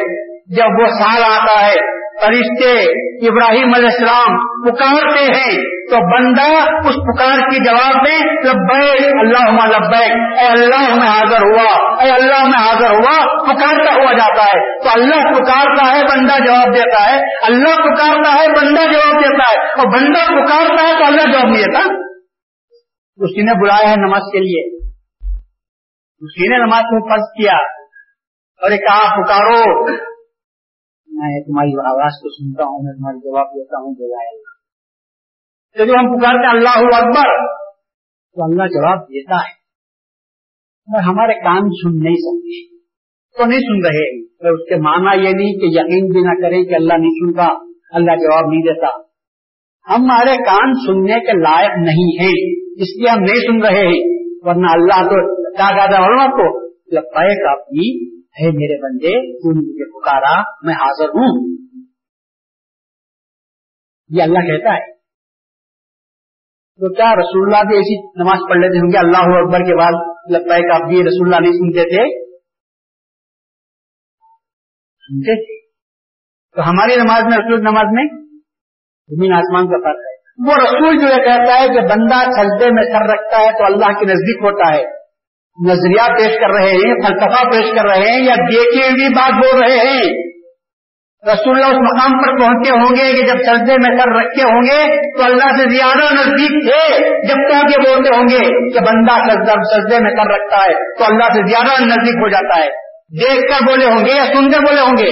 جب 0.56 0.80
وہ 0.80 0.86
سال 0.86 1.22
آتا 1.24 1.66
ہے 1.66 2.05
فرشتے 2.22 2.70
ابراہیم 3.28 3.74
علیہ 3.74 3.88
السلام 3.92 4.38
پکارتے 4.62 5.24
ہیں، 5.24 5.56
تو 5.62 6.14
بندہ 6.14 6.50
اس 6.88 6.94
پکار 6.94 7.50
کی 7.50 7.64
جواب 7.64 7.96
میں 7.96 8.18
لبیک 8.18 9.06
اللہ 9.20 9.66
لبیک، 9.66 10.38
اے 10.38 10.46
اللہ 10.46 10.94
میں 10.94 11.06
حاضر 11.06 11.38
ہوا، 11.38 11.92
اے 12.02 12.10
اللہ 12.10 12.42
میں 12.42 12.58
حاضر 12.58 12.90
ہوا، 12.90 13.44
پکارتا 13.44 13.94
ہوا 13.94 14.12
جاتا 14.12 14.44
ہے۔ 14.44 14.82
تو 14.82 14.88
اللہ 14.94 15.32
پکارتا 15.32 15.96
ہے، 15.96 16.02
بندہ 16.02 16.44
جواب 16.44 16.74
دیتا 16.76 17.10
ہے۔ 17.10 17.18
اللہ 17.46 17.76
پکارتا 17.76 18.34
ہے، 18.34 18.48
بندہ 18.48 18.92
جواب 18.92 19.24
دیتا 19.24 19.50
ہے۔ 19.50 19.66
اور 19.66 19.92
بندہ 19.94 20.24
پکارتا 20.26 20.88
ہے 20.88 20.98
تو 20.98 21.04
اللہ 21.06 21.32
جواب 21.32 21.44
نہیں 21.44 21.62
دیتا۔ 21.62 21.78
اسی 23.16 23.42
نے 23.42 23.62
بلایا 23.62 23.90
ہے 23.90 23.96
نماز 23.96 24.22
کے 24.32 24.38
لیے۔ 24.38 24.86
اسی 26.18 26.48
نے 26.48 26.58
نماز 26.58 26.82
میں 26.90 27.00
فرض 27.00 27.22
کیا۔ 27.22 27.56
اور 28.62 28.70
کہا، 28.70 29.22
پکارو۔ 29.22 29.86
میں 31.16 31.40
تمہاری 31.40 31.70
آواز 31.70 32.12
کو 32.12 32.28
سنتا 32.30 32.64
ہوں، 32.64 32.82
میں 32.82 32.92
تمہاری 32.92 33.18
جواب 33.18 33.46
دیتا 33.46 33.78
ہوں 33.78 33.94
بلائے 33.94 34.46
جب 35.76 35.92
ہم 36.00 36.18
پکارتے 36.18 36.56
اللہ 36.56 36.96
اکبر۔ 36.96 37.46
تو 38.34 38.44
اللہ 38.44 38.62
جواب 38.62 39.02
دیتا 39.02 39.36
ہے۔ 39.36 39.66
ہمارے 41.04 41.34
کان 41.34 41.60
سن 41.60 42.04
نہیں 42.04 42.14
سکتے۔ 42.14 42.76
تو 43.36 43.44
نہیں 43.46 43.60
سن 43.60 43.86
رہے۔ 43.86 44.26
اس 44.52 44.68
کے 44.68 44.76
معنی 44.76 45.24
یہ 45.24 45.32
نہیں 45.32 45.52
کہ 45.52 45.64
یقین 45.64 46.08
بھی 46.08 46.20
نہ 46.20 46.42
کریں 46.42 46.64
کہ 46.64 46.74
اللہ 46.74 46.92
نہیں 46.92 47.10
سنتا، 47.10 47.48
اللہ 47.92 48.10
جواب 48.10 48.50
نہیں 48.50 48.62
دیتا۔ 48.62 49.00
ہمارے 49.96 50.36
کان 50.36 50.72
سننے 50.72 51.20
کے 51.20 51.32
لائق 51.32 51.70
نہیں 51.70 52.20
ہیں، 52.20 52.60
اس 52.60 52.96
لیے 52.96 53.08
ہم 53.08 53.18
نہیں 53.18 53.40
سن 53.40 53.66
رہے۔ 53.66 53.86
ہیں 53.86 54.16
ورنہ 54.40 54.66
اللہ 54.70 55.08
تو 55.08 55.34
کیا 55.56 55.70
کہتا 55.70 55.98
ہے 55.98 56.28
کو 56.28 56.66
لپائے 56.68 57.34
کافی 57.34 58.15
ہے 58.40 58.46
میرے 58.46 58.82
بندے، 58.82 59.38
تو 59.38 59.58
مجھے 59.58 60.00
پکارا، 60.00 60.42
میں 60.62 60.74
حاضر 60.74 61.08
ہوں۔ 61.08 61.56
یہ 64.08 64.22
اللہ 64.22 64.38
کہتا 64.38 64.74
ہے۔ 64.74 64.96
تو 66.78 66.94
کیا 66.94 67.14
رسول 67.14 67.42
اللہ 67.42 67.68
بھی 67.68 67.76
ایسی 67.76 68.22
نماز 68.24 68.38
پڑھ 68.48 68.58
لیتے 68.58 68.78
ہوں 68.78 68.92
گے؟ 68.92 68.98
اللہ 68.98 69.18
اکبر 69.18 69.58
کے 69.58 69.76
بعد 69.78 69.92
لگتا 70.30 70.54
ہے 70.54 70.60
کہ 70.60 70.74
آپ 70.74 70.88
بھی 70.88 71.00
رسول 71.00 71.34
اللہ 71.34 71.40
نہیں 71.40 71.52
سنتے 71.52 71.82
تھے۔ 71.82 72.26
سنتے 74.98 75.34
تھے 75.34 75.66
تو 76.56 76.62
ہماری 76.70 76.96
نماز 76.96 77.22
میں، 77.22 77.38
رسول 77.38 77.60
نماز 77.60 77.84
میں 77.92 78.04
زمین 79.08 79.32
آسمان 79.32 79.64
کا 79.64 79.76
فرق 79.76 79.96
ہے۔ 79.96 80.16
وہ 80.46 80.54
رسول 80.56 80.96
جو 80.96 81.06
یہ 81.06 81.24
کہتا 81.24 81.60
ہے 81.60 81.68
کہ 81.68 81.80
بندہ 81.80 82.14
سجدے 82.14 82.72
میں 82.72 82.82
سر 82.82 83.12
رکھتا 83.12 83.38
ہے 83.38 83.52
تو 83.52 83.64
اللہ 83.64 83.98
کے 83.98 84.04
نزدیک 84.04 84.42
ہوتا 84.42 84.76
ہے۔ 84.76 84.95
نظریہ 85.64 86.12
پیش 86.12 86.40
کر 86.40 86.54
رہے 86.54 86.70
ہیں، 86.70 86.94
فلسفہ 86.94 87.46
پیش 87.48 87.74
کر 87.74 87.88
رہے 87.88 88.12
ہیں 88.12 88.24
یا 88.24 88.34
دیکھے 88.34 88.88
ہوئی 88.88 89.08
بات 89.08 89.32
بول 89.32 89.62
رہے 89.62 89.76
ہیں۔ 89.76 90.26
رسول 91.32 91.56
اللہ 91.56 91.66
اس 91.66 91.74
مقام 91.74 92.22
پر 92.22 92.38
پہنچے 92.38 92.70
ہوں 92.70 92.96
گے 92.96 93.12
کہ 93.12 93.26
جب 93.26 93.34
سجدے 93.34 93.72
میں 93.72 93.98
سر 93.98 94.08
رکھے 94.08 94.42
ہوں 94.42 94.62
گے 94.62 94.96
تو 95.18 95.24
اللہ 95.24 95.56
سے 95.56 95.76
زیادہ 95.76 96.14
نزدیک 96.14 96.50
تھے۔ 96.50 96.98
جب 97.28 97.34
تک 97.34 97.78
یہ 97.78 97.90
بولتے 97.90 98.16
ہوں 98.16 98.24
گے 98.24 98.70
کہ 98.72 98.80
بندہ 98.80 99.34
سجدے 99.62 100.00
میں 100.00 100.10
سر 100.10 100.32
رکھتا 100.32 100.56
ہے 100.56 100.98
تو 100.98 101.04
اللہ 101.04 101.24
سے 101.24 101.48
زیادہ 101.48 101.82
نزدیک 101.82 102.14
ہو 102.14 102.28
جاتا 102.28 102.64
ہے۔ 102.64 102.68
دیکھ 103.20 103.46
کر 103.46 103.66
بولے 103.66 103.86
ہوں 103.86 104.06
گے 104.06 104.12
یا 104.12 104.24
سن 104.24 104.50
کر 104.50 104.58
بولے 104.58 104.80
ہوں 104.80 104.92
گے؟ 104.92 105.10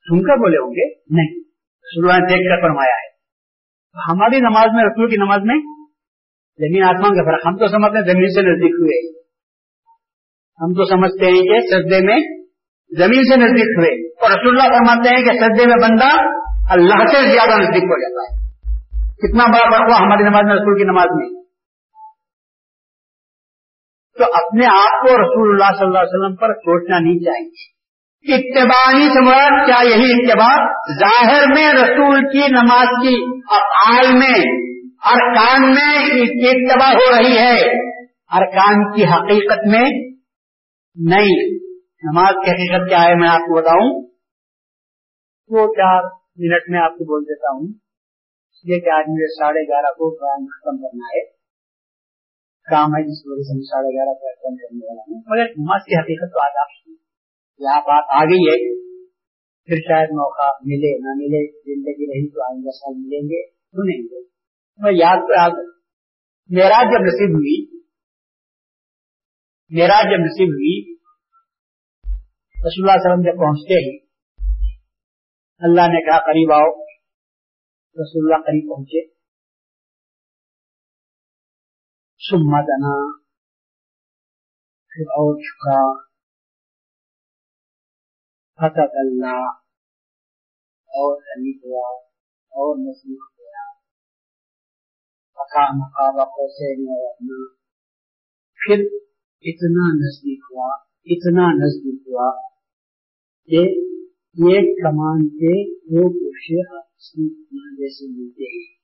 سن 0.00 0.22
کر 0.22 0.36
بولے 0.36 0.56
ہوں 0.56 0.70
گے؟ 0.70 0.94
نہیں۔ 0.94 1.40
رسول 1.80 2.10
اللہ 2.10 2.20
نے 2.20 2.26
دیکھ 2.26 2.48
کر 2.48 2.68
فرمایا 2.68 2.94
ہے۔ 2.94 3.08
ہماری 4.12 4.40
نماز 4.40 4.66
میں، 4.74 4.84
رسول 4.84 5.10
کی 5.10 5.16
نماز 5.16 5.38
میں 5.42 5.77
زمین 6.58 6.82
آسمان 6.82 7.10
کا 7.10 7.30
فرق 7.30 7.46
ہم 7.46 7.56
تو 7.56 7.66
سمجھتے 7.66 7.98
ہیں 7.98 8.04
زمین 8.04 8.28
سے 8.28 8.40
نزدیک 8.40 8.70
ہوئے۔ 8.70 9.18
ہم 10.60 10.72
تو 10.72 10.84
سمجھتے 10.84 11.26
ہیں 11.26 11.42
کہ 11.42 11.60
سجدے 11.60 12.04
میں 12.04 12.18
زمین 12.98 13.22
سے 13.24 13.36
نزدیک 13.36 13.78
ہوئے۔ 13.78 14.08
اور 14.08 14.30
رسول 14.30 14.60
اللہ 14.60 14.76
فرماتے 14.76 15.16
ہیں 15.16 15.24
کہ 15.24 15.32
سجدے 15.38 15.66
میں 15.66 15.88
بندہ 15.88 16.08
اللہ 16.70 17.06
سے 17.06 17.32
زیادہ 17.32 17.60
نزدیک 17.60 17.82
ہو 17.82 18.00
جاتا 18.00 18.22
ہے۔ 18.22 18.48
کتنا 19.14 19.44
بڑا 19.46 19.70
فرق 19.70 19.90
ہوا 19.90 19.98
ہماری 19.98 20.22
نماز 20.22 20.44
میں 20.44 20.54
رسول 20.54 20.78
کی 20.78 20.84
نماز 20.84 21.06
میں۔ 21.10 21.42
تو 24.18 24.24
اپنے 24.24 24.66
آپ 24.66 25.00
کو 25.00 25.14
رسول 25.14 25.48
اللہ 25.50 25.78
صلی 25.78 25.86
اللہ 25.86 25.98
علیہ 25.98 26.18
وسلم 26.18 26.36
پر 26.36 26.54
سوچنا 26.54 26.98
نہیں 26.98 27.18
چاہیے۔ 27.18 27.78
اتباعی 28.34 29.04
سے 29.04 29.24
کیا؟ 29.66 29.96
یہی 29.96 30.12
اتباع۔ 30.12 30.56
ظاہر 30.98 31.44
میں 31.54 31.72
رسول 31.72 32.20
کی 32.20 32.52
نماز 32.52 32.86
کی 32.86 33.40
افعال 33.50 34.18
میں 34.18 34.67
ارکان 35.04 35.70
میں 35.70 35.96
اتباع 36.50 36.92
ہو 36.92 37.18
رہی 37.18 37.38
ہے۔ 37.38 37.70
ارکان 38.38 38.96
کی 38.96 39.04
حقیقت 39.04 39.66
میں 39.66 39.90
نہیں۔ 40.96 41.58
نماز 42.02 42.34
کی 42.34 42.50
حقیقت 42.50 42.88
کیا 42.88 43.02
ہے 43.02 43.14
میں 43.14 43.28
آپ 43.28 43.40
کو 43.40 43.56
بتاؤں؟ 43.56 44.02
دو 45.48 45.74
چار 45.74 46.02
منٹ 46.36 46.62
میں 46.68 46.80
آپ 46.80 46.90
کو 46.90 47.04
بول 47.04 47.24
دیتا 47.24 47.52
ہوں۔ 47.52 47.68
اس 48.52 48.64
لیے 48.64 48.80
کہ 48.80 48.88
آج 48.88 49.04
مجھے 49.08 49.26
ساڑھے 49.26 49.60
گیارہ 49.60 49.92
کو 49.92 50.16
ختم 50.46 50.76
کرنا 50.76 51.06
ہے۔ 51.06 51.24
کام 52.70 52.88
ہے 52.88 53.02
جس 53.02 53.22
وجہ 53.26 53.42
سے 53.42 53.54
میں 53.54 53.62
ساڑھے 53.62 53.88
گیارہ 53.88 54.14
کو 54.14 54.34
ختم 54.34 54.56
کرنے 54.56 54.86
والا 54.86 55.00
ہوں۔ 55.00 55.22
مگر 55.26 55.50
نماز 55.50 55.80
کی 55.84 55.94
حقیقت 55.94 56.32
تو 56.32 56.40
آج 56.40 56.52
آپ 56.60 56.88
یہاں 57.58 57.80
بات 57.80 58.04
آ 58.10 58.24
گئی 58.24 58.48
ہے۔ 58.48 58.78
پھر 59.64 59.76
شاید 59.76 60.08
موقع 60.10 60.48
ملے، 60.64 60.98
نہ 60.98 61.12
ملے، 61.16 61.60
زندگی 61.60 62.06
رہی 62.06 62.30
تو 62.30 62.42
آئندہ 62.42 62.70
سال 62.70 62.94
ملیں 62.96 63.22
گے۔ 63.22 63.50
سنیں 63.50 64.02
گے 64.02 64.37
میں 64.78 64.92
یاد 64.92 65.16
تو 65.16 65.62
میرا 66.50 66.82
جب 66.82 67.02
نصیب 67.06 67.34
ہوئی 67.34 67.78
میرا 69.70 70.02
جب 70.02 70.24
نصیب 70.24 70.48
ہوئی، 70.48 70.94
رسول 72.56 72.88
اللہ 72.88 72.92
علیہ 72.92 73.06
وسلم 73.06 73.22
جب 73.22 73.38
پہنچتے 73.38 73.74
ہی 73.74 73.96
اللہ 75.60 75.80
نے 75.80 76.00
کہا، 76.04 76.18
قریب 76.18 76.52
آؤ، 76.52 76.84
رسول 77.96 78.24
اللہ 78.24 78.42
قریب 78.42 78.68
پہنچے۔ 78.68 79.06
سما 82.20 82.60
دنا، 82.62 82.94
پھر 84.88 85.02
اور 85.02 85.40
چکا 85.40 86.08
فتح 88.58 88.98
اللہ 88.98 89.48
اور 90.90 91.16
نزدیک 91.16 91.64
ہوا 91.64 91.88
اور 92.52 92.76
نزدیک 92.78 93.37
مقام 95.38 95.78
مقابہ 95.78 96.46
سے 96.46 96.74
پھر 98.58 98.84
اتنا 99.40 99.88
نزدیک 99.94 100.40
ہوا 100.50 100.74
اتنا 101.04 101.52
نزدیک 101.52 102.08
ہوا 102.08 102.48
کہ 103.46 103.62
ایک 104.48 104.82
کمان 104.82 105.28
کے 105.28 105.74
دو 105.74 106.08
گوشے 106.08 106.62
جیسے 107.76 108.06
ملتے 108.10 108.42
ہیں 108.42 108.78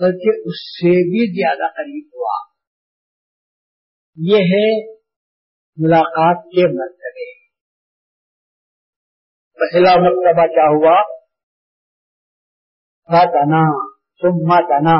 بلکہ 0.00 0.28
اس 0.44 0.78
سے 0.78 0.90
بھی 0.90 1.42
زیادہ 1.42 1.70
قریب 1.72 2.06
ہوا۔ 2.06 2.48
یہ 4.16 4.36
ہے 4.36 4.94
ملاقات 5.76 6.44
کے 6.44 6.66
مرتبے۔ 6.78 7.32
پہلا 9.54 9.94
مرتبہ 10.00 10.46
کیا 10.46 10.68
ہوا؟ 10.68 11.18
تنا 13.24 13.97
ثم 14.22 14.54
تنا 14.68 14.96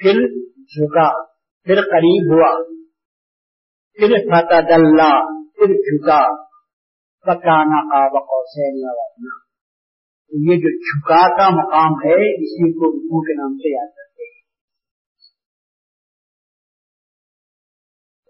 پھر 0.00 0.20
جھکا، 0.64 1.08
پھر 1.66 1.80
قریب 1.82 2.32
ہوا، 2.32 2.50
پھر 3.98 4.16
فتح 4.30 4.74
اللہ 4.74 5.14
پھر 5.56 5.66
جھکا. 5.66 6.20
پکانا 7.24 7.80
کا 7.82 8.08
بقوسین 8.08 8.82
یہ 10.32 10.56
جو 10.56 10.70
جھکا 10.78 11.36
کا 11.36 11.48
مقام 11.50 11.94
ہے، 12.04 12.16
اسی 12.34 12.72
کو 12.72 12.90
رکو 12.90 13.20
کے 13.22 13.34
نام 13.34 13.56
سے 13.56 13.72
یاد 13.74 13.94
کرتے 13.96 14.24
ہیں. 14.24 14.42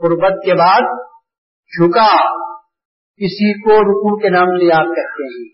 قربت 0.00 0.44
کے 0.44 0.54
بعد 0.54 0.88
جھکا 1.72 2.08
کسی 3.20 3.52
کو 3.60 3.80
رکو 3.80 4.18
کے 4.20 4.28
نام 4.28 4.56
سے 4.56 4.66
یاد 4.66 4.94
کرتے 4.96 5.28
ہیں. 5.28 5.44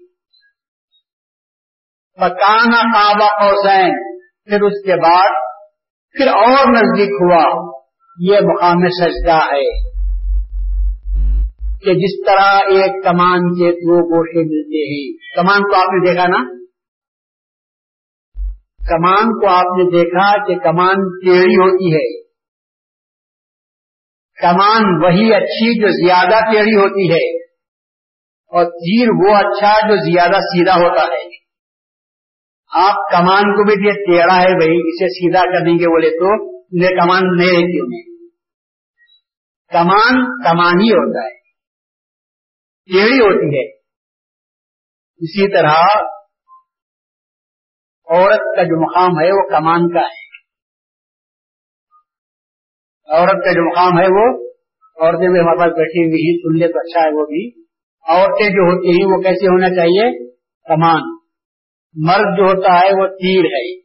پکانا 2.18 2.82
کعبہ 2.94 3.28
حسین 3.42 4.09
پھر 4.50 4.62
اس 4.62 4.84
کے 4.84 4.96
بعد 5.02 5.30
پھر 6.16 6.26
اور 6.26 6.72
نزدیک 6.72 7.10
ہوا، 7.10 7.72
یہ 8.18 8.36
مقام 8.40 8.88
سجدہ 8.88 9.38
ہے 9.38 9.90
کہ 11.84 11.94
جس 11.94 12.26
طرح 12.26 12.58
ایک 12.68 13.04
کمان 13.04 13.38
کے 13.38 13.72
دو 13.72 13.96
گوشے 13.96 14.38
ملتے 14.38 14.94
ہیں۔ 14.94 15.18
کمان 15.36 15.62
کو 15.62 15.76
آپ 15.76 15.88
نے 15.88 16.10
دیکھا 16.10 16.26
نا؟ 16.26 16.44
کمان 18.88 19.40
کو 19.40 19.48
آپ 19.48 19.78
نے 19.78 19.90
دیکھا 19.90 20.46
کہ 20.46 20.58
کمان 20.58 20.94
ٹیڑھی 20.94 21.54
ہوتی 21.54 21.94
ہے۔ 21.94 22.22
کمان 24.42 25.04
وہی 25.04 25.34
اچھی 25.34 25.80
جو 25.80 26.06
زیادہ 26.06 26.52
ٹیڑھی 26.52 26.76
ہوتی 26.76 27.12
ہے 27.12 27.44
اور 28.46 28.64
تیر 28.64 29.08
وہ 29.08 29.36
اچھا 29.36 29.88
جو 29.88 30.12
زیادہ 30.12 30.40
سیدھا 30.40 30.74
ہوتا 30.74 31.02
ہے۔ 31.02 31.49
آپ 32.72 32.94
کمان 32.94 33.42
کو 33.42 33.64
بھی 33.64 33.88
یہ 33.88 33.92
ٹیڑھا 33.92 34.36
ہے 34.36 34.54
بھائی، 34.54 34.78
اسے 34.78 35.08
سیدھا 35.08 35.40
کر 35.40 35.64
دیں 35.64 35.74
گے، 35.74 35.84
بولے 35.84 36.10
تو 36.10 36.50
یہ 36.82 36.88
کمان 36.88 37.36
نہیں 37.36 37.48
رہتی 37.48 37.80
انہیں۔ 37.80 38.10
کمان 39.72 40.42
کمان 40.44 40.80
ہی 40.80 40.90
ہوتا 40.92 41.24
ہے 41.24 41.40
ٹیڑھی 42.86 43.18
ہوتی 43.18 43.58
ہے۔ 43.58 43.76
اسی 45.18 45.52
طرح 45.52 45.74
عورت 48.10 48.56
کا 48.56 48.62
جو 48.62 48.90
مقام 48.90 49.20
ہے 49.20 49.32
وہ 49.32 49.48
کمان 49.48 49.92
کا 49.92 50.00
ہے۔ 50.00 50.30
عورت 53.16 53.44
کا 53.44 53.52
جو 53.52 53.70
مقام 53.70 53.98
ہے 53.98 54.04
وہ 54.04 54.50
عورتیں 55.04 55.28
بھی 55.28 55.40
ہمارے 55.40 55.58
پاس 55.58 55.68
بیٹھی 55.68 56.04
ہوئی 56.04 56.30
ہیں، 56.30 56.38
سن 56.38 56.58
لے 56.58 56.72
تو 56.72 56.78
اچھا 56.78 57.00
ہے 57.00 57.14
وہ 57.14 57.26
بھی۔ 57.26 57.62
عورتیں 58.08 58.48
جو 58.48 58.74
ہوتی 58.74 58.88
ہیں 58.88 59.16
وہ 59.16 59.22
کیسے 59.22 59.46
ہونا 59.46 59.68
چاہیے؟ 59.68 60.30
کمان۔ 60.40 61.19
مرد 61.94 62.36
جو 62.36 62.42
ہوتا 62.42 62.74
ہے 62.74 63.02
وہ 63.02 63.06
تیر 63.06 63.44
ہے۔ 63.44 63.80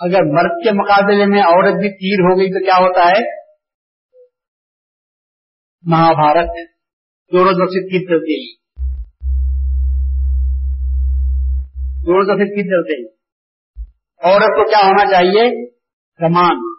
اگر 0.00 0.22
مرد 0.22 0.64
کے 0.64 0.72
مقابلے 0.72 1.26
میں 1.26 1.42
عورت 1.42 1.74
بھی 1.74 1.88
تیر 1.88 2.22
ہو 2.22 2.38
گئی 2.38 2.48
تو 2.48 2.64
کیا 2.64 2.86
ہوتا 2.86 3.08
ہے؟ 3.08 3.38
مہا 5.82 6.12
بھارت 6.12 6.46
دونوں 7.32 7.52
طرف 7.52 7.68
سے 7.68 7.88
تیر 7.88 8.00
چلتے 8.00 8.40
ہیں 8.40 8.58
دونوں 12.06 12.26
طرف 12.26 12.38
سے 12.38 12.54
تیر 12.54 12.62
چلتے 12.62 13.00
ہیں 13.00 13.18
عورت 14.24 14.46
کو 14.46 14.68
کیا 14.68 14.86
ہونا 14.86 15.10
چاہیے؟ 15.10 15.66
کمان۔ 16.16 16.78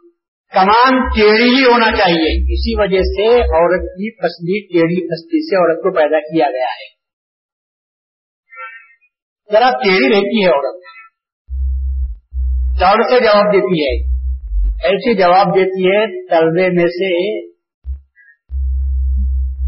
کمان 0.53 1.09
ٹیڑھی 1.09 1.55
ہی 1.55 1.63
ہونا 1.63 1.97
چاہیے۔ 1.97 2.53
اسی 2.53 2.81
وجہ 2.81 3.01
سے 3.01 3.41
عورت 3.41 3.81
کی 3.81 4.15
فصلی 4.15 4.67
ٹیڑھی 4.67 5.07
فصلی 5.07 5.49
سے 5.49 5.55
عورت 5.55 5.77
کو 5.77 5.95
پیدا 5.95 6.19
کیا 6.19 6.45
گیا 6.45 6.67
ہے۔ 6.67 6.98
ذرا 9.51 9.69
ٹیڑھی 9.69 10.09
رہتی 10.09 10.45
ہے 10.45 10.49
عورت۔ 10.49 10.79
چوڑ 12.79 13.01
سے 13.03 13.19
جواب 13.23 13.53
دیتی 13.53 13.83
ہے۔ 13.83 14.19
ایسے 14.83 15.13
جواب 15.13 15.47
دیتی 15.47 15.85
ہے 15.85 16.27
تلبے 16.27 16.69
میں 16.69 16.85
سے 16.85 17.41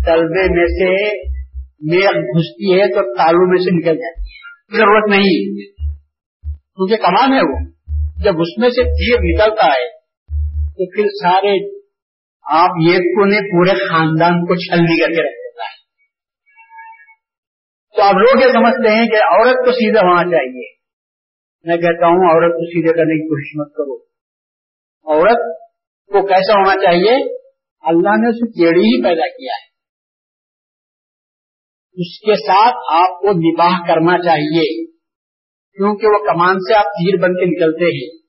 تلبے 0.05 0.55
میں 0.55 0.65
سے 0.65 1.17
میغ 1.81 2.19
گھستی 2.19 2.73
ہے 2.73 2.87
تو 2.87 3.17
تالو 3.17 3.49
میں 3.49 3.57
سے 3.57 3.75
نکل 3.75 3.99
جاتی 3.99 4.21
ہے۔ 4.21 4.51
ضرورت 4.77 5.09
نہیں۔ 5.09 5.55
کیونکہ 6.51 6.95
کمان 6.95 7.33
ہے 7.33 7.39
وہ۔ 7.39 7.71
جب 8.23 8.41
اس 8.41 8.57
میں 8.57 8.69
سے 8.69 8.83
تیر 8.83 9.17
نکلتا 9.21 9.65
ہے، 9.65 9.89
تو 10.67 10.95
پھر 10.95 11.03
سارے 11.03 11.81
آپ 12.51 12.69
یہ 12.87 12.97
کو 12.97 13.25
نے 13.25 13.37
پورے 13.37 13.89
خاندان 13.89 14.45
کو 14.45 14.55
چھلنی 14.55 15.01
کر 15.01 15.07
کے 15.07 15.23
رکھ 15.23 15.40
تو 18.01 18.05
آپ 18.05 18.13
لوگ 18.13 18.41
یہ 18.41 18.53
سمجھتے 18.53 18.93
ہیں 18.95 19.05
کہ 19.05 19.15
عورت 19.15 19.65
کو 19.65 19.71
سیدھا 19.71 19.99
ہونا 19.99 20.23
چاہیے 20.23 20.71
میں 21.63 21.77
کہتا 21.77 22.07
ہوں 22.07 22.33
عورت 22.33 22.53
کو 22.53 22.65
سیدھے 22.65 22.93
کرنے 22.93 23.13
کی 23.13 23.27
کوشش 23.27 23.55
مت 23.55 23.75
کرو۔ 23.75 24.03
عورت 25.13 25.59
کو 26.07 26.27
کیسا 26.27 26.53
ہونا 26.53 26.75
چاہیے؟ 26.75 27.37
اللہ 27.81 28.09
نے 28.09 28.29
اسے 28.29 28.51
کیڑی 28.51 28.79
ہی 28.79 29.03
پیدا 29.03 29.27
کیا 29.27 29.53
ہے۔ 29.53 29.67
اس 31.93 32.19
کے 32.19 32.35
ساتھ 32.35 32.75
آپ 32.93 33.21
کو 33.21 33.31
نباہ 33.31 33.87
کرنا 33.87 34.17
چاہیے، 34.17 34.85
کیونکہ 35.71 36.07
وہ 36.07 36.33
کمان 36.33 36.55
سے 36.59 36.73
آپ 36.73 36.85
تیر 36.85 37.21
بن 37.21 37.33
کے 37.33 37.45
نکلتے 37.45 37.85
ہیں۔ 37.85 38.27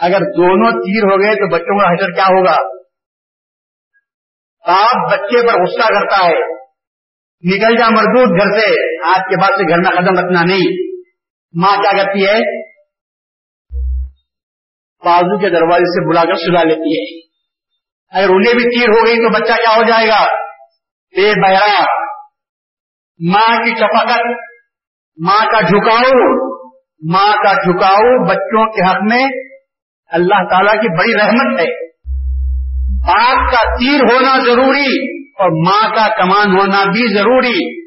اگر 0.00 0.20
دونوں 0.20 0.70
تیر 0.72 1.04
ہو 1.04 1.22
گئے 1.22 1.34
تو 1.34 1.52
بچوں 1.52 1.80
کا 1.80 1.94
حشر 1.94 2.14
کیا 2.14 2.24
ہوگا؟ 2.24 2.76
باپ 4.66 5.12
بچے 5.12 5.46
پر 5.46 5.62
غصہ 5.62 5.88
کرتا 5.88 6.26
ہے۔ 6.26 6.55
نکل 7.46 7.76
جا 7.76 7.88
مردود 7.88 8.42
گھر 8.42 8.60
سے۔ 8.60 8.66
آج 9.06 9.20
کے 9.30 9.36
بعد 9.36 9.48
سے 9.48 9.68
گھر 9.68 9.78
میں 9.78 9.90
قدم 9.90 10.24
رکھنا 10.24 10.42
نہیں۔ 10.44 10.96
ماں 11.54 11.76
کیا 11.76 12.04
کرتی 12.04 12.26
ہے؟ 12.26 12.66
بازو 15.04 15.38
کے 15.38 15.48
دروازے 15.50 15.84
سے 15.84 16.08
بلا 16.08 16.24
کر 16.24 16.34
سلا 16.34 16.62
لیتی 16.62 17.00
ہے۔ 17.00 17.26
اگر 18.18 18.28
انہیں 18.28 18.54
بھی 18.54 18.80
تیر 18.80 18.88
ہو 18.88 19.06
گئی 19.06 19.16
تو 19.16 19.28
بچہ 19.28 19.52
کیا 19.52 19.76
ہو 19.76 19.82
جائے 19.88 20.08
گا؟ 20.08 20.24
بے 21.16 21.42
بہرا۔ 21.42 21.82
ماں 23.30 23.64
کی 23.64 23.70
چپاکت 23.70 24.22
ماں 25.22 25.46
کا 25.46 25.60
جھکاؤ، 25.60 26.36
ماں 27.12 27.32
کا 27.32 27.52
جھکاؤ 27.52 28.28
بچوں 28.28 28.72
کے 28.72 28.90
حق 28.90 29.12
میں 29.12 29.26
اللہ 30.12 30.48
تعالیٰ 30.50 30.72
کی 30.72 30.98
بڑی 30.98 31.14
رحمت 31.14 31.60
ہے۔ 31.60 31.85
باپ 33.06 33.52
کا 33.52 33.74
تیر 33.74 34.00
ہونا 34.12 34.38
ضروری 34.44 35.16
اور 35.22 35.66
ماں 35.66 35.90
کا 35.90 36.16
کمان 36.16 36.58
ہونا 36.58 36.84
بھی 36.84 37.14
ضروری۔ 37.14 37.86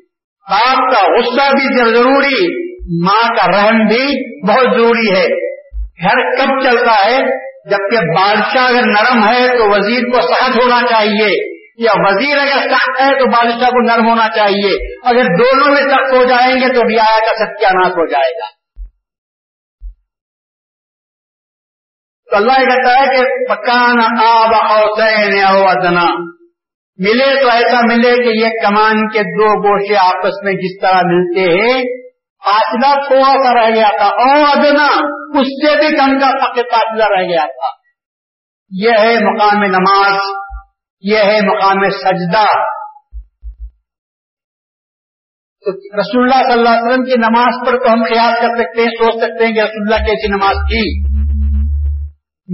باپ 0.50 0.78
کا 0.78 1.18
غصہ 1.18 1.52
بھی 1.52 1.94
ضروری، 1.94 2.70
ماں 3.06 3.28
کا 3.28 3.48
رحم 3.48 3.88
بھی 3.88 4.06
بہت 4.48 4.66
ضروری 4.74 5.20
ہے۔ 5.20 5.50
گھر 6.04 6.36
کب 6.36 6.62
چلتا 6.64 7.06
ہے؟ 7.06 7.18
جبکہ 7.70 7.98
بادشاہ 7.98 8.68
اگر 8.68 8.82
نرم 8.82 9.28
ہے 9.28 9.58
تو 9.58 9.70
وزیر 9.70 10.02
کو 10.02 10.22
سخت 10.22 10.56
ہونا 10.56 10.82
چاہیے۔ 10.90 11.60
یا 11.84 11.92
وزیر 11.96 12.38
اگر 12.38 12.70
سخت 12.70 13.02
ہے 13.02 13.20
تو 13.20 13.26
بادشاہ 13.26 13.70
کو 13.70 13.86
نرم 13.88 14.10
ہونا 14.10 14.28
چاہیے۔ 14.36 15.00
اگر 15.06 15.24
دونوں 15.24 15.68
میں 15.68 15.82
سخت 15.82 16.14
ہو 16.14 16.24
جائیں 16.24 16.56
گے 16.56 16.74
تو 16.74 16.82
رعایا 16.82 17.20
کا 17.20 17.46
ستیہ 17.46 17.68
ناش 17.68 17.92
ہو 17.92 18.08
جائے 18.08 18.32
گا۔ 18.32 18.59
تو 22.32 22.36
اللہ 22.36 22.52
یہ 22.52 22.66
کہتا 22.66 23.00
ہے 23.00 23.06
کہ 23.06 23.56
پکان 23.56 24.02
آب 24.28 24.72
اوسین 24.72 25.44
ادنا 25.46 26.06
ملے 26.98 27.42
تو 27.42 27.50
ایسا 27.50 27.82
ملے 27.82 28.16
کہ 28.16 28.46
یہ 28.46 28.50
کمان 28.50 29.08
کے 29.08 29.20
دو 29.20 29.62
گوشے 29.62 29.98
آپس 29.98 30.44
میں 30.44 30.54
جس 30.54 30.82
طرح 30.82 31.02
ملتے 31.06 31.42
ہیں، 31.42 31.84
فاصلہ 32.46 33.08
تھوڑا 33.08 33.44
سا 33.44 33.54
رہ 33.54 33.76
گیا 33.76 33.90
تھا۔ 33.98 34.06
اور 34.06 34.58
ادنا 34.58 34.86
اس 35.40 35.48
سے 35.48 35.78
بھی 35.80 35.98
کم 35.98 36.20
کا 36.20 36.52
فاصلہ 36.62 37.04
رہ 37.20 37.24
گیا 37.24 37.46
تھا۔ 37.46 37.80
یہ 38.72 38.90
ہے 38.90 39.16
مقام 39.20 39.64
نماز، 39.64 40.22
یہ 41.02 41.18
ہے 41.18 41.40
مقام 41.42 41.90
سجدہ۔ 41.90 42.46
تو 45.66 45.72
رسول 45.72 46.24
اللہ 46.24 46.44
صلی 46.44 46.54
اللہ 46.54 46.70
علیہ 46.70 46.90
وسلم 46.90 47.04
کی 47.04 47.16
نماز 47.18 47.68
پر 47.68 47.78
تو 47.78 47.94
ہم 47.94 48.04
خیال 48.04 48.34
کر 48.34 48.64
سکتے 48.64 48.82
ہیں، 48.82 48.90
سوچ 48.90 49.16
سکتے 49.24 49.46
ہیں 49.46 49.54
کہ 49.54 49.60
رسول 49.60 49.94
اللہ 49.94 50.06
کیسی 50.06 50.28
نماز 50.28 50.56
کی۔ 50.56 51.09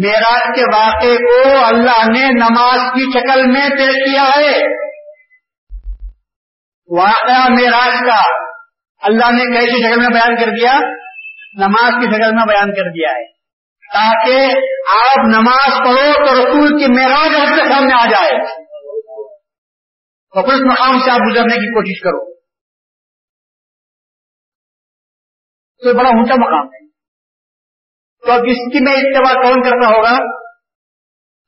معراج 0.03 0.41
کے 0.55 0.61
واقعے 0.61 1.17
کو 1.17 1.65
اللہ 1.65 2.19
نے 2.19 2.27
نماز 2.27 2.79
کی 2.93 3.19
شکل 3.19 3.51
میں 3.51 3.69
پیش 3.69 4.11
کیا 4.11 4.23
ہے۔ 4.23 4.57
واقعہ 6.99 7.49
معراج 7.49 7.93
کا 8.07 8.45
اللہ 9.01 9.31
نے 9.31 9.53
کیسی 9.53 9.87
شکل 9.87 9.99
میں 9.99 10.09
بیان 10.09 10.35
کر 10.35 10.51
دیا؟ 10.51 10.79
نماز 11.57 11.93
کی 11.99 12.05
شکل 12.05 12.35
میں 12.35 12.45
بیان 12.47 12.75
کر 12.75 12.91
دیا 12.91 13.09
ہے۔ 13.09 13.35
تاکہ 13.93 14.45
آپ 14.91 15.25
نماز 15.27 15.77
پڑھو 15.79 16.13
تو 16.13 16.33
رسول 16.33 16.79
کی 16.79 16.91
معراج 16.91 17.35
آپ 17.35 17.55
کے 17.55 17.73
سامنے 17.73 17.93
آ 17.93 18.05
جائے۔ 18.05 18.41
اور 20.29 20.43
اس 20.43 20.61
مقام 20.71 20.99
سے 20.99 21.11
آپ 21.11 21.19
گزرنے 21.31 21.55
کی 21.55 21.73
کوشش 21.73 22.01
کرو۔ 22.01 22.35
تو 25.83 25.97
بڑا 25.97 26.09
اونچا 26.09 26.33
مقام 26.33 26.67
ہے۔ 26.67 26.84
تو 28.25 28.31
اب 28.31 28.39
اس 28.39 28.73
کی 28.73 28.83
میں 28.83 28.93
اتباع 28.93 29.41
کون 29.41 29.61
کرتا 29.63 29.87
ہوگا؟ 29.87 30.45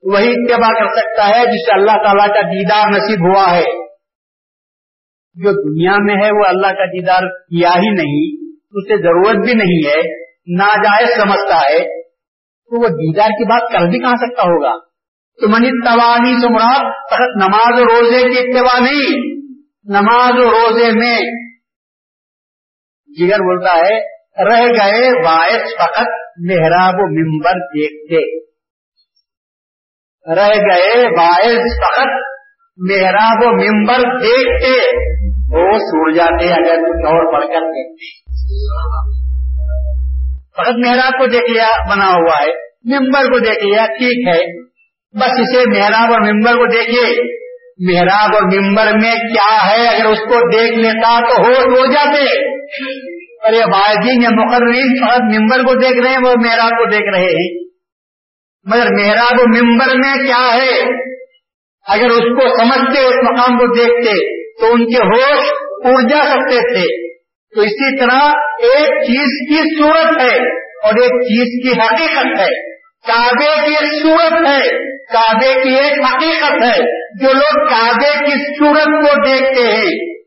وہی 0.02 0.30
اتباع 0.30 0.80
کر 0.80 0.88
سکتا 0.88 1.28
ہے 1.28 1.46
جس 1.46 1.66
سے 1.66 1.80
اللہ 1.80 1.92
تعالیٰ 1.92 2.28
کا 2.28 2.40
دیدار 2.40 2.88
نصیب 2.90 3.20
ہوا 3.26 3.50
ہے۔ 3.56 3.88
جو 5.34 5.50
دنیا 5.50 5.96
میں 6.00 6.14
ہے 6.24 6.30
وہ 6.30 6.44
اللہ 6.48 6.66
کا 6.66 6.84
دیدار 6.84 7.22
کیا 7.22 7.68
ہی 7.68 7.90
نہیں، 7.90 8.48
اسے 8.70 9.02
ضرورت 9.02 9.46
بھی 9.46 9.54
نہیں 9.54 9.88
ہے، 9.88 10.28
ناجائز 10.58 11.08
سمجھتا 11.08 11.56
ہے۔ 11.56 12.02
تو 12.42 12.82
وہ 12.82 12.88
دیدار 12.88 13.28
کی 13.28 13.44
بات 13.44 13.72
کر 13.72 13.90
بھی 13.90 13.98
کہاں 13.98 14.16
سکتا 14.16 14.42
ہوگا؟ 14.42 14.78
تو 15.40 15.48
منی 15.48 15.84
توانی 15.84 16.40
سے 16.40 16.48
مراد 16.48 16.92
فقط 17.10 17.48
نماز 17.48 17.80
و 17.80 17.84
روزے 17.84 18.30
کی 18.30 18.38
اتباع 18.38 18.80
نہیں، 18.80 19.36
نماز 19.84 20.32
و 20.32 20.50
روزے 20.50 20.90
میں۔ 20.92 21.20
جگر 23.18 23.36
بولتا 23.36 23.76
ہے، 23.76 24.18
رہ 24.44 24.66
گئے 24.66 25.24
باعث 25.24 25.62
فقط 25.78 26.27
محراب 26.40 26.94
و 26.94 27.06
ممبر 27.06 27.52
دیکھتے۔ 27.52 28.48
رہ 30.34 30.48
گئے 30.48 31.16
باعث 31.16 31.62
فقط 31.78 32.06
محراب 32.76 33.38
و 33.40 33.50
ممبر 33.50 34.18
دیکھتے۔ 34.18 34.96
وہ 35.50 35.78
سوڑ 35.78 36.12
جاتے 36.12 36.52
اگر 36.52 36.74
کچھ 36.74 37.06
اور 37.06 37.32
پڑھ 37.32 37.46
کر 37.46 37.60
دیکھتے۔ 37.60 38.30
فقط 40.56 40.86
محراب 40.86 41.12
کو 41.12 41.26
دیکھ 41.26 41.50
لیا، 41.50 41.66
بنا 41.90 42.06
ہوا 42.06 42.44
ہے۔ 42.44 42.68
ممبر 42.98 43.22
کو 43.32 43.38
دیکھ 43.38 43.64
لیا، 43.64 43.86
ٹھیک 43.86 44.28
ہے۔ 44.28 44.68
بس 45.20 45.32
اسے 45.40 45.70
محراب 45.70 46.12
اور 46.12 46.20
ممبر 46.20 46.52
کو 46.52 46.66
دیکھیے۔ 46.72 47.38
محراب 47.92 48.34
اور 48.34 48.42
ممبر 48.42 48.86
میں 49.02 49.14
کیا 49.14 49.70
ہے؟ 49.70 49.96
اگر 49.96 50.04
اس 50.04 50.18
کو 50.18 50.50
دیکھ 50.52 50.74
لیتا 50.74 51.20
تو 51.20 51.48
ہوش 51.48 51.78
ہو 51.78 51.86
جاتے۔ 51.86 52.58
ارے 53.48 53.66
باجین 53.66 54.22
یا 54.22 54.28
مقررین 54.30 55.06
فقط 55.06 55.20
ممبر 55.20 55.58
کو 55.62 55.74
دیکھ 55.74 55.98
رہے 55.98 56.10
ہیں، 56.10 56.18
وہ 56.18 56.34
محراب 56.44 56.70
کو 56.70 56.90
دیکھ 56.90 57.14
رہے 57.14 57.24
ہیں۔ 57.24 57.68
مگر 58.64 58.86
محراب 59.00 59.40
و 59.40 59.42
ممبر 59.48 59.86
میں 59.86 60.26
کیا 60.26 60.54
ہے؟ 60.54 60.82
اگر 61.88 62.10
اس 62.10 62.40
کو 62.40 62.56
سمجھتے، 62.58 63.04
اس 63.04 63.14
مقام 63.16 63.58
کو 63.58 63.74
دیکھتے، 63.78 64.38
تو 64.60 64.72
ان 64.72 64.86
کے 64.86 65.06
ہوش 65.06 65.48
اڑ 65.84 66.08
جا 66.08 66.24
سکتے 66.30 66.74
تھے۔ 66.74 67.08
تو 67.54 67.60
اسی 67.60 67.96
طرح 67.98 68.22
ایک 68.62 68.88
چیز 68.88 69.48
کی 69.48 69.82
صورت 69.82 70.20
ہے 70.22 70.58
اور 70.58 70.92
ایک 70.94 71.10
چیز 71.10 71.62
کی 71.62 71.80
حقیقت 71.80 72.40
ہے۔ 72.40 72.78
کعبے 73.06 73.66
کی 73.66 73.74
ایک 73.74 74.02
صورت 74.02 74.32
ہے، 74.32 74.88
کعبے 75.12 75.62
کی 75.62 75.70
ایک 75.70 75.98
حقیقت 76.04 76.64
ہے۔ 76.64 76.98
جو 77.24 77.32
لوگ 77.32 77.66
کعبے 77.68 78.24
کی 78.24 78.58
صورت 78.58 78.84
کو 78.84 79.28
دیکھتے 79.28 79.62
ہیں 79.64 80.17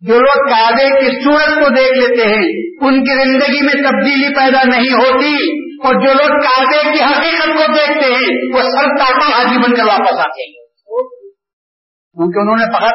جو 0.00 0.14
لوگ 0.14 0.46
کعبے 0.48 0.88
کی 0.88 1.24
صورت 1.24 1.54
کو 1.54 1.74
دیکھ 1.74 1.98
لیتے 1.98 2.22
ہیں، 2.22 2.76
ان 2.86 3.04
کی 3.04 3.24
زندگی 3.24 3.66
میں 3.66 3.90
تبدیلی 3.90 4.34
پیدا 4.34 4.62
نہیں 4.64 4.92
ہوتی 4.92 5.60
اور 5.76 5.94
جو 5.94 6.12
لوگ 6.12 6.40
کعبے 6.40 6.82
کی 6.82 7.02
حقیقت 7.02 7.46
کو 7.46 7.72
دیکھتے 7.72 8.14
ہیں، 8.14 8.54
وہ 8.54 8.62
سر 8.62 8.98
تاٹا 8.98 9.38
حاجی 9.38 9.58
بن 9.58 9.76
کر 9.76 9.84
واپس 9.84 10.18
آتے 10.18 10.42
ہیں۔ 10.42 10.66
کیونکہ 12.12 12.38
انہوں 12.38 12.56
نے 12.56 12.64
فقط 12.64 12.94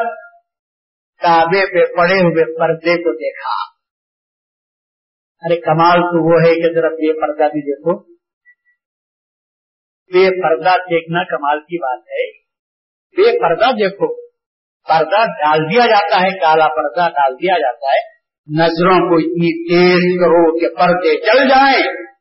کعبے 1.24 1.62
پہ 1.62 1.94
پڑے 1.94 2.14
ہوئے 2.14 2.60
پردے 2.60 2.96
کو 2.96 3.14
دیکھا۔ 3.14 3.72
ارے 5.46 5.62
کمال 5.62 6.02
تو 6.02 6.34
وہ 6.34 6.42
ہے 6.42 6.56
کہ 6.56 6.74
ذرا 6.74 6.88
بے 6.88 7.22
پردہ 7.22 7.44
بھی 7.44 7.62
دیکھو۔ 7.62 8.14
بے 10.14 10.42
پردہ 10.42 10.70
دیکھنا 10.70 11.24
کمال 11.24 11.60
کی 11.60 11.78
بات 11.78 12.00
ہے۔ 12.00 12.32
بے 13.18 13.40
پردہ 13.40 13.72
دیکھو۔ 13.72 14.31
پردہ 14.90 15.26
ڈال 15.26 15.60
دیا 15.60 15.86
جاتا 15.86 16.22
ہے، 16.22 16.30
کالا 16.30 16.68
پردہ 16.68 17.10
ڈال 17.10 17.34
دیا 17.34 17.56
جاتا 17.60 17.88
ہے۔ 17.88 18.22
نظروں 18.62 19.10
کو 19.10 19.16
اتنی 19.16 19.70
تیز 19.70 20.20
کرو 20.20 20.60
کہ 20.60 20.76
پردے 20.76 21.18
چل 21.18 21.50
جائیں۔ 21.50 22.12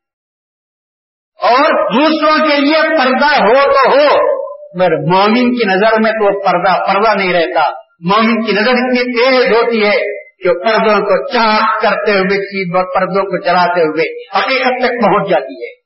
اور 1.41 1.93
دوسروں 1.93 2.49
کے 2.49 2.61
لیے 2.61 2.81
پردہ 2.81 3.43
ہو 3.43 3.71
تو 3.71 3.89
ہو، 3.89 4.31
مگر 4.79 4.95
مومن 5.13 5.55
کی 5.55 5.65
نظر 5.65 6.01
میں 6.03 6.11
تو 6.11 6.39
پردہ 6.39 6.83
پردہ 6.83 7.17
نہیں 7.17 7.33
رہتا۔ 7.33 7.69
مومن 7.99 8.45
کی 8.45 8.51
نظر 8.51 8.71
اتنی 8.71 9.03
تیز 9.03 9.55
ہوتی 9.55 9.85
ہے 9.85 10.21
کہ 10.43 10.49
پردوں 10.53 10.99
کو 10.99 11.33
چاک 11.33 11.81
کرتے 11.81 12.11
ہوئے، 12.11 12.37
چیز 12.37 12.73
پردوں 12.73 13.23
کو 13.23 13.43
چلاتے 13.43 13.81
ہوئے 13.81 14.23
حقیقت 14.37 14.85
تک 14.85 15.05
پہنچ 15.05 15.29
جاتی 15.29 15.65
ہے۔ 15.65 15.81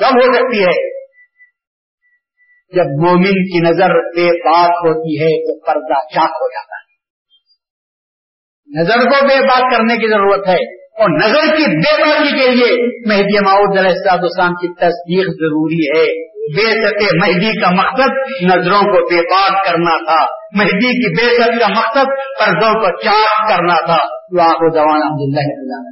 کب 0.00 0.16
ہو 0.16 0.32
سکتی 0.32 0.62
ہے؟ 0.62 0.95
جب 2.74 3.06
مومن 3.06 3.22
کی 3.22 3.60
نظر 3.60 3.88
بے 3.88 4.26
بات 4.26 4.70
ہوتی 4.70 5.22
ہے 5.22 5.42
تو 5.42 5.60
پردہ 5.66 6.14
چاک 6.14 6.30
ہو 6.30 6.48
جاتا 6.48 6.76
ہے۔ 6.76 6.86
نظر 8.80 9.10
کو 9.10 9.26
بے 9.26 9.46
بات 9.46 9.76
کرنے 9.76 9.96
کی 9.96 10.10
ضرورت 10.10 10.48
ہے 10.48 10.86
اور 10.86 11.10
نظر 11.10 11.56
کی 11.56 11.76
بے 11.76 12.02
باتی 12.02 12.38
کے 12.38 12.50
لیے 12.50 12.98
مہدی 13.08 13.44
ماؤد 13.44 13.78
علیہ 13.78 14.10
السلام 14.10 14.54
کی 14.54 14.74
تصدیق 14.74 15.28
ضروری 15.28 15.98
ہے۔ 15.98 16.26
بے 16.56 16.72
سطح 16.72 17.26
مہدی 17.26 17.60
کا 17.60 17.70
مقصد 17.70 18.12
نظروں 18.42 18.82
کو 18.82 19.14
بے 19.14 19.20
بات 19.22 19.66
کرنا 19.66 20.04
تھا۔ 20.04 20.26
مہدی 20.56 20.92
کی 20.92 21.14
بے 21.14 21.42
ست 21.42 21.60
کا 21.60 21.68
مقصد 21.68 22.06
پردوں 22.40 22.74
کو 22.74 23.02
چاک 23.02 23.48
کرنا 23.48 23.86
تھا۔ 23.86 24.16
تو 24.26 24.40
آپ 24.40 24.58
کو 24.58 24.78
الحمد 24.94 25.36
للہ 25.38 25.82